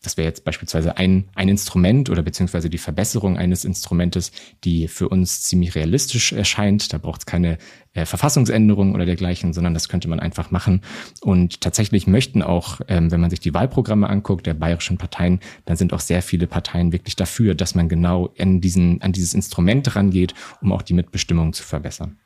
Das 0.07 0.17
wäre 0.17 0.29
jetzt 0.29 0.45
beispielsweise 0.45 0.97
ein, 0.99 1.25
ein 1.35 1.49
Instrument 1.49 2.11
oder 2.11 2.23
beziehungsweise 2.23 2.71
die 2.71 2.79
Verbesserung 2.79 3.37
eines 3.37 3.65
Instrumentes, 3.65 4.31
die 4.63 4.87
für 4.87 5.09
uns 5.09 5.43
ziemlich 5.43 5.75
realistisch 5.75 6.33
erscheint. 6.33 6.93
Da 6.93 6.99
braucht 6.99 7.23
es 7.23 7.27
keine 7.27 7.59
äh, 7.93 8.07
Verfassungsänderung 8.07 8.95
oder 8.95 9.05
dergleichen, 9.05 9.53
sondern 9.53 9.75
das 9.75 9.89
könnte 9.89 10.07
man 10.07 10.21
einfach 10.21 10.53
machen. 10.53 10.83
Und 11.23 11.61
tatsächlich 11.61 12.07
möchten 12.07 12.41
auch, 12.41 12.81
ähm, 12.87 13.11
wenn 13.11 13.21
man 13.21 13.31
sich 13.31 13.41
die 13.41 13.53
Wahlprogramme 13.53 14.09
anguckt, 14.09 14.47
der 14.47 14.55
bayerischen 14.55 14.97
Parteien, 14.97 15.41
dann 15.65 15.77
sind 15.77 15.93
auch 15.93 15.99
sehr 15.99 16.23
viele 16.23 16.47
Parteien 16.47 16.93
wirklich 16.93 17.17
dafür, 17.17 17.57
dass 17.57 17.75
man 17.75 17.89
genau 17.89 18.33
an, 18.39 18.61
diesen, 18.61 19.03
an 19.03 19.11
dieses 19.11 19.35
Instrument 19.35 19.97
rangeht, 19.97 20.35
um 20.61 20.71
auch 20.71 20.83
die 20.83 20.95
Mitbestimmung 20.95 21.53
zu 21.53 21.65
verbessern. 21.65 22.17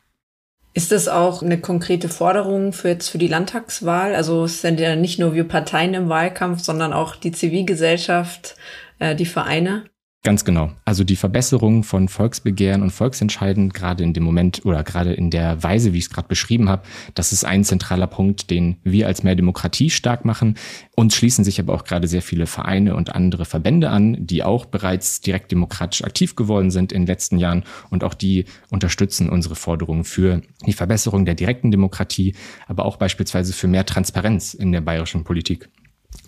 Ist 0.73 0.93
das 0.93 1.09
auch 1.09 1.43
eine 1.43 1.61
konkrete 1.61 2.09
Forderung 2.09 2.73
für 2.73 2.89
jetzt 2.89 3.09
für 3.09 3.19
die 3.19 3.29
Landtagswahl? 3.29 4.15
Also 4.15 4.45
es 4.45 4.61
sind 4.61 4.79
ja 4.79 4.95
nicht 4.95 5.19
nur 5.19 5.35
wir 5.35 5.49
Parteien 5.49 5.95
im 5.95 6.09
Wahlkampf, 6.09 6.61
sondern 6.61 6.93
auch 6.93 7.17
die 7.17 7.33
Zivilgesellschaft, 7.33 8.57
äh, 9.01 9.17
die 9.17 9.27
Vereine. 9.27 9.85
Ganz 10.23 10.45
genau. 10.45 10.71
Also 10.85 11.03
die 11.03 11.17
Verbesserung 11.17 11.83
von 11.83 12.07
Volksbegehren 12.07 12.83
und 12.83 12.91
Volksentscheiden, 12.91 13.71
gerade 13.71 14.05
in 14.05 14.13
dem 14.13 14.23
Moment 14.23 14.67
oder 14.67 14.85
gerade 14.85 15.15
in 15.15 15.31
der 15.31 15.63
Weise, 15.63 15.95
wie 15.95 15.99
ich 15.99 16.05
es 16.05 16.11
gerade 16.11 16.29
beschrieben 16.29 16.69
habe, 16.69 16.83
das 17.15 17.33
ist 17.33 17.45
ein 17.45 17.65
zentraler 17.65 18.07
Punkt, 18.07 18.51
den 18.51 18.77
wir 18.85 19.07
als 19.07 19.23
mehr 19.23 19.35
Demokratie 19.35 19.89
stark 19.89 20.27
machen. 20.27 20.59
Uns 20.95 21.15
schließen 21.15 21.43
sich 21.43 21.59
aber 21.59 21.73
auch 21.73 21.85
gerade 21.85 22.07
sehr 22.07 22.21
viele 22.21 22.45
Vereine 22.45 22.97
und 22.97 23.15
andere 23.15 23.47
Verbände 23.47 23.89
an, 23.89 24.15
die 24.21 24.43
auch 24.43 24.67
bereits 24.67 25.23
direkt 25.23 25.53
demokratisch 25.53 26.05
aktiv 26.05 26.37
geworden 26.37 26.71
sind 26.71 26.93
in 26.93 27.03
den 27.03 27.07
letzten 27.07 27.39
Jahren 27.39 27.65
und 27.89 28.05
auch 28.05 28.13
die 28.13 28.45
unterstützen 28.69 29.31
unsere 29.31 29.55
Forderungen 29.55 30.05
für 30.05 30.43
die 30.67 30.75
Verbesserung 30.75 31.25
der 31.25 31.35
direkten 31.35 31.71
Demokratie, 31.71 32.35
aber 32.67 32.85
auch 32.85 32.99
beispielsweise 32.99 33.55
für 33.55 33.69
mehr 33.69 33.87
Transparenz 33.87 34.53
in 34.53 34.71
der 34.71 34.83
bayerischen 34.83 35.25
Politik. 35.25 35.71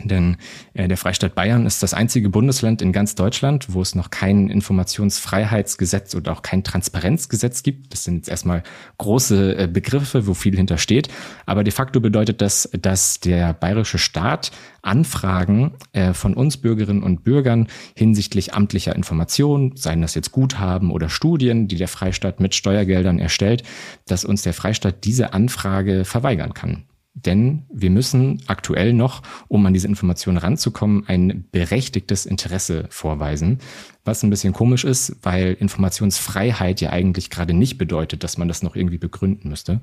Denn 0.04 0.36
äh, 0.74 0.88
der 0.88 0.96
Freistaat 0.96 1.34
Bayern 1.34 1.66
ist 1.66 1.82
das 1.82 1.94
einzige 1.94 2.28
Bundesland 2.28 2.82
in 2.82 2.92
ganz 2.92 3.14
Deutschland, 3.14 3.66
wo 3.72 3.82
es 3.82 3.94
noch 3.94 4.10
kein 4.10 4.48
Informationsfreiheitsgesetz 4.48 6.14
oder 6.14 6.32
auch 6.32 6.42
kein 6.42 6.64
Transparenzgesetz 6.64 7.62
gibt. 7.62 7.92
Das 7.92 8.04
sind 8.04 8.16
jetzt 8.16 8.28
erstmal 8.28 8.62
große 8.98 9.56
äh, 9.56 9.66
Begriffe, 9.68 10.26
wo 10.26 10.34
viel 10.34 10.56
hintersteht. 10.56 11.08
Aber 11.46 11.64
de 11.64 11.72
facto 11.72 12.00
bedeutet 12.00 12.40
das, 12.40 12.68
dass 12.80 13.20
der 13.20 13.52
bayerische 13.52 13.98
Staat 13.98 14.50
Anfragen 14.82 15.72
äh, 15.92 16.12
von 16.12 16.34
uns 16.34 16.56
Bürgerinnen 16.56 17.02
und 17.02 17.22
Bürgern 17.22 17.68
hinsichtlich 17.94 18.54
amtlicher 18.54 18.96
Informationen, 18.96 19.76
seien 19.76 20.02
das 20.02 20.14
jetzt 20.14 20.32
Guthaben 20.32 20.90
oder 20.90 21.08
Studien, 21.08 21.68
die 21.68 21.76
der 21.76 21.88
Freistaat 21.88 22.40
mit 22.40 22.54
Steuergeldern 22.54 23.18
erstellt, 23.18 23.62
dass 24.06 24.24
uns 24.24 24.42
der 24.42 24.54
Freistaat 24.54 25.04
diese 25.04 25.32
Anfrage 25.32 26.04
verweigern 26.04 26.54
kann. 26.54 26.84
Denn 27.14 27.64
wir 27.72 27.90
müssen 27.90 28.42
aktuell 28.46 28.92
noch, 28.92 29.22
um 29.48 29.64
an 29.66 29.74
diese 29.74 29.86
Informationen 29.86 30.38
ranzukommen, 30.38 31.04
ein 31.06 31.44
berechtigtes 31.50 32.24
Interesse 32.24 32.86
vorweisen 32.88 33.58
was 34.04 34.22
ein 34.22 34.30
bisschen 34.30 34.52
komisch 34.52 34.84
ist, 34.84 35.16
weil 35.22 35.56
Informationsfreiheit 35.60 36.80
ja 36.80 36.90
eigentlich 36.90 37.30
gerade 37.30 37.54
nicht 37.54 37.78
bedeutet, 37.78 38.24
dass 38.24 38.36
man 38.36 38.48
das 38.48 38.62
noch 38.62 38.74
irgendwie 38.74 38.98
begründen 38.98 39.48
müsste. 39.48 39.80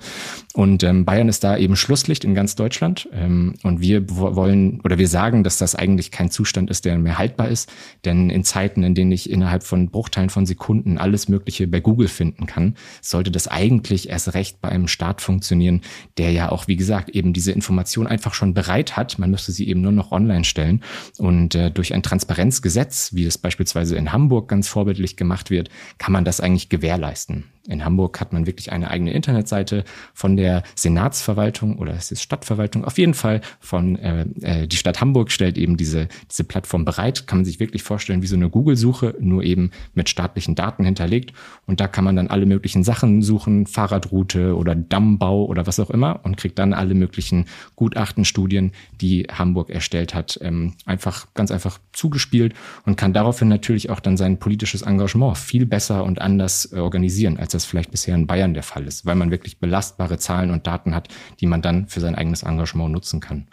Und 0.53 0.83
ähm, 0.83 1.05
Bayern 1.05 1.29
ist 1.29 1.43
da 1.43 1.57
eben 1.57 1.77
Schlusslicht 1.77 2.25
in 2.25 2.35
ganz 2.35 2.55
Deutschland. 2.55 3.07
Ähm, 3.13 3.55
und 3.63 3.79
wir 3.79 4.09
wollen 4.09 4.81
oder 4.81 4.97
wir 4.97 5.07
sagen, 5.07 5.43
dass 5.43 5.57
das 5.57 5.75
eigentlich 5.75 6.11
kein 6.11 6.31
Zustand 6.31 6.69
ist, 6.69 6.83
der 6.83 6.97
mehr 6.97 7.17
haltbar 7.17 7.47
ist. 7.47 7.71
Denn 8.03 8.29
in 8.29 8.43
Zeiten, 8.43 8.83
in 8.83 8.93
denen 8.93 9.11
ich 9.13 9.29
innerhalb 9.29 9.63
von 9.63 9.89
Bruchteilen 9.89 10.29
von 10.29 10.45
Sekunden 10.45 10.97
alles 10.97 11.29
Mögliche 11.29 11.67
bei 11.67 11.79
Google 11.79 12.09
finden 12.09 12.45
kann, 12.45 12.75
sollte 13.01 13.31
das 13.31 13.47
eigentlich 13.47 14.09
erst 14.09 14.33
recht 14.33 14.59
bei 14.59 14.69
einem 14.69 14.89
Staat 14.89 15.21
funktionieren, 15.21 15.81
der 16.17 16.31
ja 16.31 16.51
auch, 16.51 16.67
wie 16.67 16.75
gesagt, 16.75 17.15
eben 17.19 17.33
diese 17.33 17.51
Information 17.51 18.07
einfach 18.07 18.33
schon 18.33 18.53
bereit 18.55 18.97
hat. 18.97 19.19
Man 19.19 19.29
müsste 19.29 19.51
sie 19.51 19.67
eben 19.67 19.81
nur 19.81 19.91
noch 19.91 20.11
online 20.11 20.45
stellen. 20.45 20.81
Und 21.17 21.53
äh, 21.53 21.69
durch 21.69 21.93
ein 21.93 22.01
Transparenzgesetz, 22.01 23.13
wie 23.13 23.25
es 23.25 23.37
beispielsweise 23.37 23.95
in 23.95 24.11
Hamburg 24.11 24.47
ganz 24.47 24.67
vorbildlich 24.67 25.17
gemacht 25.17 25.51
wird, 25.51 25.69
kann 25.99 26.13
man 26.13 26.25
das 26.25 26.39
eigentlich 26.39 26.69
gewährleisten. 26.69 27.43
In 27.69 27.85
Hamburg 27.85 28.19
hat 28.19 28.33
man 28.33 28.45
wirklich 28.45 28.71
eine 28.71 28.89
eigene 28.89 29.13
Internetseite 29.13 29.83
von 30.13 30.37
der 30.37 30.63
Senatsverwaltung 30.75 31.77
oder 31.77 31.93
es 31.93 32.11
ist 32.11 32.21
Stadtverwaltung. 32.21 32.83
Auf 32.83 32.97
jeden 32.97 33.13
Fall 33.13 33.41
von 33.59 33.95
äh, 33.97 34.25
äh, 34.41 34.67
die 34.67 34.77
Stadt 34.77 35.01
Hamburg 35.01 35.31
stellt 35.31 35.57
eben 35.57 35.77
diese 35.77 36.07
diese 36.29 36.43
Plattform 36.43 36.85
bereit. 36.85 37.27
Kann 37.27 37.39
man 37.39 37.45
sich 37.45 37.59
wirklich 37.59 37.83
vorstellen 37.83 38.21
wie 38.21 38.27
so 38.27 38.35
eine 38.35 38.49
Google-Suche, 38.49 39.15
nur 39.19 39.43
eben 39.43 39.71
mit 39.93 40.09
staatlichen 40.09 40.55
Daten 40.55 40.83
hinterlegt. 40.83 41.33
Und 41.65 41.79
da 41.79 41.87
kann 41.87 42.03
man 42.03 42.15
dann 42.15 42.27
alle 42.27 42.45
möglichen 42.45 42.83
Sachen 42.83 43.21
suchen, 43.21 43.65
Fahrradroute 43.65 44.55
oder 44.55 44.75
Dammbau 44.75 45.45
oder 45.45 45.67
was 45.67 45.79
auch 45.79 45.89
immer 45.89 46.21
und 46.23 46.37
kriegt 46.37 46.59
dann 46.59 46.73
alle 46.73 46.93
möglichen 46.93 47.45
Gutachten, 47.75 48.25
Studien, 48.25 48.71
die 49.01 49.23
Hamburg 49.31 49.69
erstellt 49.69 50.13
hat, 50.13 50.39
ähm, 50.41 50.73
einfach 50.85 51.27
ganz 51.33 51.51
einfach 51.51 51.79
zugespielt 51.93 52.53
und 52.85 52.95
kann 52.95 53.13
daraufhin 53.13 53.47
natürlich 53.47 53.89
auch 53.89 53.99
dann 53.99 54.17
sein 54.17 54.37
politisches 54.37 54.81
Engagement 54.81 55.37
viel 55.37 55.65
besser 55.65 56.03
und 56.03 56.21
anders 56.21 56.71
äh, 56.73 56.79
organisieren 56.79 57.37
als 57.37 57.53
das 57.59 57.65
vielleicht 57.65 57.91
bisher 57.91 58.15
in 58.15 58.25
Bayern 58.25 58.53
der 58.53 58.63
Fall 58.63 58.85
ist, 58.85 59.05
weil 59.05 59.15
man 59.15 59.31
wirklich 59.31 59.59
belastbare 59.59 60.17
Zahlen 60.17 60.51
und 60.51 60.65
Daten 60.65 60.95
hat, 60.95 61.09
die 61.41 61.45
man 61.45 61.61
dann 61.61 61.87
für 61.87 61.99
sein 61.99 62.15
eigenes 62.15 62.43
Engagement 62.43 62.91
nutzen 62.91 63.19
kann. 63.19 63.47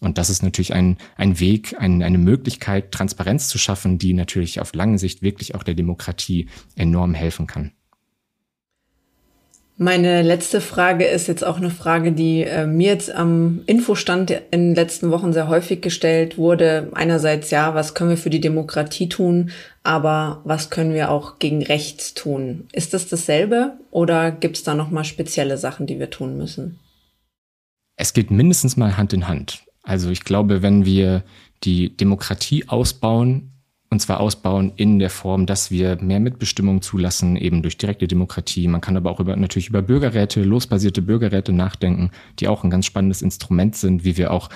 Und 0.00 0.16
das 0.16 0.30
ist 0.30 0.42
natürlich 0.42 0.72
ein, 0.72 0.96
ein 1.16 1.38
Weg, 1.40 1.76
ein, 1.78 2.02
eine 2.02 2.18
Möglichkeit, 2.18 2.90
Transparenz 2.90 3.48
zu 3.48 3.58
schaffen, 3.58 3.98
die 3.98 4.14
natürlich 4.14 4.60
auf 4.60 4.74
lange 4.74 4.98
Sicht 4.98 5.20
wirklich 5.20 5.54
auch 5.54 5.62
der 5.62 5.74
Demokratie 5.74 6.48
enorm 6.74 7.12
helfen 7.12 7.46
kann. 7.46 7.72
Meine 9.82 10.20
letzte 10.20 10.60
Frage 10.60 11.06
ist 11.06 11.26
jetzt 11.26 11.42
auch 11.42 11.56
eine 11.56 11.70
Frage, 11.70 12.12
die 12.12 12.42
äh, 12.42 12.66
mir 12.66 12.88
jetzt 12.88 13.10
am 13.10 13.62
Infostand 13.64 14.30
in 14.50 14.68
den 14.68 14.74
letzten 14.74 15.10
Wochen 15.10 15.32
sehr 15.32 15.48
häufig 15.48 15.80
gestellt 15.80 16.36
wurde. 16.36 16.90
Einerseits 16.92 17.50
ja, 17.50 17.74
was 17.74 17.94
können 17.94 18.10
wir 18.10 18.18
für 18.18 18.28
die 18.28 18.42
Demokratie 18.42 19.08
tun, 19.08 19.52
aber 19.82 20.42
was 20.44 20.68
können 20.68 20.92
wir 20.92 21.10
auch 21.10 21.38
gegen 21.38 21.62
rechts 21.62 22.12
tun? 22.12 22.68
Ist 22.72 22.92
das 22.92 23.08
dasselbe 23.08 23.78
oder 23.90 24.32
gibt 24.32 24.58
es 24.58 24.64
da 24.64 24.74
nochmal 24.74 25.04
spezielle 25.04 25.56
Sachen, 25.56 25.86
die 25.86 25.98
wir 25.98 26.10
tun 26.10 26.36
müssen? 26.36 26.78
Es 27.96 28.12
geht 28.12 28.30
mindestens 28.30 28.76
mal 28.76 28.98
Hand 28.98 29.14
in 29.14 29.28
Hand. 29.28 29.64
Also 29.82 30.10
ich 30.10 30.24
glaube, 30.24 30.60
wenn 30.60 30.84
wir 30.84 31.24
die 31.64 31.96
Demokratie 31.96 32.68
ausbauen, 32.68 33.52
und 33.90 34.00
zwar 34.00 34.20
ausbauen 34.20 34.72
in 34.76 35.00
der 35.00 35.10
Form, 35.10 35.46
dass 35.46 35.70
wir 35.70 35.98
mehr 36.00 36.20
Mitbestimmung 36.20 36.80
zulassen, 36.80 37.36
eben 37.36 37.60
durch 37.60 37.76
direkte 37.76 38.06
Demokratie. 38.06 38.68
Man 38.68 38.80
kann 38.80 38.96
aber 38.96 39.10
auch 39.10 39.20
über, 39.20 39.34
natürlich 39.36 39.68
über 39.68 39.82
Bürgerräte, 39.82 40.42
losbasierte 40.42 41.02
Bürgerräte 41.02 41.52
nachdenken, 41.52 42.10
die 42.38 42.48
auch 42.48 42.62
ein 42.62 42.70
ganz 42.70 42.86
spannendes 42.86 43.20
Instrument 43.20 43.74
sind, 43.74 44.04
wie 44.04 44.16
wir 44.16 44.32
auch 44.32 44.48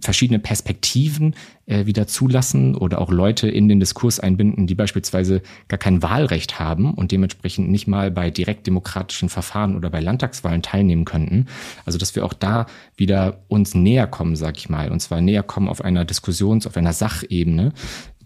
verschiedene 0.00 0.38
Perspektiven 0.38 1.34
äh, 1.66 1.86
wieder 1.86 2.06
zulassen 2.06 2.76
oder 2.76 3.00
auch 3.00 3.10
Leute 3.10 3.48
in 3.48 3.68
den 3.68 3.80
Diskurs 3.80 4.20
einbinden, 4.20 4.66
die 4.66 4.74
beispielsweise 4.74 5.42
gar 5.68 5.78
kein 5.78 6.02
Wahlrecht 6.02 6.60
haben 6.60 6.94
und 6.94 7.10
dementsprechend 7.10 7.70
nicht 7.70 7.88
mal 7.88 8.10
bei 8.10 8.30
direktdemokratischen 8.30 9.28
Verfahren 9.28 9.74
oder 9.74 9.90
bei 9.90 10.00
Landtagswahlen 10.00 10.62
teilnehmen 10.62 11.04
könnten. 11.04 11.46
Also 11.84 11.98
dass 11.98 12.14
wir 12.14 12.24
auch 12.24 12.34
da 12.34 12.66
wieder 12.96 13.40
uns 13.48 13.74
näher 13.74 14.06
kommen, 14.06 14.36
sag 14.36 14.56
ich 14.58 14.68
mal, 14.68 14.90
und 14.90 15.00
zwar 15.00 15.20
näher 15.20 15.42
kommen 15.42 15.68
auf 15.68 15.82
einer 15.82 16.04
Diskussions-, 16.04 16.66
auf 16.66 16.76
einer 16.76 16.92
Sachebene, 16.92 17.72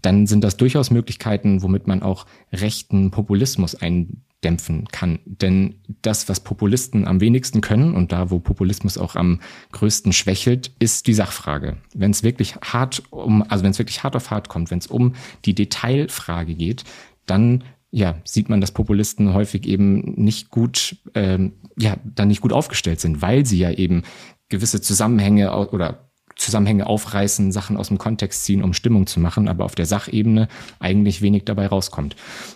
dann 0.01 0.27
sind 0.27 0.43
das 0.43 0.57
durchaus 0.57 0.91
Möglichkeiten, 0.91 1.61
womit 1.61 1.87
man 1.87 2.01
auch 2.01 2.25
rechten 2.51 3.11
Populismus 3.11 3.75
eindämpfen 3.75 4.87
kann. 4.91 5.19
Denn 5.25 5.75
das, 6.01 6.27
was 6.29 6.39
Populisten 6.39 7.07
am 7.07 7.21
wenigsten 7.21 7.61
können 7.61 7.93
und 7.93 8.11
da, 8.11 8.31
wo 8.31 8.39
Populismus 8.39 8.97
auch 8.97 9.15
am 9.15 9.41
größten 9.71 10.13
schwächelt, 10.13 10.71
ist 10.79 11.07
die 11.07 11.13
Sachfrage. 11.13 11.77
Wenn 11.93 12.11
es 12.11 12.23
wirklich 12.23 12.55
hart 12.57 13.03
um, 13.11 13.43
also 13.43 13.63
wenn 13.63 13.71
es 13.71 13.79
wirklich 13.79 14.03
hart 14.03 14.15
auf 14.15 14.31
hart 14.31 14.49
kommt, 14.49 14.71
wenn 14.71 14.79
es 14.79 14.87
um 14.87 15.13
die 15.45 15.55
Detailfrage 15.55 16.55
geht, 16.55 16.83
dann 17.25 17.63
ja, 17.91 18.15
sieht 18.23 18.47
man, 18.47 18.61
dass 18.61 18.71
Populisten 18.71 19.33
häufig 19.33 19.67
eben 19.67 20.13
nicht 20.15 20.49
gut, 20.49 20.95
ähm, 21.13 21.53
ja, 21.77 21.97
dann 22.03 22.29
nicht 22.29 22.41
gut 22.41 22.53
aufgestellt 22.53 23.01
sind, 23.01 23.21
weil 23.21 23.45
sie 23.45 23.59
ja 23.59 23.71
eben 23.71 24.03
gewisse 24.47 24.81
Zusammenhänge 24.81 25.51
oder 25.69 26.10
Zusammenhänge 26.41 26.87
aufreißen, 26.87 27.51
Sachen 27.51 27.77
aus 27.77 27.89
dem 27.89 27.97
Kontext 27.97 28.43
ziehen, 28.43 28.63
um 28.63 28.73
Stimmung 28.73 29.07
zu 29.07 29.19
machen, 29.19 29.47
aber 29.47 29.65
auf 29.65 29.75
der 29.75 29.85
Sachebene 29.85 30.47
eigentlich 30.79 31.21
wenig 31.21 31.45
dabei 31.45 31.67
rauskommt. 31.67 32.15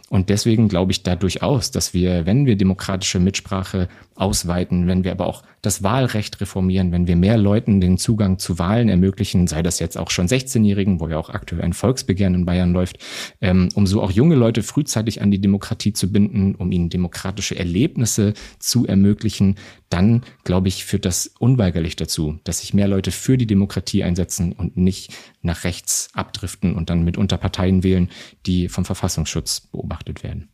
Und 0.10 0.30
deswegen 0.30 0.67
glaube 0.67 0.91
ich 0.91 1.04
da 1.04 1.15
durchaus, 1.15 1.71
dass 1.71 1.93
wir, 1.93 2.26
wenn 2.26 2.45
wir 2.45 2.56
demokratische 2.56 3.19
Mitsprache 3.19 3.88
ausweiten, 4.15 4.88
wenn 4.88 5.04
wir 5.04 5.12
aber 5.12 5.28
auch 5.28 5.43
das 5.62 5.84
Wahlrecht 5.84 6.39
reformieren, 6.39 6.91
wenn 6.91 7.08
wir 7.08 7.15
mehr 7.15 7.38
Leuten 7.38 7.82
den 7.82 7.98
Zugang 7.98 8.39
zu 8.39 8.60
Wahlen 8.60 8.88
ermöglichen, 8.88 9.48
sei 9.48 9.62
das 9.62 9.80
jetzt 9.80 9.98
auch 9.98 10.10
schon 10.10 10.28
16-Jährigen, 10.28 11.00
wo 11.00 11.07
ja 11.07 11.18
auch 11.18 11.30
aktuell 11.30 11.64
ein 11.64 11.74
Volksbegehren 11.74 12.34
in 12.34 12.45
Bayern 12.45 12.72
läuft, 12.72 12.99
ähm, 13.41 13.70
um 13.74 13.88
so 13.88 14.01
auch 14.01 14.12
junge 14.12 14.36
Leute 14.36 14.64
frühzeitig 14.64 15.22
an 15.22 15.32
die 15.32 15.41
Demokratie 15.41 15.91
zu 15.91 16.12
binden, 16.12 16.55
um 16.55 16.72
ihnen 16.72 16.89
demokratische 16.89 17.57
Erlebnisse 17.57 18.34
zu 18.60 18.86
ermöglichen, 18.86 19.55
dann, 19.89 20.24
glaube 20.43 20.68
ich, 20.68 20.86
führt 20.86 21.05
das 21.05 21.32
unweigerlich 21.39 21.95
dazu, 21.95 22.39
dass 22.43 22.60
sich 22.60 22.74
mehr 22.74 22.88
Leute 22.88 23.12
für 23.12 23.38
die 23.38 23.47
Demokratie 23.47 23.74
einsetzen 24.03 24.53
und 24.53 24.78
nicht 24.78 25.13
nach 25.41 25.63
rechts 25.63 26.09
abdriften 26.13 26.76
und 26.76 26.89
dann 26.89 27.03
mitunter 27.03 27.38
Parteien 27.38 27.84
wählen, 27.84 28.09
die 28.45 28.69
vom 28.69 28.86
Verfassungsschutz 28.86 29.61
beobachtet 29.71 30.23
werden. 30.23 30.49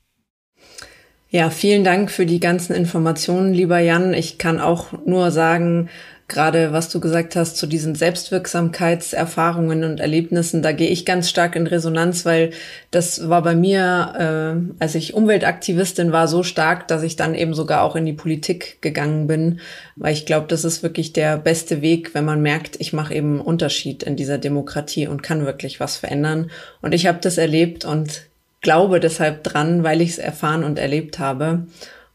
Ja, 1.30 1.50
vielen 1.50 1.86
Dank 1.86 2.12
für 2.12 2.26
die 2.26 2.42
ganzen 2.42 2.76
Informationen, 2.76 3.54
lieber 3.54 3.80
Jan. 3.80 4.14
Ich 4.14 4.38
kann 4.38 4.60
auch 4.60 5.06
nur 5.06 5.32
sagen, 5.32 5.90
gerade 6.32 6.74
was 6.74 6.90
du 6.90 7.00
gesagt 7.00 7.36
hast 7.36 7.58
zu 7.58 7.68
diesen 7.68 7.94
Selbstwirksamkeitserfahrungen 7.94 9.84
und 9.84 10.00
Erlebnissen, 10.00 10.64
da 10.64 10.72
gehe 10.72 10.90
ich 10.90 11.06
ganz 11.06 11.30
stark 11.30 11.56
in 11.56 11.68
Resonanz, 11.68 12.26
weil 12.26 12.52
das 12.90 13.30
war 13.30 13.44
bei 13.44 13.54
mir, 13.54 14.64
äh, 14.80 14.84
als 14.84 14.96
ich 14.96 15.14
Umweltaktivistin 15.14 16.12
war, 16.12 16.28
so 16.28 16.42
stark, 16.42 16.88
dass 16.88 17.04
ich 17.04 17.18
dann 17.18 17.36
eben 17.36 17.54
sogar 17.54 17.84
auch 17.84 17.96
in 17.96 18.06
die 18.06 18.14
Politik 18.14 18.82
gegangen 18.82 19.28
bin, 19.28 19.60
weil 19.96 20.14
ich 20.14 20.26
glaube, 20.26 20.48
das 20.48 20.64
ist 20.64 20.82
wirklich 20.82 21.14
der 21.14 21.38
beste 21.38 21.82
Weg, 21.82 22.16
wenn 22.16 22.26
man 22.26 22.42
merkt, 22.42 22.78
ich 22.80 22.94
mache 22.94 23.14
eben 23.14 23.40
Unterschied 23.40 24.02
in 24.02 24.16
dieser 24.16 24.38
Demokratie 24.38 25.08
und 25.08 25.22
kann 25.22 25.46
wirklich 25.46 25.80
was 25.80 25.98
verändern. 25.98 26.50
Und 26.82 26.94
ich 26.94 27.08
habe 27.08 27.20
das 27.22 27.38
erlebt 27.38 27.86
und 27.86 28.24
glaube 28.62 29.00
deshalb 29.00 29.44
dran, 29.44 29.84
weil 29.84 30.02
ich 30.02 30.12
es 30.12 30.18
erfahren 30.18 30.64
und 30.64 30.80
erlebt 30.80 31.20
habe. 31.20 31.66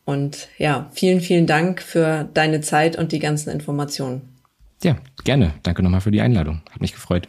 Und 0.06 0.48
ja, 0.56 0.88
vielen, 0.94 1.20
vielen 1.20 1.46
Dank 1.46 1.82
für 1.82 2.30
deine 2.32 2.62
Zeit 2.62 2.96
und 2.96 3.12
die 3.12 3.18
ganzen 3.18 3.50
Informationen. 3.50 4.22
Ja, 4.82 4.96
gerne. 5.24 5.52
Danke 5.64 5.82
nochmal 5.82 6.00
für 6.00 6.12
die 6.12 6.20
Einladung. 6.20 6.62
Hat 6.70 6.80
mich 6.80 6.92
gefreut. 6.92 7.28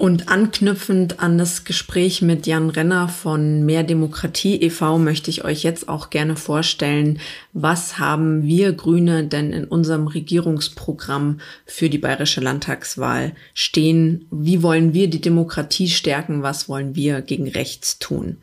Und 0.00 0.30
anknüpfend 0.30 1.20
an 1.20 1.36
das 1.36 1.64
Gespräch 1.64 2.22
mit 2.22 2.46
Jan 2.46 2.70
Renner 2.70 3.06
von 3.06 3.66
Mehr 3.66 3.82
Demokratie 3.82 4.56
e.V. 4.62 4.96
möchte 4.96 5.28
ich 5.28 5.44
euch 5.44 5.62
jetzt 5.62 5.90
auch 5.90 6.08
gerne 6.08 6.36
vorstellen, 6.36 7.18
was 7.52 7.98
haben 7.98 8.44
wir 8.44 8.72
Grüne 8.72 9.24
denn 9.24 9.52
in 9.52 9.66
unserem 9.66 10.06
Regierungsprogramm 10.06 11.40
für 11.66 11.90
die 11.90 11.98
bayerische 11.98 12.40
Landtagswahl 12.40 13.32
stehen? 13.52 14.26
Wie 14.30 14.62
wollen 14.62 14.94
wir 14.94 15.10
die 15.10 15.20
Demokratie 15.20 15.88
stärken? 15.88 16.42
Was 16.42 16.66
wollen 16.66 16.96
wir 16.96 17.20
gegen 17.20 17.48
rechts 17.48 17.98
tun? 17.98 18.38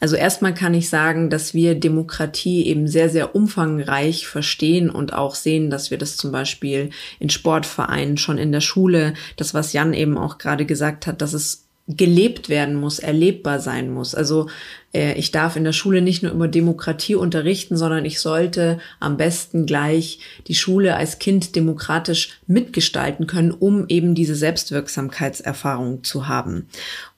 Also 0.00 0.16
erstmal 0.16 0.54
kann 0.54 0.72
ich 0.72 0.88
sagen, 0.88 1.28
dass 1.28 1.52
wir 1.52 1.74
Demokratie 1.74 2.66
eben 2.66 2.88
sehr, 2.88 3.10
sehr 3.10 3.34
umfangreich 3.34 4.26
verstehen 4.26 4.88
und 4.88 5.12
auch 5.12 5.34
sehen, 5.34 5.68
dass 5.68 5.90
wir 5.90 5.98
das 5.98 6.16
zum 6.16 6.32
Beispiel 6.32 6.90
in 7.18 7.28
Sportvereinen, 7.28 8.16
schon 8.16 8.38
in 8.38 8.52
der 8.52 8.60
Schule, 8.60 9.14
das, 9.36 9.52
was 9.52 9.72
Jan 9.74 9.92
eben 9.92 10.16
auch 10.16 10.38
gerade 10.38 10.64
gesagt 10.64 10.93
hat, 11.06 11.20
dass 11.20 11.32
es 11.32 11.64
gelebt 11.86 12.48
werden 12.48 12.76
muss, 12.76 12.98
erlebbar 12.98 13.60
sein 13.60 13.90
muss. 13.92 14.14
Also 14.14 14.48
äh, 14.94 15.12
ich 15.14 15.32
darf 15.32 15.54
in 15.56 15.64
der 15.64 15.72
Schule 15.72 16.00
nicht 16.00 16.22
nur 16.22 16.32
über 16.32 16.48
Demokratie 16.48 17.14
unterrichten, 17.14 17.76
sondern 17.76 18.06
ich 18.06 18.20
sollte 18.20 18.78
am 19.00 19.18
besten 19.18 19.66
gleich 19.66 20.18
die 20.46 20.54
Schule 20.54 20.96
als 20.96 21.18
Kind 21.18 21.54
demokratisch 21.56 22.40
mitgestalten 22.46 23.26
können, 23.26 23.50
um 23.50 23.84
eben 23.88 24.14
diese 24.14 24.34
Selbstwirksamkeitserfahrung 24.34 26.04
zu 26.04 26.26
haben. 26.26 26.68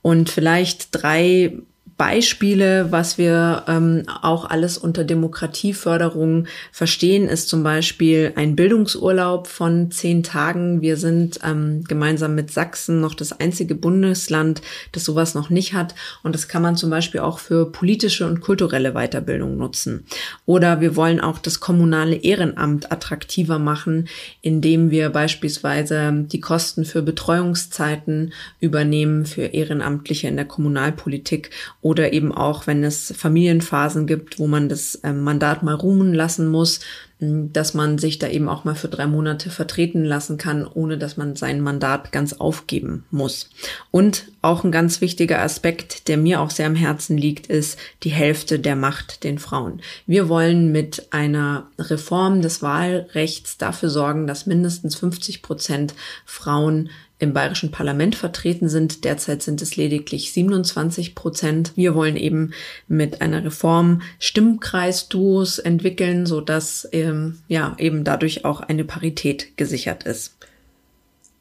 Und 0.03 0.31
vielleicht 0.31 0.89
drei 0.91 1.53
Beispiele, 1.97 2.93
was 2.93 3.17
wir 3.17 3.65
ähm, 3.69 4.03
auch 4.07 4.45
alles 4.45 4.77
unter 4.77 5.03
Demokratieförderung 5.03 6.47
verstehen, 6.71 7.27
ist 7.27 7.49
zum 7.49 7.63
Beispiel 7.63 8.35
ein 8.37 8.55
Bildungsurlaub 8.55 9.47
von 9.47 9.91
zehn 9.91 10.23
Tagen. 10.23 10.83
Wir 10.83 10.99
sind 10.99 11.41
ähm, 11.43 11.85
gemeinsam 11.85 12.35
mit 12.35 12.51
Sachsen 12.51 13.01
noch 13.01 13.15
das 13.15 13.33
einzige 13.41 13.75
Bundesland, 13.75 14.61
das 14.93 15.05
sowas 15.05 15.35
noch 15.35 15.49
nicht 15.49 15.73
hat. 15.73 15.95
Und 16.23 16.35
das 16.35 16.49
kann 16.49 16.61
man 16.61 16.77
zum 16.77 16.91
Beispiel 16.91 17.21
auch 17.21 17.39
für 17.39 17.73
politische 17.73 18.27
und 18.27 18.43
kulturelle 18.43 18.93
Weiterbildung 18.93 19.57
nutzen. 19.57 20.05
Oder 20.45 20.83
wir 20.83 20.97
wollen 20.97 21.21
auch 21.21 21.39
das 21.39 21.61
kommunale 21.61 22.17
Ehrenamt 22.17 22.93
attraktiver 22.93 23.59
machen, 23.59 24.09
indem 24.43 24.91
wir 24.91 25.09
beispielsweise 25.09 26.13
die 26.13 26.41
Kosten 26.41 26.85
für 26.85 27.01
Betreuungszeiten 27.01 28.35
übernehmen 28.61 29.25
für 29.25 29.47
Ehrenamtliche 29.47 30.29
in 30.29 30.37
der 30.37 30.45
Kommunalpolitik 30.45 31.51
oder 31.87 32.13
eben 32.13 32.33
auch, 32.33 32.67
wenn 32.67 32.83
es 32.83 33.15
Familienphasen 33.17 34.09
gibt, 34.09 34.41
wo 34.41 34.49
man 34.49 34.69
das 34.69 34.99
ähm, 35.05 35.21
Mandat 35.21 35.63
mal 35.63 35.77
ruhen 35.77 36.13
lassen 36.13 36.49
muss, 36.49 36.81
dass 37.21 37.75
man 37.75 37.97
sich 37.97 38.19
da 38.19 38.29
eben 38.29 38.49
auch 38.49 38.65
mal 38.65 38.75
für 38.75 38.89
drei 38.89 39.07
Monate 39.07 39.51
vertreten 39.51 40.05
lassen 40.05 40.37
kann, 40.37 40.67
ohne 40.67 40.99
dass 40.99 41.17
man 41.17 41.37
sein 41.37 41.61
Mandat 41.61 42.11
ganz 42.11 42.33
aufgeben 42.33 43.05
muss. 43.13 43.51
Und 43.93 44.27
auch 44.43 44.65
ein 44.65 44.73
ganz 44.73 45.01
wichtiger 45.01 45.41
Aspekt, 45.41 46.09
der 46.09 46.17
mir 46.17 46.41
auch 46.41 46.51
sehr 46.51 46.67
am 46.67 46.75
Herzen 46.75 47.17
liegt, 47.17 47.47
ist 47.47 47.79
die 48.03 48.11
Hälfte 48.11 48.59
der 48.59 48.75
Macht 48.75 49.23
den 49.23 49.39
Frauen. 49.39 49.81
Wir 50.07 50.29
wollen 50.29 50.73
mit 50.73 51.07
einer 51.13 51.69
Reform 51.79 52.43
des 52.43 52.63
Wahlrechts 52.63 53.59
dafür 53.59 53.91
sorgen, 53.91 54.27
dass 54.27 54.47
mindestens 54.47 54.97
50 54.97 55.41
Prozent 55.41 55.95
Frauen 56.25 56.91
im 57.19 57.33
bayerischen 57.33 57.71
Parlament 57.71 58.15
vertreten 58.15 58.69
sind. 58.69 59.05
Derzeit 59.05 59.43
sind 59.43 59.63
es 59.63 59.77
lediglich 59.77 60.33
27 60.33 61.15
Prozent. 61.15 61.73
Wir 61.75 61.95
wollen 61.95 62.17
eben 62.17 62.53
mit 62.89 63.23
einer 63.23 63.45
Reform 63.45 64.03
Stimmkreisduos 64.19 65.59
entwickeln, 65.59 66.27
so 66.27 66.41
dass 66.41 66.89
ähm, 66.93 67.39
ja 67.49 67.75
eben 67.79 68.05
dadurch 68.05 68.45
auch 68.45 68.61
eine 68.61 68.85
Parität 68.85 69.57
gesichert 69.57 70.05
ist. 70.05 70.37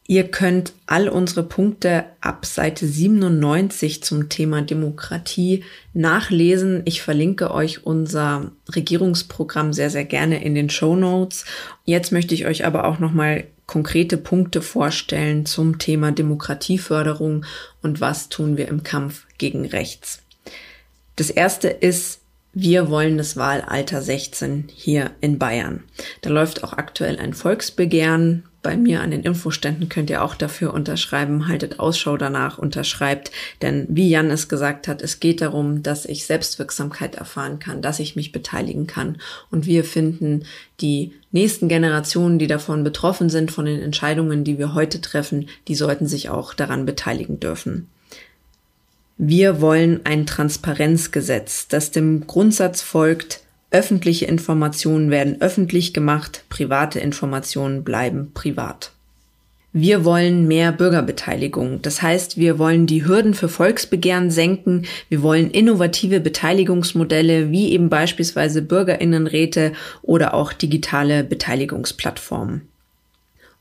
Ihr 0.08 0.26
könnt 0.28 0.74
all 0.86 1.10
unsere 1.10 1.42
Punkte 1.42 2.06
ab 2.22 2.46
Seite 2.46 2.86
97 2.86 4.04
zum 4.04 4.30
Thema 4.30 4.62
Demokratie 4.62 5.64
nachlesen. 5.94 6.84
Ich 6.86 7.02
verlinke 7.02 7.52
euch 7.52 7.88
unser 7.88 8.52
Regierungsprogramm 8.74 9.74
sehr, 9.74 9.90
sehr 9.90 10.06
gerne 10.06 10.44
in 10.44 10.54
den 10.54 10.70
Show 10.70 10.96
Notes. 10.96 11.46
Jetzt 11.86 12.12
möchte 12.12 12.36
ich 12.36 12.46
euch 12.46 12.66
aber 12.66 12.86
auch 12.86 13.00
nochmal 13.00 13.46
konkrete 13.66 14.18
Punkte 14.18 14.62
vorstellen 14.62 15.46
zum 15.46 15.80
Thema 15.80 16.12
Demokratieförderung 16.12 17.46
und 17.82 18.02
was 18.02 18.30
tun 18.30 18.58
wir 18.58 18.68
im 18.68 18.84
Kampf 18.84 19.26
gegen 19.38 19.66
rechts. 19.66 20.22
Das 21.16 21.30
erste 21.30 21.70
ist, 21.70 22.20
wir 22.56 22.90
wollen 22.90 23.18
das 23.18 23.38
Wahlalter 23.38 24.02
16 24.02 24.70
hier 24.74 25.12
in 25.22 25.38
Bayern. 25.38 25.84
Da 26.22 26.30
läuft 26.30 26.64
auch 26.64 26.74
aktuell 26.74 27.20
ein 27.20 27.34
Volksbegehren 27.34 28.44
bei 28.66 28.78
mir 28.78 29.02
an 29.02 29.12
den 29.12 29.22
Infoständen 29.22 29.90
könnt 29.90 30.10
ihr 30.10 30.24
auch 30.24 30.34
dafür 30.34 30.74
unterschreiben. 30.74 31.48
Haltet 31.48 31.80
Ausschau 31.80 32.18
danach, 32.18 32.58
unterschreibt. 32.58 33.30
Denn 33.62 33.86
wie 33.90 34.10
Jan 34.10 34.32
es 34.32 34.50
gesagt 34.50 34.88
hat, 34.88 35.04
es 35.04 35.20
geht 35.20 35.42
darum, 35.42 35.84
dass 35.84 36.08
ich 36.08 36.26
Selbstwirksamkeit 36.26 37.14
erfahren 37.14 37.60
kann, 37.60 37.84
dass 37.84 38.00
ich 38.00 38.16
mich 38.16 38.32
beteiligen 38.32 38.88
kann. 38.88 39.18
Und 39.52 39.68
wir 39.68 39.84
finden, 39.84 40.46
die 40.82 41.14
nächsten 41.32 41.68
Generationen, 41.68 42.40
die 42.40 42.48
davon 42.48 42.84
betroffen 42.84 43.30
sind, 43.30 43.52
von 43.52 43.66
den 43.66 43.84
Entscheidungen, 43.84 44.44
die 44.44 44.58
wir 44.58 44.74
heute 44.74 45.00
treffen, 45.00 45.48
die 45.68 45.76
sollten 45.76 46.08
sich 46.08 46.30
auch 46.30 46.56
daran 46.56 46.88
beteiligen 46.88 47.40
dürfen. 47.40 47.88
Wir 49.18 49.62
wollen 49.62 50.02
ein 50.04 50.26
Transparenzgesetz, 50.26 51.68
das 51.68 51.92
dem 51.92 52.28
Grundsatz 52.28 52.82
folgt, 52.82 53.46
Öffentliche 53.76 54.26
Informationen 54.26 55.12
werden 55.12 55.42
öffentlich 55.42 55.94
gemacht, 55.94 56.46
private 56.48 57.02
Informationen 57.02 57.84
bleiben 57.84 58.32
privat. 58.34 58.94
Wir 59.74 60.06
wollen 60.06 60.48
mehr 60.48 60.72
Bürgerbeteiligung. 60.72 61.82
Das 61.82 62.02
heißt, 62.02 62.38
wir 62.38 62.58
wollen 62.58 62.88
die 62.88 63.06
Hürden 63.06 63.34
für 63.34 63.50
Volksbegehren 63.50 64.32
senken. 64.32 64.86
Wir 65.10 65.22
wollen 65.22 65.52
innovative 65.52 66.22
Beteiligungsmodelle 66.22 67.52
wie 67.52 67.74
eben 67.74 67.90
beispielsweise 67.90 68.62
Bürgerinnenräte 68.62 69.74
oder 70.02 70.34
auch 70.34 70.54
digitale 70.54 71.26
Beteiligungsplattformen. 71.26 72.70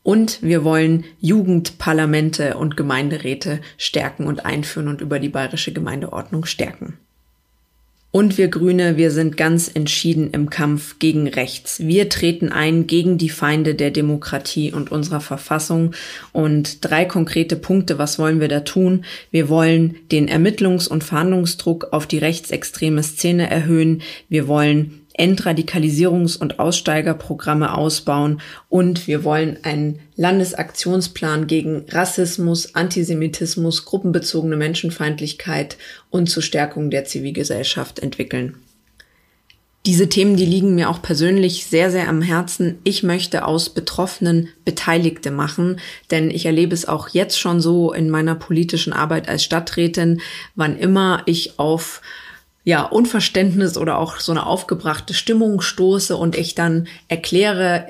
Und 0.04 0.42
wir 0.42 0.62
wollen 0.62 1.04
Jugendparlamente 1.20 2.56
und 2.56 2.76
Gemeinderäte 2.76 3.60
stärken 3.78 4.26
und 4.26 4.44
einführen 4.44 4.86
und 4.86 5.00
über 5.00 5.18
die 5.18 5.30
bayerische 5.30 5.72
Gemeindeordnung 5.72 6.44
stärken. 6.44 6.98
Und 8.10 8.38
wir 8.38 8.46
Grüne, 8.46 8.96
wir 8.96 9.10
sind 9.10 9.36
ganz 9.36 9.68
entschieden 9.74 10.30
im 10.30 10.48
Kampf 10.48 11.00
gegen 11.00 11.26
rechts. 11.26 11.80
Wir 11.80 12.08
treten 12.08 12.52
ein 12.52 12.86
gegen 12.86 13.18
die 13.18 13.28
Feinde 13.28 13.74
der 13.74 13.90
Demokratie 13.90 14.70
und 14.72 14.92
unserer 14.92 15.20
Verfassung. 15.20 15.94
Und 16.30 16.84
drei 16.84 17.06
konkrete 17.06 17.56
Punkte, 17.56 17.98
was 17.98 18.20
wollen 18.20 18.38
wir 18.38 18.46
da 18.46 18.60
tun? 18.60 19.04
Wir 19.32 19.48
wollen 19.48 19.96
den 20.12 20.28
Ermittlungs- 20.28 20.86
und 20.86 21.02
Fahndungsdruck 21.02 21.88
auf 21.92 22.06
die 22.06 22.18
rechtsextreme 22.18 23.02
Szene 23.02 23.50
erhöhen. 23.50 24.02
Wir 24.28 24.46
wollen 24.46 25.03
Entradikalisierungs- 25.18 26.38
und 26.38 26.58
Aussteigerprogramme 26.58 27.74
ausbauen 27.74 28.40
und 28.68 29.06
wir 29.06 29.24
wollen 29.24 29.58
einen 29.62 30.00
Landesaktionsplan 30.16 31.46
gegen 31.46 31.84
Rassismus, 31.88 32.74
Antisemitismus, 32.74 33.84
gruppenbezogene 33.84 34.56
Menschenfeindlichkeit 34.56 35.76
und 36.10 36.28
zur 36.28 36.42
Stärkung 36.42 36.90
der 36.90 37.04
Zivilgesellschaft 37.04 38.00
entwickeln. 38.00 38.56
Diese 39.86 40.08
Themen, 40.08 40.36
die 40.36 40.46
liegen 40.46 40.74
mir 40.74 40.88
auch 40.88 41.02
persönlich 41.02 41.66
sehr, 41.66 41.90
sehr 41.90 42.08
am 42.08 42.22
Herzen. 42.22 42.78
Ich 42.84 43.02
möchte 43.02 43.44
aus 43.44 43.68
Betroffenen 43.68 44.48
Beteiligte 44.64 45.30
machen, 45.30 45.78
denn 46.10 46.30
ich 46.30 46.46
erlebe 46.46 46.72
es 46.72 46.88
auch 46.88 47.10
jetzt 47.10 47.38
schon 47.38 47.60
so 47.60 47.92
in 47.92 48.08
meiner 48.08 48.34
politischen 48.34 48.94
Arbeit 48.94 49.28
als 49.28 49.44
Stadträtin, 49.44 50.22
wann 50.54 50.78
immer 50.78 51.22
ich 51.26 51.58
auf 51.58 52.00
ja, 52.64 52.82
Unverständnis 52.82 53.76
oder 53.76 53.98
auch 53.98 54.20
so 54.20 54.32
eine 54.32 54.46
aufgebrachte 54.46 55.14
Stimmung 55.14 55.60
stoße 55.60 56.16
und 56.16 56.36
ich 56.36 56.54
dann 56.54 56.88
erkläre, 57.08 57.86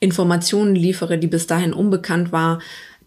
Informationen 0.00 0.74
liefere, 0.74 1.16
die 1.16 1.28
bis 1.28 1.46
dahin 1.46 1.72
unbekannt 1.72 2.32
war, 2.32 2.60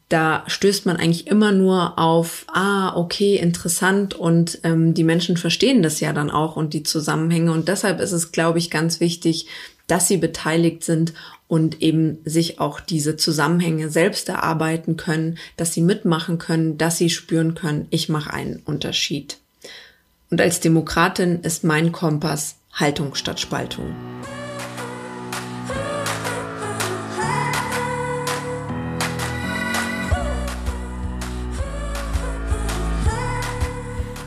da 0.09 0.43
stößt 0.47 0.85
man 0.85 0.97
eigentlich 0.97 1.27
immer 1.27 1.51
nur 1.51 1.97
auf, 1.97 2.45
ah, 2.47 2.95
okay, 2.95 3.37
interessant 3.37 4.13
und 4.13 4.59
ähm, 4.63 4.93
die 4.93 5.03
Menschen 5.03 5.35
verstehen 5.35 5.81
das 5.81 5.99
ja 5.99 6.13
dann 6.13 6.29
auch 6.29 6.55
und 6.55 6.73
die 6.73 6.83
Zusammenhänge 6.83 7.51
und 7.51 7.67
deshalb 7.67 7.99
ist 7.99 8.11
es, 8.11 8.31
glaube 8.31 8.59
ich, 8.59 8.69
ganz 8.69 8.99
wichtig, 8.99 9.47
dass 9.87 10.07
sie 10.07 10.17
beteiligt 10.17 10.83
sind 10.83 11.13
und 11.47 11.81
eben 11.81 12.19
sich 12.23 12.59
auch 12.59 12.79
diese 12.79 13.17
Zusammenhänge 13.17 13.89
selbst 13.89 14.29
erarbeiten 14.29 14.97
können, 14.97 15.37
dass 15.57 15.73
sie 15.73 15.81
mitmachen 15.81 16.37
können, 16.37 16.77
dass 16.77 16.97
sie 16.97 17.09
spüren 17.09 17.53
können, 17.55 17.87
ich 17.89 18.09
mache 18.09 18.33
einen 18.33 18.61
Unterschied. 18.65 19.37
Und 20.31 20.41
als 20.41 20.59
Demokratin 20.59 21.41
ist 21.41 21.63
mein 21.63 21.91
Kompass 21.91 22.57
Haltung 22.73 23.13
statt 23.13 23.39
Spaltung. 23.39 23.95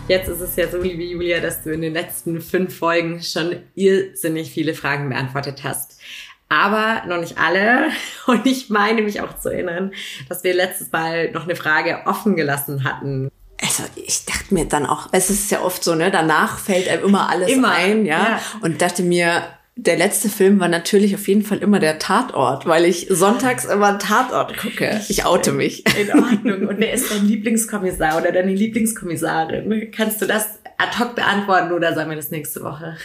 Jetzt 0.07 0.29
ist 0.29 0.41
es 0.41 0.57
ja 0.57 0.69
so, 0.69 0.81
liebe 0.81 1.03
Julia, 1.03 1.41
dass 1.41 1.63
du 1.63 1.71
in 1.71 1.83
den 1.83 1.93
letzten 1.93 2.41
fünf 2.41 2.79
Folgen 2.79 3.21
schon 3.21 3.57
irrsinnig 3.75 4.51
viele 4.51 4.73
Fragen 4.73 5.11
beantwortet 5.11 5.65
hast. 5.65 6.01
Aber 6.49 7.03
noch 7.07 7.21
nicht 7.21 7.37
alle. 7.37 7.91
Und 8.27 8.47
ich 8.47 8.71
meine 8.71 9.03
mich 9.03 9.21
auch 9.21 9.37
zu 9.39 9.51
erinnern, 9.51 9.93
dass 10.29 10.45
wir 10.45 10.55
letztes 10.55 10.93
Mal 10.93 11.33
noch 11.33 11.45
eine 11.45 11.57
Frage 11.57 12.03
offen 12.07 12.37
gelassen 12.37 12.85
hatten. 12.85 13.31
Also 13.61 13.83
ich 13.97 14.25
dachte 14.25 14.55
mir 14.55 14.67
dann 14.67 14.87
auch, 14.87 15.09
es 15.13 15.31
ist 15.31 15.51
ja 15.51 15.63
oft 15.63 15.83
so, 15.83 15.95
ne, 15.95 16.11
danach 16.11 16.59
fällt 16.59 16.89
einem 16.89 17.05
immer 17.05 17.29
alles 17.29 17.51
immer, 17.51 17.73
ein, 17.73 18.07
ja? 18.07 18.19
ja. 18.19 18.41
Und 18.61 18.81
dachte 18.81 19.03
mir, 19.03 19.43
der 19.81 19.97
letzte 19.97 20.29
Film 20.29 20.59
war 20.59 20.69
natürlich 20.69 21.15
auf 21.15 21.29
jeden 21.29 21.43
Fall 21.43 21.59
immer 21.59 21.79
der 21.79 22.01
Tatort, 22.01 22.67
weil 22.67 22.85
ich 22.85 23.07
sonntags 23.11 23.65
immer 23.65 23.87
einen 23.87 23.99
Tatort 24.01 24.57
gucke. 24.59 25.01
Ich 25.09 25.25
oute 25.25 25.53
mich. 25.53 25.85
In 25.97 26.11
Ordnung. 26.21 26.67
Und 26.67 26.81
wer 26.81 26.93
ist 26.93 27.13
dein 27.13 27.25
Lieblingskommissar 27.25 28.19
oder 28.19 28.33
deine 28.33 28.53
Lieblingskommissarin? 28.53 29.93
Kannst 29.93 30.21
du 30.21 30.27
das 30.27 30.59
ad 30.79 30.99
hoc 30.99 31.15
beantworten 31.15 31.73
oder 31.73 31.95
sagen 31.95 32.11
wir 32.11 32.17
das 32.17 32.33
nächste 32.33 32.63
Woche? 32.65 32.97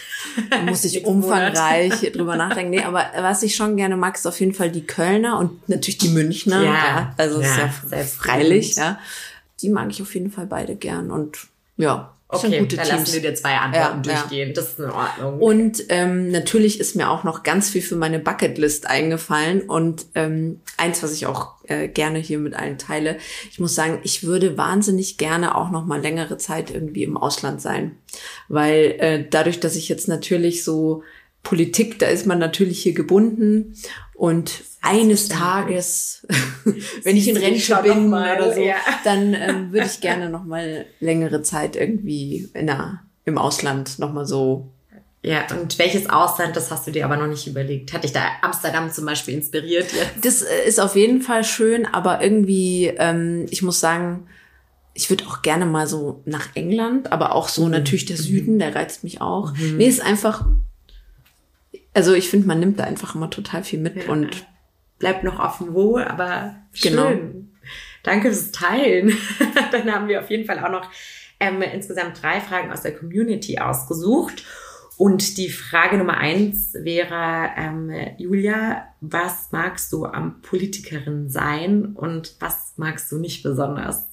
Da 0.49 0.63
muss 0.63 0.83
ich 0.83 1.05
umfangreich 1.05 2.11
drüber 2.11 2.37
nachdenken. 2.37 2.71
Nee, 2.71 2.83
aber 2.83 3.05
was 3.19 3.43
ich 3.43 3.55
schon 3.55 3.77
gerne 3.77 3.95
mag, 3.95 4.15
ist 4.15 4.25
auf 4.25 4.39
jeden 4.39 4.55
Fall 4.55 4.71
die 4.71 4.85
Kölner 4.85 5.37
und 5.37 5.69
natürlich 5.69 5.99
die 5.99 6.09
Münchner. 6.09 6.63
Ja, 6.63 6.73
ja 6.73 7.13
also 7.17 7.39
ja, 7.39 7.47
ist 7.47 7.91
ja 7.91 7.97
freilich, 7.97 8.75
ja. 8.77 8.97
Die 9.63 9.69
mag 9.69 9.89
ich 9.89 10.01
auf 10.01 10.13
jeden 10.13 10.29
Fall 10.29 10.45
beide 10.45 10.75
gern 10.75 11.09
und 11.09 11.47
ja, 11.77 12.13
Okay, 12.33 12.59
gute 12.59 12.77
dann 12.77 12.85
Teams. 12.85 12.99
lassen 12.99 13.13
wir 13.13 13.29
dir 13.29 13.35
zwei 13.35 13.57
Antworten 13.57 14.09
ja, 14.09 14.15
durchgehen. 14.15 14.47
Ja. 14.49 14.53
Das 14.53 14.69
ist 14.69 14.79
in 14.79 14.89
Ordnung. 14.89 15.39
Und 15.39 15.83
ähm, 15.89 16.31
natürlich 16.31 16.79
ist 16.79 16.95
mir 16.95 17.09
auch 17.09 17.23
noch 17.23 17.43
ganz 17.43 17.69
viel 17.69 17.81
für 17.81 17.95
meine 17.95 18.19
Bucketlist 18.19 18.89
eingefallen. 18.89 19.61
Und 19.61 20.05
ähm, 20.15 20.59
eins, 20.77 21.03
was 21.03 21.13
ich 21.13 21.25
auch 21.27 21.55
äh, 21.65 21.87
gerne 21.87 22.19
hier 22.19 22.39
mit 22.39 22.55
allen 22.55 22.77
teile. 22.77 23.17
Ich 23.51 23.59
muss 23.59 23.75
sagen, 23.75 23.99
ich 24.03 24.23
würde 24.23 24.57
wahnsinnig 24.57 25.17
gerne 25.17 25.55
auch 25.55 25.69
noch 25.69 25.85
mal 25.85 26.01
längere 26.01 26.37
Zeit 26.37 26.71
irgendwie 26.71 27.03
im 27.03 27.17
Ausland 27.17 27.61
sein. 27.61 27.97
Weil 28.47 28.95
äh, 28.99 29.25
dadurch, 29.29 29.59
dass 29.59 29.75
ich 29.75 29.87
jetzt 29.89 30.07
natürlich 30.07 30.63
so 30.63 31.03
Politik, 31.43 31.99
da 31.99 32.07
ist 32.07 32.25
man 32.25 32.39
natürlich 32.39 32.81
hier 32.81 32.93
gebunden. 32.93 33.75
Und 34.15 34.63
eines 34.81 35.29
Tages, 35.29 36.27
wenn 37.03 37.17
ich 37.17 37.27
in 37.27 37.37
Rente 37.37 37.79
bin 37.83 38.07
oder 38.07 38.53
so, 38.53 38.61
ja. 38.61 38.75
dann 39.03 39.33
ähm, 39.33 39.71
würde 39.71 39.87
ich 39.87 40.01
gerne 40.01 40.29
noch 40.29 40.43
mal 40.43 40.85
längere 40.99 41.41
Zeit 41.41 41.75
irgendwie 41.75 42.49
in 42.53 42.67
der, 42.67 43.01
im 43.25 43.37
Ausland 43.37 43.99
noch 43.99 44.13
mal 44.13 44.25
so. 44.25 44.69
Ja, 45.25 45.45
und 45.57 45.79
welches 45.79 46.09
Ausland, 46.09 46.57
das 46.57 46.69
hast 46.69 46.85
du 46.85 46.91
dir 46.91 47.05
aber 47.05 47.15
noch 47.15 47.27
nicht 47.27 47.47
überlegt. 47.47 47.93
Hat 47.93 48.03
dich 48.03 48.11
da 48.11 48.23
Amsterdam 48.41 48.91
zum 48.91 49.05
Beispiel 49.05 49.35
inspiriert? 49.35 49.87
Jetzt? 49.93 50.25
Das 50.25 50.41
äh, 50.41 50.67
ist 50.67 50.81
auf 50.81 50.97
jeden 50.97 51.21
Fall 51.21 51.45
schön, 51.45 51.85
aber 51.85 52.21
irgendwie, 52.21 52.87
ähm, 52.97 53.45
ich 53.49 53.61
muss 53.61 53.79
sagen, 53.79 54.27
ich 54.93 55.09
würde 55.09 55.25
auch 55.25 55.41
gerne 55.41 55.65
mal 55.65 55.87
so 55.87 56.21
nach 56.25 56.49
England, 56.55 57.11
aber 57.11 57.33
auch 57.33 57.47
so 57.47 57.65
mhm. 57.65 57.71
natürlich 57.71 58.05
der 58.05 58.17
Süden, 58.17 58.59
der 58.59 58.75
reizt 58.75 59.03
mich 59.03 59.21
auch. 59.21 59.53
Mhm. 59.55 59.77
Nee, 59.77 59.87
ist 59.87 60.01
einfach, 60.01 60.45
also 61.93 62.13
ich 62.13 62.29
finde, 62.29 62.47
man 62.47 62.59
nimmt 62.59 62.79
da 62.79 62.83
einfach 62.85 63.15
immer 63.15 63.29
total 63.29 63.63
viel 63.63 63.79
mit 63.79 63.95
ja. 63.95 64.11
und 64.11 64.45
bleibt 64.99 65.23
noch 65.23 65.39
offen 65.39 65.73
wo, 65.73 65.97
aber 65.97 66.55
genau. 66.81 67.09
schön. 67.09 67.19
Genau. 67.19 67.45
Danke 68.03 68.27
fürs 68.29 68.51
Teilen. 68.51 69.17
Dann 69.71 69.91
haben 69.91 70.07
wir 70.07 70.21
auf 70.21 70.29
jeden 70.29 70.45
Fall 70.45 70.59
auch 70.59 70.71
noch 70.71 70.89
ähm, 71.39 71.61
insgesamt 71.61 72.21
drei 72.21 72.41
Fragen 72.41 72.71
aus 72.71 72.81
der 72.81 72.95
Community 72.95 73.59
ausgesucht. 73.59 74.43
Und 74.97 75.37
die 75.37 75.49
Frage 75.49 75.97
Nummer 75.97 76.17
eins 76.17 76.73
wäre, 76.73 77.49
ähm, 77.57 77.91
Julia, 78.17 78.87
was 79.01 79.51
magst 79.51 79.91
du 79.91 80.05
am 80.05 80.41
Politikerin 80.41 81.29
sein 81.29 81.93
und 81.95 82.35
was 82.39 82.73
magst 82.77 83.11
du 83.11 83.17
nicht 83.17 83.41
besonders? 83.43 84.07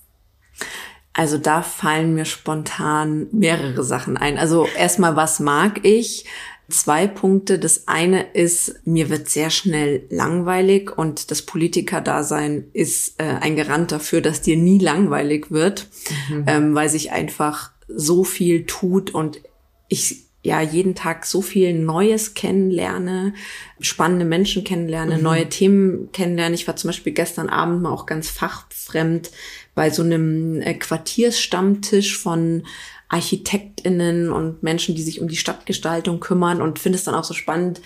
Also 1.13 1.37
da 1.37 1.63
fallen 1.63 2.15
mir 2.15 2.25
spontan 2.25 3.27
mehrere 3.33 3.83
Sachen 3.83 4.17
ein. 4.17 4.39
Also 4.39 4.67
erstmal, 4.67 5.17
was 5.17 5.41
mag 5.41 5.85
ich? 5.85 6.25
Zwei 6.71 7.07
Punkte. 7.07 7.59
Das 7.59 7.89
eine 7.89 8.23
ist, 8.33 8.87
mir 8.87 9.09
wird 9.11 9.29
sehr 9.29 9.51
schnell 9.51 10.05
langweilig 10.11 10.97
und 10.97 11.31
das 11.31 11.43
Politikerdasein 11.43 12.65
ist 12.73 13.21
äh, 13.21 13.25
ein 13.25 13.57
Garant 13.57 13.93
dafür, 13.93 14.21
dass 14.21 14.41
dir 14.41 14.57
nie 14.57 14.79
langweilig 14.79 15.51
wird, 15.51 15.89
mhm. 16.29 16.45
ähm, 16.47 16.75
weil 16.75 16.89
sich 16.89 17.13
einfach 17.13 17.73
so 17.89 18.25
viel 18.25 18.67
tut 18.67 19.13
und 19.13 19.41
ich 19.89 20.25
ja 20.43 20.63
jeden 20.63 20.95
Tag 20.95 21.27
so 21.27 21.43
viel 21.43 21.75
Neues 21.75 22.35
kennenlerne, 22.35 23.35
spannende 23.81 24.25
Menschen 24.25 24.65
kennenlerne, 24.65 25.17
mhm. 25.17 25.23
neue 25.23 25.49
Themen 25.49 26.13
kennenlerne. 26.13 26.55
Ich 26.55 26.67
war 26.67 26.77
zum 26.77 26.89
Beispiel 26.89 27.13
gestern 27.13 27.49
Abend 27.49 27.83
mal 27.83 27.93
auch 27.93 28.07
ganz 28.07 28.31
fachfremd 28.31 29.31
bei 29.75 29.91
so 29.91 30.03
einem 30.03 30.61
äh, 30.63 30.75
Quartiersstammtisch 30.75 32.17
von 32.17 32.65
ArchitektInnen 33.11 34.33
und 34.33 34.63
Menschen, 34.63 34.95
die 34.95 35.03
sich 35.03 35.21
um 35.21 35.29
die 35.29 35.37
Stadtgestaltung 35.37 36.21
kümmern 36.21 36.63
und 36.63 36.79
finde 36.79 36.97
es 36.97 37.05
dann 37.05 37.15
auch 37.15 37.25
so 37.25 37.35
spannend, 37.35 37.81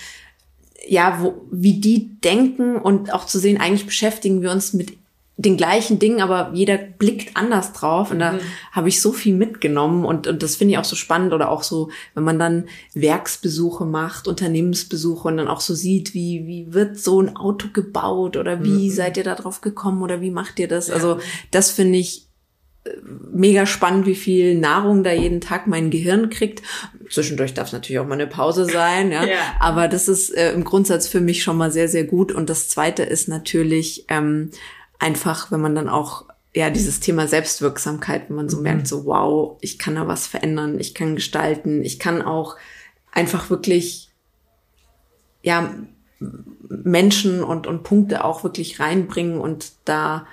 ja, 0.86 1.18
wo, 1.20 1.46
wie 1.50 1.80
die 1.80 2.20
denken 2.20 2.76
und 2.76 3.12
auch 3.12 3.24
zu 3.24 3.38
sehen, 3.38 3.58
eigentlich 3.58 3.86
beschäftigen 3.86 4.42
wir 4.42 4.50
uns 4.50 4.74
mit 4.74 4.92
den 5.36 5.56
gleichen 5.56 5.98
Dingen, 5.98 6.20
aber 6.20 6.52
jeder 6.54 6.76
blickt 6.76 7.36
anders 7.36 7.72
drauf 7.72 8.12
und 8.12 8.20
da 8.20 8.32
mhm. 8.32 8.40
habe 8.70 8.88
ich 8.88 9.00
so 9.00 9.12
viel 9.12 9.34
mitgenommen 9.34 10.04
und, 10.04 10.28
und 10.28 10.42
das 10.42 10.56
finde 10.56 10.74
ich 10.74 10.78
auch 10.78 10.84
so 10.84 10.94
spannend 10.94 11.32
oder 11.32 11.50
auch 11.50 11.64
so, 11.64 11.90
wenn 12.14 12.22
man 12.22 12.38
dann 12.38 12.66
Werksbesuche 12.92 13.84
macht, 13.84 14.28
Unternehmensbesuche 14.28 15.26
und 15.26 15.38
dann 15.38 15.48
auch 15.48 15.60
so 15.60 15.74
sieht, 15.74 16.14
wie, 16.14 16.46
wie 16.46 16.72
wird 16.72 16.98
so 16.98 17.20
ein 17.20 17.34
Auto 17.34 17.68
gebaut 17.72 18.36
oder 18.36 18.62
wie 18.62 18.88
mhm. 18.88 18.90
seid 18.90 19.16
ihr 19.16 19.24
da 19.24 19.34
drauf 19.34 19.60
gekommen 19.60 20.02
oder 20.02 20.20
wie 20.20 20.30
macht 20.30 20.60
ihr 20.60 20.68
das? 20.68 20.88
Ja. 20.88 20.94
Also 20.94 21.18
das 21.50 21.72
finde 21.72 21.98
ich 21.98 22.28
mega 23.32 23.66
spannend, 23.66 24.06
wie 24.06 24.14
viel 24.14 24.58
Nahrung 24.58 25.04
da 25.04 25.12
jeden 25.12 25.40
Tag 25.40 25.66
mein 25.66 25.90
Gehirn 25.90 26.28
kriegt. 26.30 26.62
Zwischendurch 27.08 27.54
darf 27.54 27.68
es 27.68 27.72
natürlich 27.72 27.98
auch 27.98 28.06
mal 28.06 28.14
eine 28.14 28.26
Pause 28.26 28.66
sein, 28.66 29.10
ja. 29.10 29.24
ja. 29.26 29.36
Aber 29.60 29.88
das 29.88 30.08
ist 30.08 30.30
äh, 30.30 30.52
im 30.52 30.64
Grundsatz 30.64 31.08
für 31.08 31.20
mich 31.20 31.42
schon 31.42 31.56
mal 31.56 31.70
sehr, 31.70 31.88
sehr 31.88 32.04
gut. 32.04 32.32
Und 32.32 32.50
das 32.50 32.68
zweite 32.68 33.02
ist 33.02 33.28
natürlich 33.28 34.04
ähm, 34.08 34.50
einfach, 34.98 35.50
wenn 35.50 35.60
man 35.60 35.74
dann 35.74 35.88
auch 35.88 36.26
ja, 36.54 36.70
dieses 36.70 37.00
Thema 37.00 37.26
Selbstwirksamkeit, 37.26 38.28
wenn 38.28 38.36
man 38.36 38.48
so 38.48 38.58
mhm. 38.58 38.62
merkt, 38.62 38.86
so 38.86 39.06
wow, 39.06 39.56
ich 39.60 39.78
kann 39.78 39.96
da 39.96 40.06
was 40.06 40.26
verändern, 40.26 40.78
ich 40.78 40.94
kann 40.94 41.16
gestalten, 41.16 41.82
ich 41.82 41.98
kann 41.98 42.22
auch 42.22 42.56
einfach 43.10 43.50
wirklich, 43.50 44.10
ja, 45.42 45.74
Menschen 46.68 47.42
und, 47.42 47.66
und 47.66 47.82
Punkte 47.82 48.24
auch 48.24 48.44
wirklich 48.44 48.80
reinbringen 48.80 49.40
und 49.40 49.72
da 49.84 50.26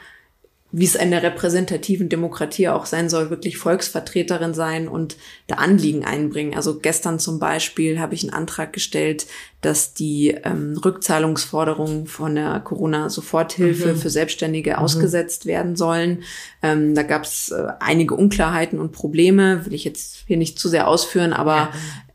wie 0.71 0.85
es 0.85 0.95
in 0.95 1.11
der 1.11 1.21
repräsentativen 1.21 2.07
Demokratie 2.07 2.69
auch 2.69 2.85
sein 2.85 3.09
soll, 3.09 3.29
wirklich 3.29 3.57
Volksvertreterin 3.57 4.53
sein 4.53 4.87
und 4.87 5.17
da 5.47 5.55
Anliegen 5.55 6.05
einbringen. 6.05 6.55
Also 6.55 6.79
gestern 6.79 7.19
zum 7.19 7.39
Beispiel 7.39 7.99
habe 7.99 8.13
ich 8.13 8.23
einen 8.23 8.33
Antrag 8.33 8.71
gestellt, 8.71 9.27
dass 9.59 9.93
die 9.93 10.29
ähm, 10.43 10.79
Rückzahlungsforderungen 10.83 12.07
von 12.07 12.35
der 12.35 12.61
Corona-Soforthilfe 12.61 13.93
mhm. 13.93 13.97
für 13.97 14.09
Selbstständige 14.09 14.71
mhm. 14.71 14.77
ausgesetzt 14.77 15.45
werden 15.45 15.75
sollen. 15.75 16.23
Ähm, 16.63 16.95
da 16.95 17.03
gab 17.03 17.23
es 17.23 17.49
äh, 17.49 17.67
einige 17.79 18.15
Unklarheiten 18.15 18.79
und 18.79 18.93
Probleme, 18.93 19.65
will 19.65 19.73
ich 19.73 19.83
jetzt 19.83 20.23
hier 20.25 20.37
nicht 20.37 20.57
zu 20.57 20.69
sehr 20.69 20.87
ausführen, 20.87 21.33
aber 21.33 21.71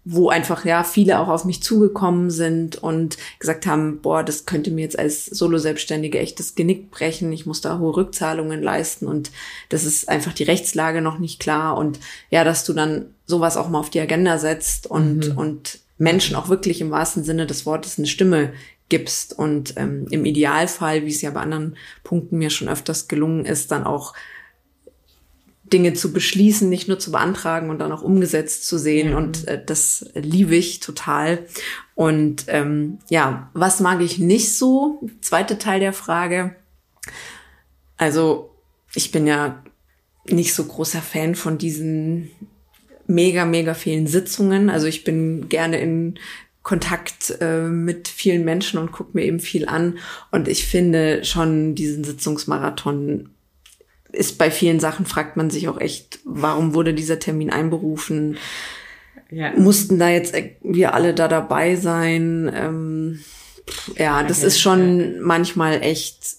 wo 0.09 0.29
einfach 0.29 0.65
ja 0.65 0.85
viele 0.85 1.19
auch 1.19 1.27
auf 1.27 1.45
mich 1.45 1.65
zugekommen 1.65 2.31
sind 2.31 2.77
und 2.77 3.17
gesagt 3.41 3.67
haben, 3.67 4.01
boah, 4.01 4.23
das 4.23 4.47
könnte 4.47 4.71
mir 4.71 4.83
jetzt 4.83 4.97
als 4.97 5.27
Solo-Selbstständige 5.27 6.21
echt 6.21 6.39
das 6.39 6.55
Genick 6.55 6.93
brechen, 6.93 7.33
ich 7.33 7.45
muss 7.45 7.61
da 7.61 7.81
hohe 7.81 7.97
Rückzahlungen 7.97 8.63
leisten 8.63 9.09
und 9.09 9.33
das 9.69 9.85
ist 9.85 10.09
einfach 10.09 10.33
die 10.33 10.45
Rechtslage 10.45 11.03
noch 11.03 11.19
nicht 11.19 11.41
klar 11.41 11.77
und 11.77 11.99
ja, 12.31 12.45
dass 12.45 12.63
du 12.65 12.73
dann 12.73 13.07
sowas 13.27 13.57
auch 13.57 13.69
mal 13.69 13.81
auf 13.81 13.91
die 13.91 14.01
Agenda 14.01 14.39
setzt 14.39 14.87
und, 14.87 15.31
mhm. 15.31 15.39
und 15.39 15.81
Menschen 15.99 16.37
auch 16.37 16.49
wirklich 16.49 16.81
im 16.81 16.93
wahrsten 16.93 17.25
Sinne 17.25 17.45
des 17.45 17.67
Wortes 17.67 17.99
eine 17.99 18.07
Stimme 18.07 18.53
gibst 18.89 19.37
und 19.37 19.75
ähm, 19.77 20.07
im 20.11 20.25
Idealfall, 20.25 21.05
wie 21.05 21.11
es 21.11 21.21
ja 21.21 21.31
bei 21.31 21.41
anderen 21.41 21.77
Punkten 22.05 22.39
mir 22.39 22.51
schon 22.51 22.69
öfters 22.69 23.09
gelungen 23.09 23.45
ist, 23.45 23.73
dann 23.73 23.83
auch 23.83 24.15
Dinge 25.73 25.95
zu 25.95 26.13
beschließen, 26.13 26.69
nicht 26.69 26.89
nur 26.89 26.99
zu 26.99 27.11
beantragen 27.11 27.71
und 27.71 27.79
dann 27.79 27.93
auch 27.93 28.03
umgesetzt 28.03 28.67
zu 28.67 28.79
sehen. 28.79 29.11
Ja. 29.11 29.17
Und 29.17 29.49
äh, 29.49 29.63
das 29.65 30.07
liebe 30.15 30.55
ich 30.55 30.81
total. 30.81 31.47
Und 31.95 32.45
ähm, 32.49 32.99
ja, 33.09 33.51
was 33.55 33.81
mag 33.81 34.01
ich 34.01 34.19
nicht 34.19 34.57
so? 34.57 35.01
Zweite 35.21 35.59
Teil 35.59 35.81
der 35.81 35.93
Frage. 35.93 36.55
Also 37.97 38.51
ich 38.95 39.11
bin 39.11 39.27
ja 39.27 39.63
nicht 40.29 40.55
so 40.55 40.65
großer 40.65 41.03
Fan 41.03 41.35
von 41.35 41.59
diesen 41.59 42.31
mega, 43.07 43.45
mega 43.45 43.75
vielen 43.75 44.07
Sitzungen. 44.07 44.71
Also 44.71 44.87
ich 44.87 45.05
bin 45.05 45.49
gerne 45.49 45.81
in 45.81 46.19
Kontakt 46.63 47.37
äh, 47.41 47.63
mit 47.63 48.09
vielen 48.09 48.45
Menschen 48.45 48.79
und 48.79 48.93
gucke 48.93 49.11
mir 49.15 49.25
eben 49.25 49.41
viel 49.41 49.67
an. 49.67 49.99
Und 50.33 50.49
ich 50.49 50.67
finde 50.67 51.25
schon 51.25 51.75
diesen 51.75 52.03
Sitzungsmarathon 52.03 53.31
ist 54.17 54.39
bei 54.39 54.51
vielen 54.51 54.81
Sachen, 54.81 55.07
fragt 55.07 55.37
man 55.37 55.51
sich 55.51 55.69
auch 55.69 55.81
echt, 55.81 56.21
warum 56.25 56.75
wurde 56.75 56.95
dieser 56.95 57.19
Termin 57.19 57.51
einberufen? 57.51 58.39
Ja. 59.31 59.53
Mussten 59.57 59.99
da 59.99 60.09
jetzt 60.09 60.35
wir 60.63 60.95
alle 60.95 61.15
da 61.15 61.29
dabei 61.29 61.77
sein? 61.77 62.51
Ähm, 62.55 63.21
ja, 63.97 64.23
das 64.23 64.43
ist 64.43 64.61
schon 64.61 65.21
manchmal 65.21 65.83
echt 65.83 66.37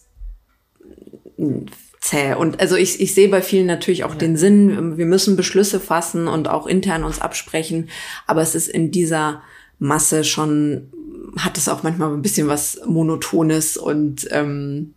zäh. 2.00 2.34
Und 2.34 2.60
also 2.60 2.76
ich, 2.76 3.02
ich 3.02 3.14
sehe 3.14 3.30
bei 3.30 3.42
vielen 3.42 3.68
natürlich 3.68 4.04
auch 4.04 4.14
ja. 4.14 4.18
den 4.18 4.38
Sinn, 4.38 4.98
wir 4.98 5.06
müssen 5.06 5.36
Beschlüsse 5.36 5.80
fassen 5.80 6.28
und 6.28 6.48
auch 6.48 6.68
intern 6.68 7.04
uns 7.04 7.20
absprechen, 7.20 7.90
aber 8.26 8.42
es 8.42 8.56
ist 8.56 8.70
in 8.70 8.92
dieser 8.92 9.42
Masse 9.80 10.24
schon, 10.24 10.92
hat 11.38 11.58
es 11.58 11.70
auch 11.70 11.84
manchmal 11.84 12.14
ein 12.14 12.22
bisschen 12.22 12.48
was 12.48 12.82
Monotones 12.86 13.78
und 13.78 14.28
ähm, 14.32 14.94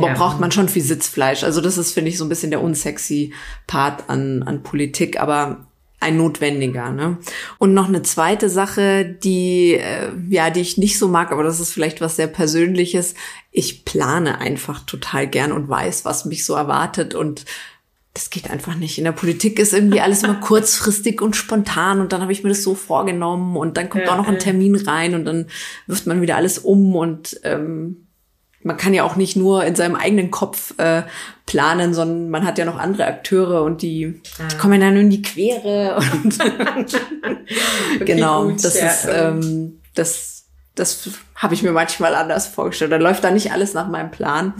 ja. 0.00 0.14
braucht 0.14 0.40
man 0.40 0.52
schon 0.52 0.68
viel 0.68 0.82
Sitzfleisch. 0.82 1.44
Also 1.44 1.60
das 1.60 1.78
ist, 1.78 1.92
finde 1.92 2.10
ich, 2.10 2.18
so 2.18 2.24
ein 2.24 2.28
bisschen 2.28 2.50
der 2.50 2.62
unsexy 2.62 3.32
Part 3.66 4.08
an, 4.08 4.42
an 4.42 4.62
Politik, 4.62 5.20
aber 5.20 5.66
ein 6.00 6.16
notwendiger. 6.16 6.90
Ne? 6.90 7.18
Und 7.58 7.74
noch 7.74 7.88
eine 7.88 8.02
zweite 8.02 8.48
Sache, 8.48 9.04
die 9.04 9.74
äh, 9.74 10.10
ja, 10.28 10.50
die 10.50 10.60
ich 10.60 10.78
nicht 10.78 10.98
so 10.98 11.08
mag, 11.08 11.32
aber 11.32 11.42
das 11.42 11.60
ist 11.60 11.72
vielleicht 11.72 12.00
was 12.00 12.16
sehr 12.16 12.26
Persönliches. 12.26 13.14
Ich 13.50 13.84
plane 13.84 14.38
einfach 14.38 14.84
total 14.84 15.26
gern 15.26 15.52
und 15.52 15.68
weiß, 15.68 16.04
was 16.04 16.24
mich 16.24 16.44
so 16.44 16.54
erwartet 16.54 17.14
und 17.14 17.44
das 18.12 18.30
geht 18.30 18.50
einfach 18.50 18.74
nicht. 18.74 18.96
In 18.96 19.04
der 19.04 19.12
Politik 19.12 19.58
ist 19.58 19.74
irgendwie 19.74 20.00
alles 20.00 20.22
immer 20.22 20.34
kurzfristig 20.40 21.20
und 21.20 21.36
spontan 21.36 22.00
und 22.00 22.12
dann 22.12 22.22
habe 22.22 22.32
ich 22.32 22.42
mir 22.42 22.48
das 22.48 22.62
so 22.62 22.74
vorgenommen 22.74 23.56
und 23.56 23.76
dann 23.76 23.90
kommt 23.90 24.04
ja, 24.04 24.12
auch 24.12 24.16
noch 24.16 24.28
ein 24.28 24.38
Termin 24.38 24.76
rein 24.76 25.14
und 25.14 25.24
dann 25.24 25.48
wirft 25.86 26.06
man 26.06 26.22
wieder 26.22 26.36
alles 26.36 26.58
um 26.58 26.94
und 26.94 27.38
ähm, 27.42 28.05
man 28.66 28.76
kann 28.76 28.92
ja 28.94 29.04
auch 29.04 29.16
nicht 29.16 29.36
nur 29.36 29.64
in 29.64 29.76
seinem 29.76 29.94
eigenen 29.94 30.30
Kopf 30.30 30.74
äh, 30.78 31.02
planen, 31.46 31.94
sondern 31.94 32.30
man 32.30 32.44
hat 32.44 32.58
ja 32.58 32.64
noch 32.64 32.78
andere 32.78 33.06
Akteure 33.06 33.62
und 33.62 33.80
die, 33.80 34.20
ah. 34.38 34.48
die 34.50 34.56
kommen 34.56 34.80
dann 34.80 34.94
nur 34.94 35.02
in 35.02 35.10
die 35.10 35.22
Quere. 35.22 35.96
Und 36.22 36.42
okay, 37.94 38.04
genau, 38.04 38.48
gut, 38.48 38.64
das 38.64 38.78
ja. 38.78 38.86
ist 38.86 39.08
ähm, 39.08 39.80
das 39.94 40.32
das 40.74 41.08
habe 41.34 41.54
ich 41.54 41.62
mir 41.62 41.72
manchmal 41.72 42.14
anders 42.14 42.48
vorgestellt. 42.48 42.92
Da 42.92 42.96
läuft 42.96 43.24
da 43.24 43.30
nicht 43.30 43.50
alles 43.50 43.72
nach 43.72 43.88
meinem 43.88 44.10
Plan. 44.10 44.52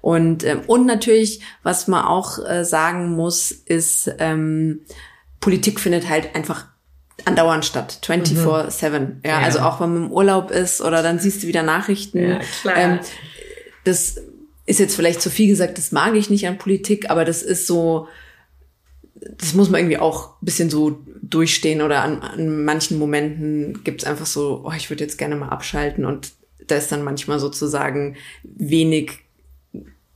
Und, 0.00 0.42
ähm, 0.42 0.62
und 0.66 0.84
natürlich, 0.84 1.42
was 1.62 1.86
man 1.86 2.04
auch 2.04 2.44
äh, 2.44 2.64
sagen 2.64 3.12
muss, 3.12 3.52
ist, 3.52 4.12
ähm, 4.18 4.80
Politik 5.38 5.78
findet 5.78 6.08
halt 6.08 6.34
einfach 6.34 6.64
andauernd 7.24 7.64
statt, 7.64 8.00
24-7. 8.02 8.98
Mhm. 8.98 9.20
Ja, 9.24 9.30
ja, 9.30 9.38
also 9.38 9.60
auch 9.60 9.80
wenn 9.80 9.94
man 9.94 10.04
im 10.06 10.12
Urlaub 10.12 10.50
ist 10.50 10.80
oder 10.80 11.04
dann 11.04 11.20
siehst 11.20 11.42
du 11.42 11.46
wieder 11.46 11.62
Nachrichten. 11.62 12.30
Ja, 12.30 12.40
klar. 12.62 12.76
Ähm, 12.76 12.98
das 13.84 14.16
ist 14.66 14.80
jetzt 14.80 14.94
vielleicht 14.94 15.20
zu 15.20 15.30
viel 15.30 15.48
gesagt, 15.48 15.78
das 15.78 15.92
mag 15.92 16.14
ich 16.14 16.30
nicht 16.30 16.46
an 16.46 16.58
Politik, 16.58 17.10
aber 17.10 17.24
das 17.24 17.42
ist 17.42 17.66
so, 17.66 18.08
das 19.14 19.54
muss 19.54 19.70
man 19.70 19.80
irgendwie 19.80 19.98
auch 19.98 20.40
ein 20.40 20.44
bisschen 20.44 20.70
so 20.70 21.00
durchstehen 21.22 21.82
oder 21.82 22.02
an, 22.02 22.22
an 22.22 22.64
manchen 22.64 22.98
Momenten 22.98 23.82
gibt 23.84 24.02
es 24.02 24.08
einfach 24.08 24.26
so, 24.26 24.62
oh, 24.64 24.72
ich 24.76 24.90
würde 24.90 25.04
jetzt 25.04 25.18
gerne 25.18 25.36
mal 25.36 25.48
abschalten 25.48 26.04
und 26.04 26.32
da 26.66 26.76
ist 26.76 26.92
dann 26.92 27.02
manchmal 27.02 27.40
sozusagen 27.40 28.16
wenig 28.42 29.18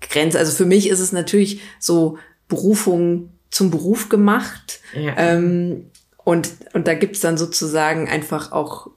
Grenze. 0.01 0.39
Also 0.39 0.53
für 0.53 0.67
mich 0.67 0.89
ist 0.89 1.01
es 1.01 1.13
natürlich 1.13 1.61
so 1.79 2.19
Berufung 2.49 3.31
zum 3.51 3.71
Beruf 3.71 4.09
gemacht. 4.09 4.81
Ja. 4.95 5.15
Ähm, 5.17 5.91
und, 6.25 6.51
und 6.73 6.87
da 6.87 6.95
gibt 6.95 7.17
es 7.17 7.23
dann 7.23 7.39
sozusagen 7.39 8.09
einfach 8.09 8.53
auch 8.53 8.91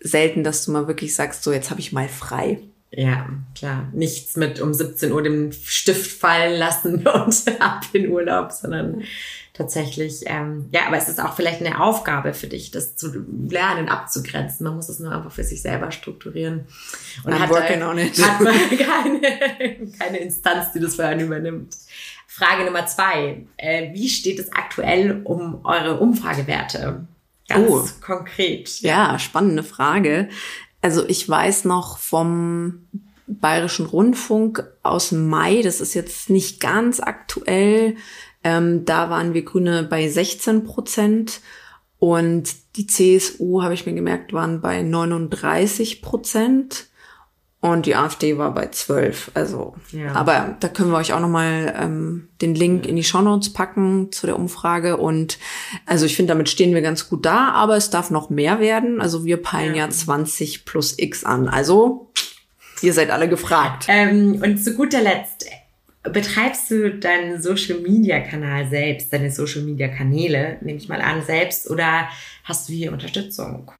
selten, 0.00 0.44
dass 0.44 0.64
du 0.64 0.72
mal 0.72 0.86
wirklich 0.86 1.14
sagst, 1.14 1.42
so 1.42 1.52
jetzt 1.52 1.70
habe 1.70 1.80
ich 1.80 1.92
mal 1.92 2.08
frei. 2.08 2.58
Ja, 2.96 3.28
klar. 3.56 3.88
Nichts 3.92 4.36
mit 4.36 4.60
um 4.60 4.72
17 4.72 5.12
Uhr 5.12 5.22
den 5.22 5.52
Stift 5.52 6.10
fallen 6.10 6.58
lassen 6.58 7.06
und 7.06 7.60
ab 7.60 7.82
in 7.92 8.08
Urlaub, 8.08 8.52
sondern 8.52 9.02
tatsächlich, 9.52 10.22
ähm, 10.26 10.66
ja, 10.72 10.86
aber 10.86 10.96
es 10.96 11.08
ist 11.08 11.20
auch 11.20 11.34
vielleicht 11.34 11.60
eine 11.60 11.80
Aufgabe 11.80 12.34
für 12.34 12.46
dich, 12.46 12.70
das 12.70 12.96
zu 12.96 13.24
lernen, 13.48 13.88
abzugrenzen. 13.88 14.64
Man 14.64 14.76
muss 14.76 14.88
es 14.88 15.00
nur 15.00 15.12
einfach 15.12 15.32
für 15.32 15.44
sich 15.44 15.62
selber 15.62 15.90
strukturieren. 15.90 16.66
Und 17.24 17.32
I'm 17.32 17.38
hat, 17.38 17.50
working 17.50 17.80
da, 17.80 17.90
on 17.90 17.98
it. 17.98 18.18
hat 18.22 18.40
man 18.40 18.54
keine, 18.78 19.90
keine 19.98 20.18
Instanz, 20.18 20.72
die 20.72 20.80
das 20.80 20.96
für 20.96 21.06
einen 21.06 21.26
übernimmt. 21.26 21.76
Frage 22.26 22.64
Nummer 22.64 22.86
zwei. 22.86 23.46
Äh, 23.56 23.92
wie 23.92 24.08
steht 24.08 24.40
es 24.40 24.52
aktuell 24.52 25.20
um 25.24 25.64
eure 25.64 25.98
Umfragewerte? 25.98 27.06
Ganz 27.48 27.70
oh. 27.70 27.86
konkret. 28.00 28.80
Ja, 28.80 29.18
spannende 29.18 29.62
Frage. 29.62 30.30
Also 30.84 31.02
ich 31.08 31.26
weiß 31.26 31.64
noch 31.64 31.96
vom 31.96 32.88
Bayerischen 33.26 33.86
Rundfunk 33.86 34.68
aus 34.82 35.12
Mai, 35.12 35.62
das 35.62 35.80
ist 35.80 35.94
jetzt 35.94 36.28
nicht 36.28 36.60
ganz 36.60 37.00
aktuell, 37.00 37.96
ähm, 38.42 38.84
da 38.84 39.08
waren 39.08 39.32
wir 39.32 39.46
Grüne 39.46 39.84
bei 39.84 40.10
16 40.10 40.64
Prozent 40.64 41.40
und 41.98 42.54
die 42.76 42.86
CSU, 42.86 43.62
habe 43.62 43.72
ich 43.72 43.86
mir 43.86 43.94
gemerkt, 43.94 44.34
waren 44.34 44.60
bei 44.60 44.82
39 44.82 46.02
Prozent. 46.02 46.88
Und 47.64 47.86
die 47.86 47.96
AfD 47.96 48.36
war 48.36 48.52
bei 48.52 48.66
12. 48.68 49.30
Also, 49.32 49.74
ja. 49.90 50.12
aber 50.12 50.54
da 50.60 50.68
können 50.68 50.90
wir 50.90 50.98
euch 50.98 51.14
auch 51.14 51.20
nochmal 51.20 51.74
ähm, 51.80 52.28
den 52.42 52.54
Link 52.54 52.84
in 52.84 52.94
die 52.94 53.02
Shownotes 53.02 53.54
packen 53.54 54.12
zu 54.12 54.26
der 54.26 54.38
Umfrage. 54.38 54.98
Und 54.98 55.38
also 55.86 56.04
ich 56.04 56.14
finde, 56.14 56.34
damit 56.34 56.50
stehen 56.50 56.74
wir 56.74 56.82
ganz 56.82 57.08
gut 57.08 57.24
da, 57.24 57.52
aber 57.52 57.78
es 57.78 57.88
darf 57.88 58.10
noch 58.10 58.28
mehr 58.28 58.60
werden. 58.60 59.00
Also 59.00 59.24
wir 59.24 59.38
peilen 59.38 59.74
ja, 59.74 59.86
ja 59.86 59.90
20 59.90 60.66
plus 60.66 60.98
X 60.98 61.24
an. 61.24 61.48
Also, 61.48 62.10
ihr 62.82 62.92
seid 62.92 63.08
alle 63.08 63.30
gefragt. 63.30 63.86
Ähm, 63.88 64.42
und 64.44 64.62
zu 64.62 64.74
guter 64.74 65.00
Letzt, 65.00 65.46
betreibst 66.04 66.70
du 66.70 66.98
deinen 66.98 67.40
Social 67.40 67.78
Media 67.78 68.20
Kanal 68.20 68.68
selbst, 68.68 69.12
deine 69.12 69.30
Social 69.30 69.62
Media 69.62 69.88
Kanäle, 69.88 70.58
nehme 70.60 70.78
ich 70.78 70.88
mal 70.88 71.00
an, 71.00 71.22
selbst 71.22 71.70
oder 71.70 72.08
hast 72.44 72.68
du 72.68 72.72
hier 72.72 72.92
Unterstützung? 72.92 73.70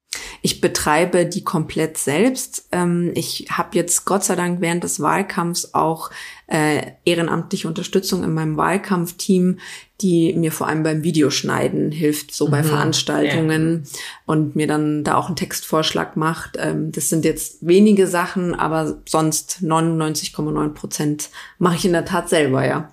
Ich 0.41 0.61
betreibe 0.61 1.25
die 1.25 1.43
komplett 1.43 1.97
selbst. 1.97 2.67
Ähm, 2.71 3.11
ich 3.15 3.47
habe 3.49 3.75
jetzt 3.75 4.05
Gott 4.05 4.23
sei 4.23 4.35
Dank 4.35 4.61
während 4.61 4.83
des 4.83 4.99
Wahlkampfs 4.99 5.73
auch 5.73 6.11
äh, 6.47 6.91
ehrenamtliche 7.03 7.67
Unterstützung 7.67 8.23
in 8.23 8.33
meinem 8.33 8.55
Wahlkampfteam, 8.55 9.59
die 10.01 10.33
mir 10.33 10.51
vor 10.51 10.67
allem 10.67 10.83
beim 10.83 11.03
Videoschneiden 11.03 11.91
hilft, 11.91 12.33
so 12.33 12.49
bei 12.49 12.61
mhm, 12.61 12.67
Veranstaltungen 12.67 13.83
ja. 13.85 13.99
und 14.25 14.55
mir 14.55 14.67
dann 14.67 15.03
da 15.03 15.15
auch 15.15 15.27
einen 15.27 15.37
Textvorschlag 15.37 16.17
macht. 16.17 16.57
Ähm, 16.59 16.91
das 16.91 17.09
sind 17.09 17.23
jetzt 17.23 17.65
wenige 17.65 18.07
Sachen, 18.07 18.53
aber 18.53 19.01
sonst 19.07 19.59
99,9 19.61 20.69
Prozent 20.69 21.29
mache 21.59 21.77
ich 21.77 21.85
in 21.85 21.93
der 21.93 22.05
Tat 22.05 22.29
selber, 22.29 22.65
ja. 22.65 22.91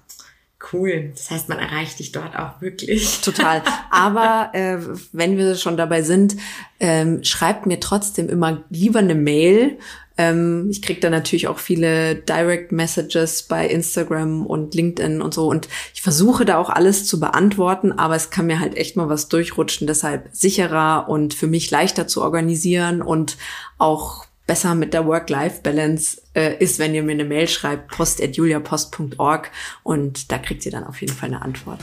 Cool. 0.72 1.11
Das 1.14 1.30
heißt, 1.30 1.48
man 1.48 1.59
erreicht 1.59 1.98
dich 1.98 2.12
dort 2.12 2.36
auch 2.36 2.61
wirklich. 2.61 3.20
Total. 3.24 3.62
Aber 3.90 4.50
äh, 4.53 4.78
wenn 5.12 5.36
wir 5.36 5.57
schon 5.57 5.76
dabei 5.76 6.03
sind, 6.03 6.36
ähm, 6.78 7.24
schreibt 7.24 7.66
mir 7.66 7.80
trotzdem 7.80 8.28
immer 8.28 8.62
lieber 8.70 9.00
eine 9.00 9.16
Mail. 9.16 9.78
Ähm, 10.18 10.68
ich 10.70 10.82
kriege 10.82 11.00
da 11.00 11.10
natürlich 11.10 11.48
auch 11.48 11.58
viele 11.58 12.16
Direct 12.16 12.72
Messages 12.72 13.42
bei 13.44 13.66
Instagram 13.66 14.46
und 14.46 14.74
LinkedIn 14.74 15.22
und 15.22 15.34
so. 15.34 15.48
Und 15.48 15.68
ich 15.94 16.02
versuche 16.02 16.44
da 16.44 16.58
auch 16.58 16.70
alles 16.70 17.06
zu 17.06 17.20
beantworten, 17.20 17.92
aber 17.92 18.16
es 18.16 18.30
kann 18.30 18.46
mir 18.46 18.60
halt 18.60 18.76
echt 18.76 18.96
mal 18.96 19.08
was 19.08 19.28
durchrutschen. 19.28 19.86
Deshalb 19.86 20.28
sicherer 20.32 21.08
und 21.08 21.34
für 21.34 21.46
mich 21.46 21.70
leichter 21.70 22.06
zu 22.06 22.22
organisieren 22.22 23.02
und 23.02 23.36
auch 23.78 24.26
besser 24.46 24.74
mit 24.74 24.92
der 24.92 25.06
Work-Life-Balance 25.06 26.20
äh, 26.34 26.56
ist, 26.58 26.78
wenn 26.78 26.94
ihr 26.94 27.02
mir 27.02 27.12
eine 27.12 27.24
Mail 27.24 27.48
schreibt, 27.48 27.90
post.juliapost.org 27.92 29.50
und 29.82 30.32
da 30.32 30.38
kriegt 30.38 30.66
ihr 30.66 30.72
dann 30.72 30.84
auf 30.84 31.00
jeden 31.00 31.12
Fall 31.12 31.28
eine 31.28 31.42
Antwort. 31.42 31.80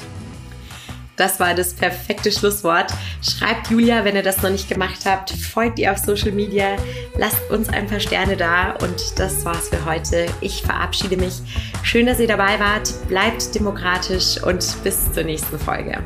Das 1.20 1.38
war 1.38 1.54
das 1.54 1.74
perfekte 1.74 2.32
Schlusswort. 2.32 2.94
Schreibt 3.22 3.70
Julia, 3.70 4.06
wenn 4.06 4.16
ihr 4.16 4.24
das 4.24 4.42
noch 4.42 4.50
nicht 4.50 4.70
gemacht 4.70 5.00
habt. 5.04 5.32
Folgt 5.32 5.78
ihr 5.78 5.92
auf 5.92 5.98
Social 5.98 6.32
Media. 6.32 6.78
Lasst 7.18 7.52
uns 7.52 7.68
ein 7.68 7.88
paar 7.88 8.00
Sterne 8.00 8.38
da. 8.38 8.72
Und 8.82 9.20
das 9.20 9.44
war's 9.44 9.68
für 9.68 9.84
heute. 9.84 10.28
Ich 10.40 10.62
verabschiede 10.62 11.18
mich. 11.18 11.34
Schön, 11.84 12.06
dass 12.06 12.22
ihr 12.22 12.28
dabei 12.28 12.58
wart. 12.62 12.94
Bleibt 13.10 13.54
demokratisch 13.54 14.42
und 14.42 14.82
bis 14.86 15.12
zur 15.12 15.24
nächsten 15.24 15.60
Folge. 15.60 16.02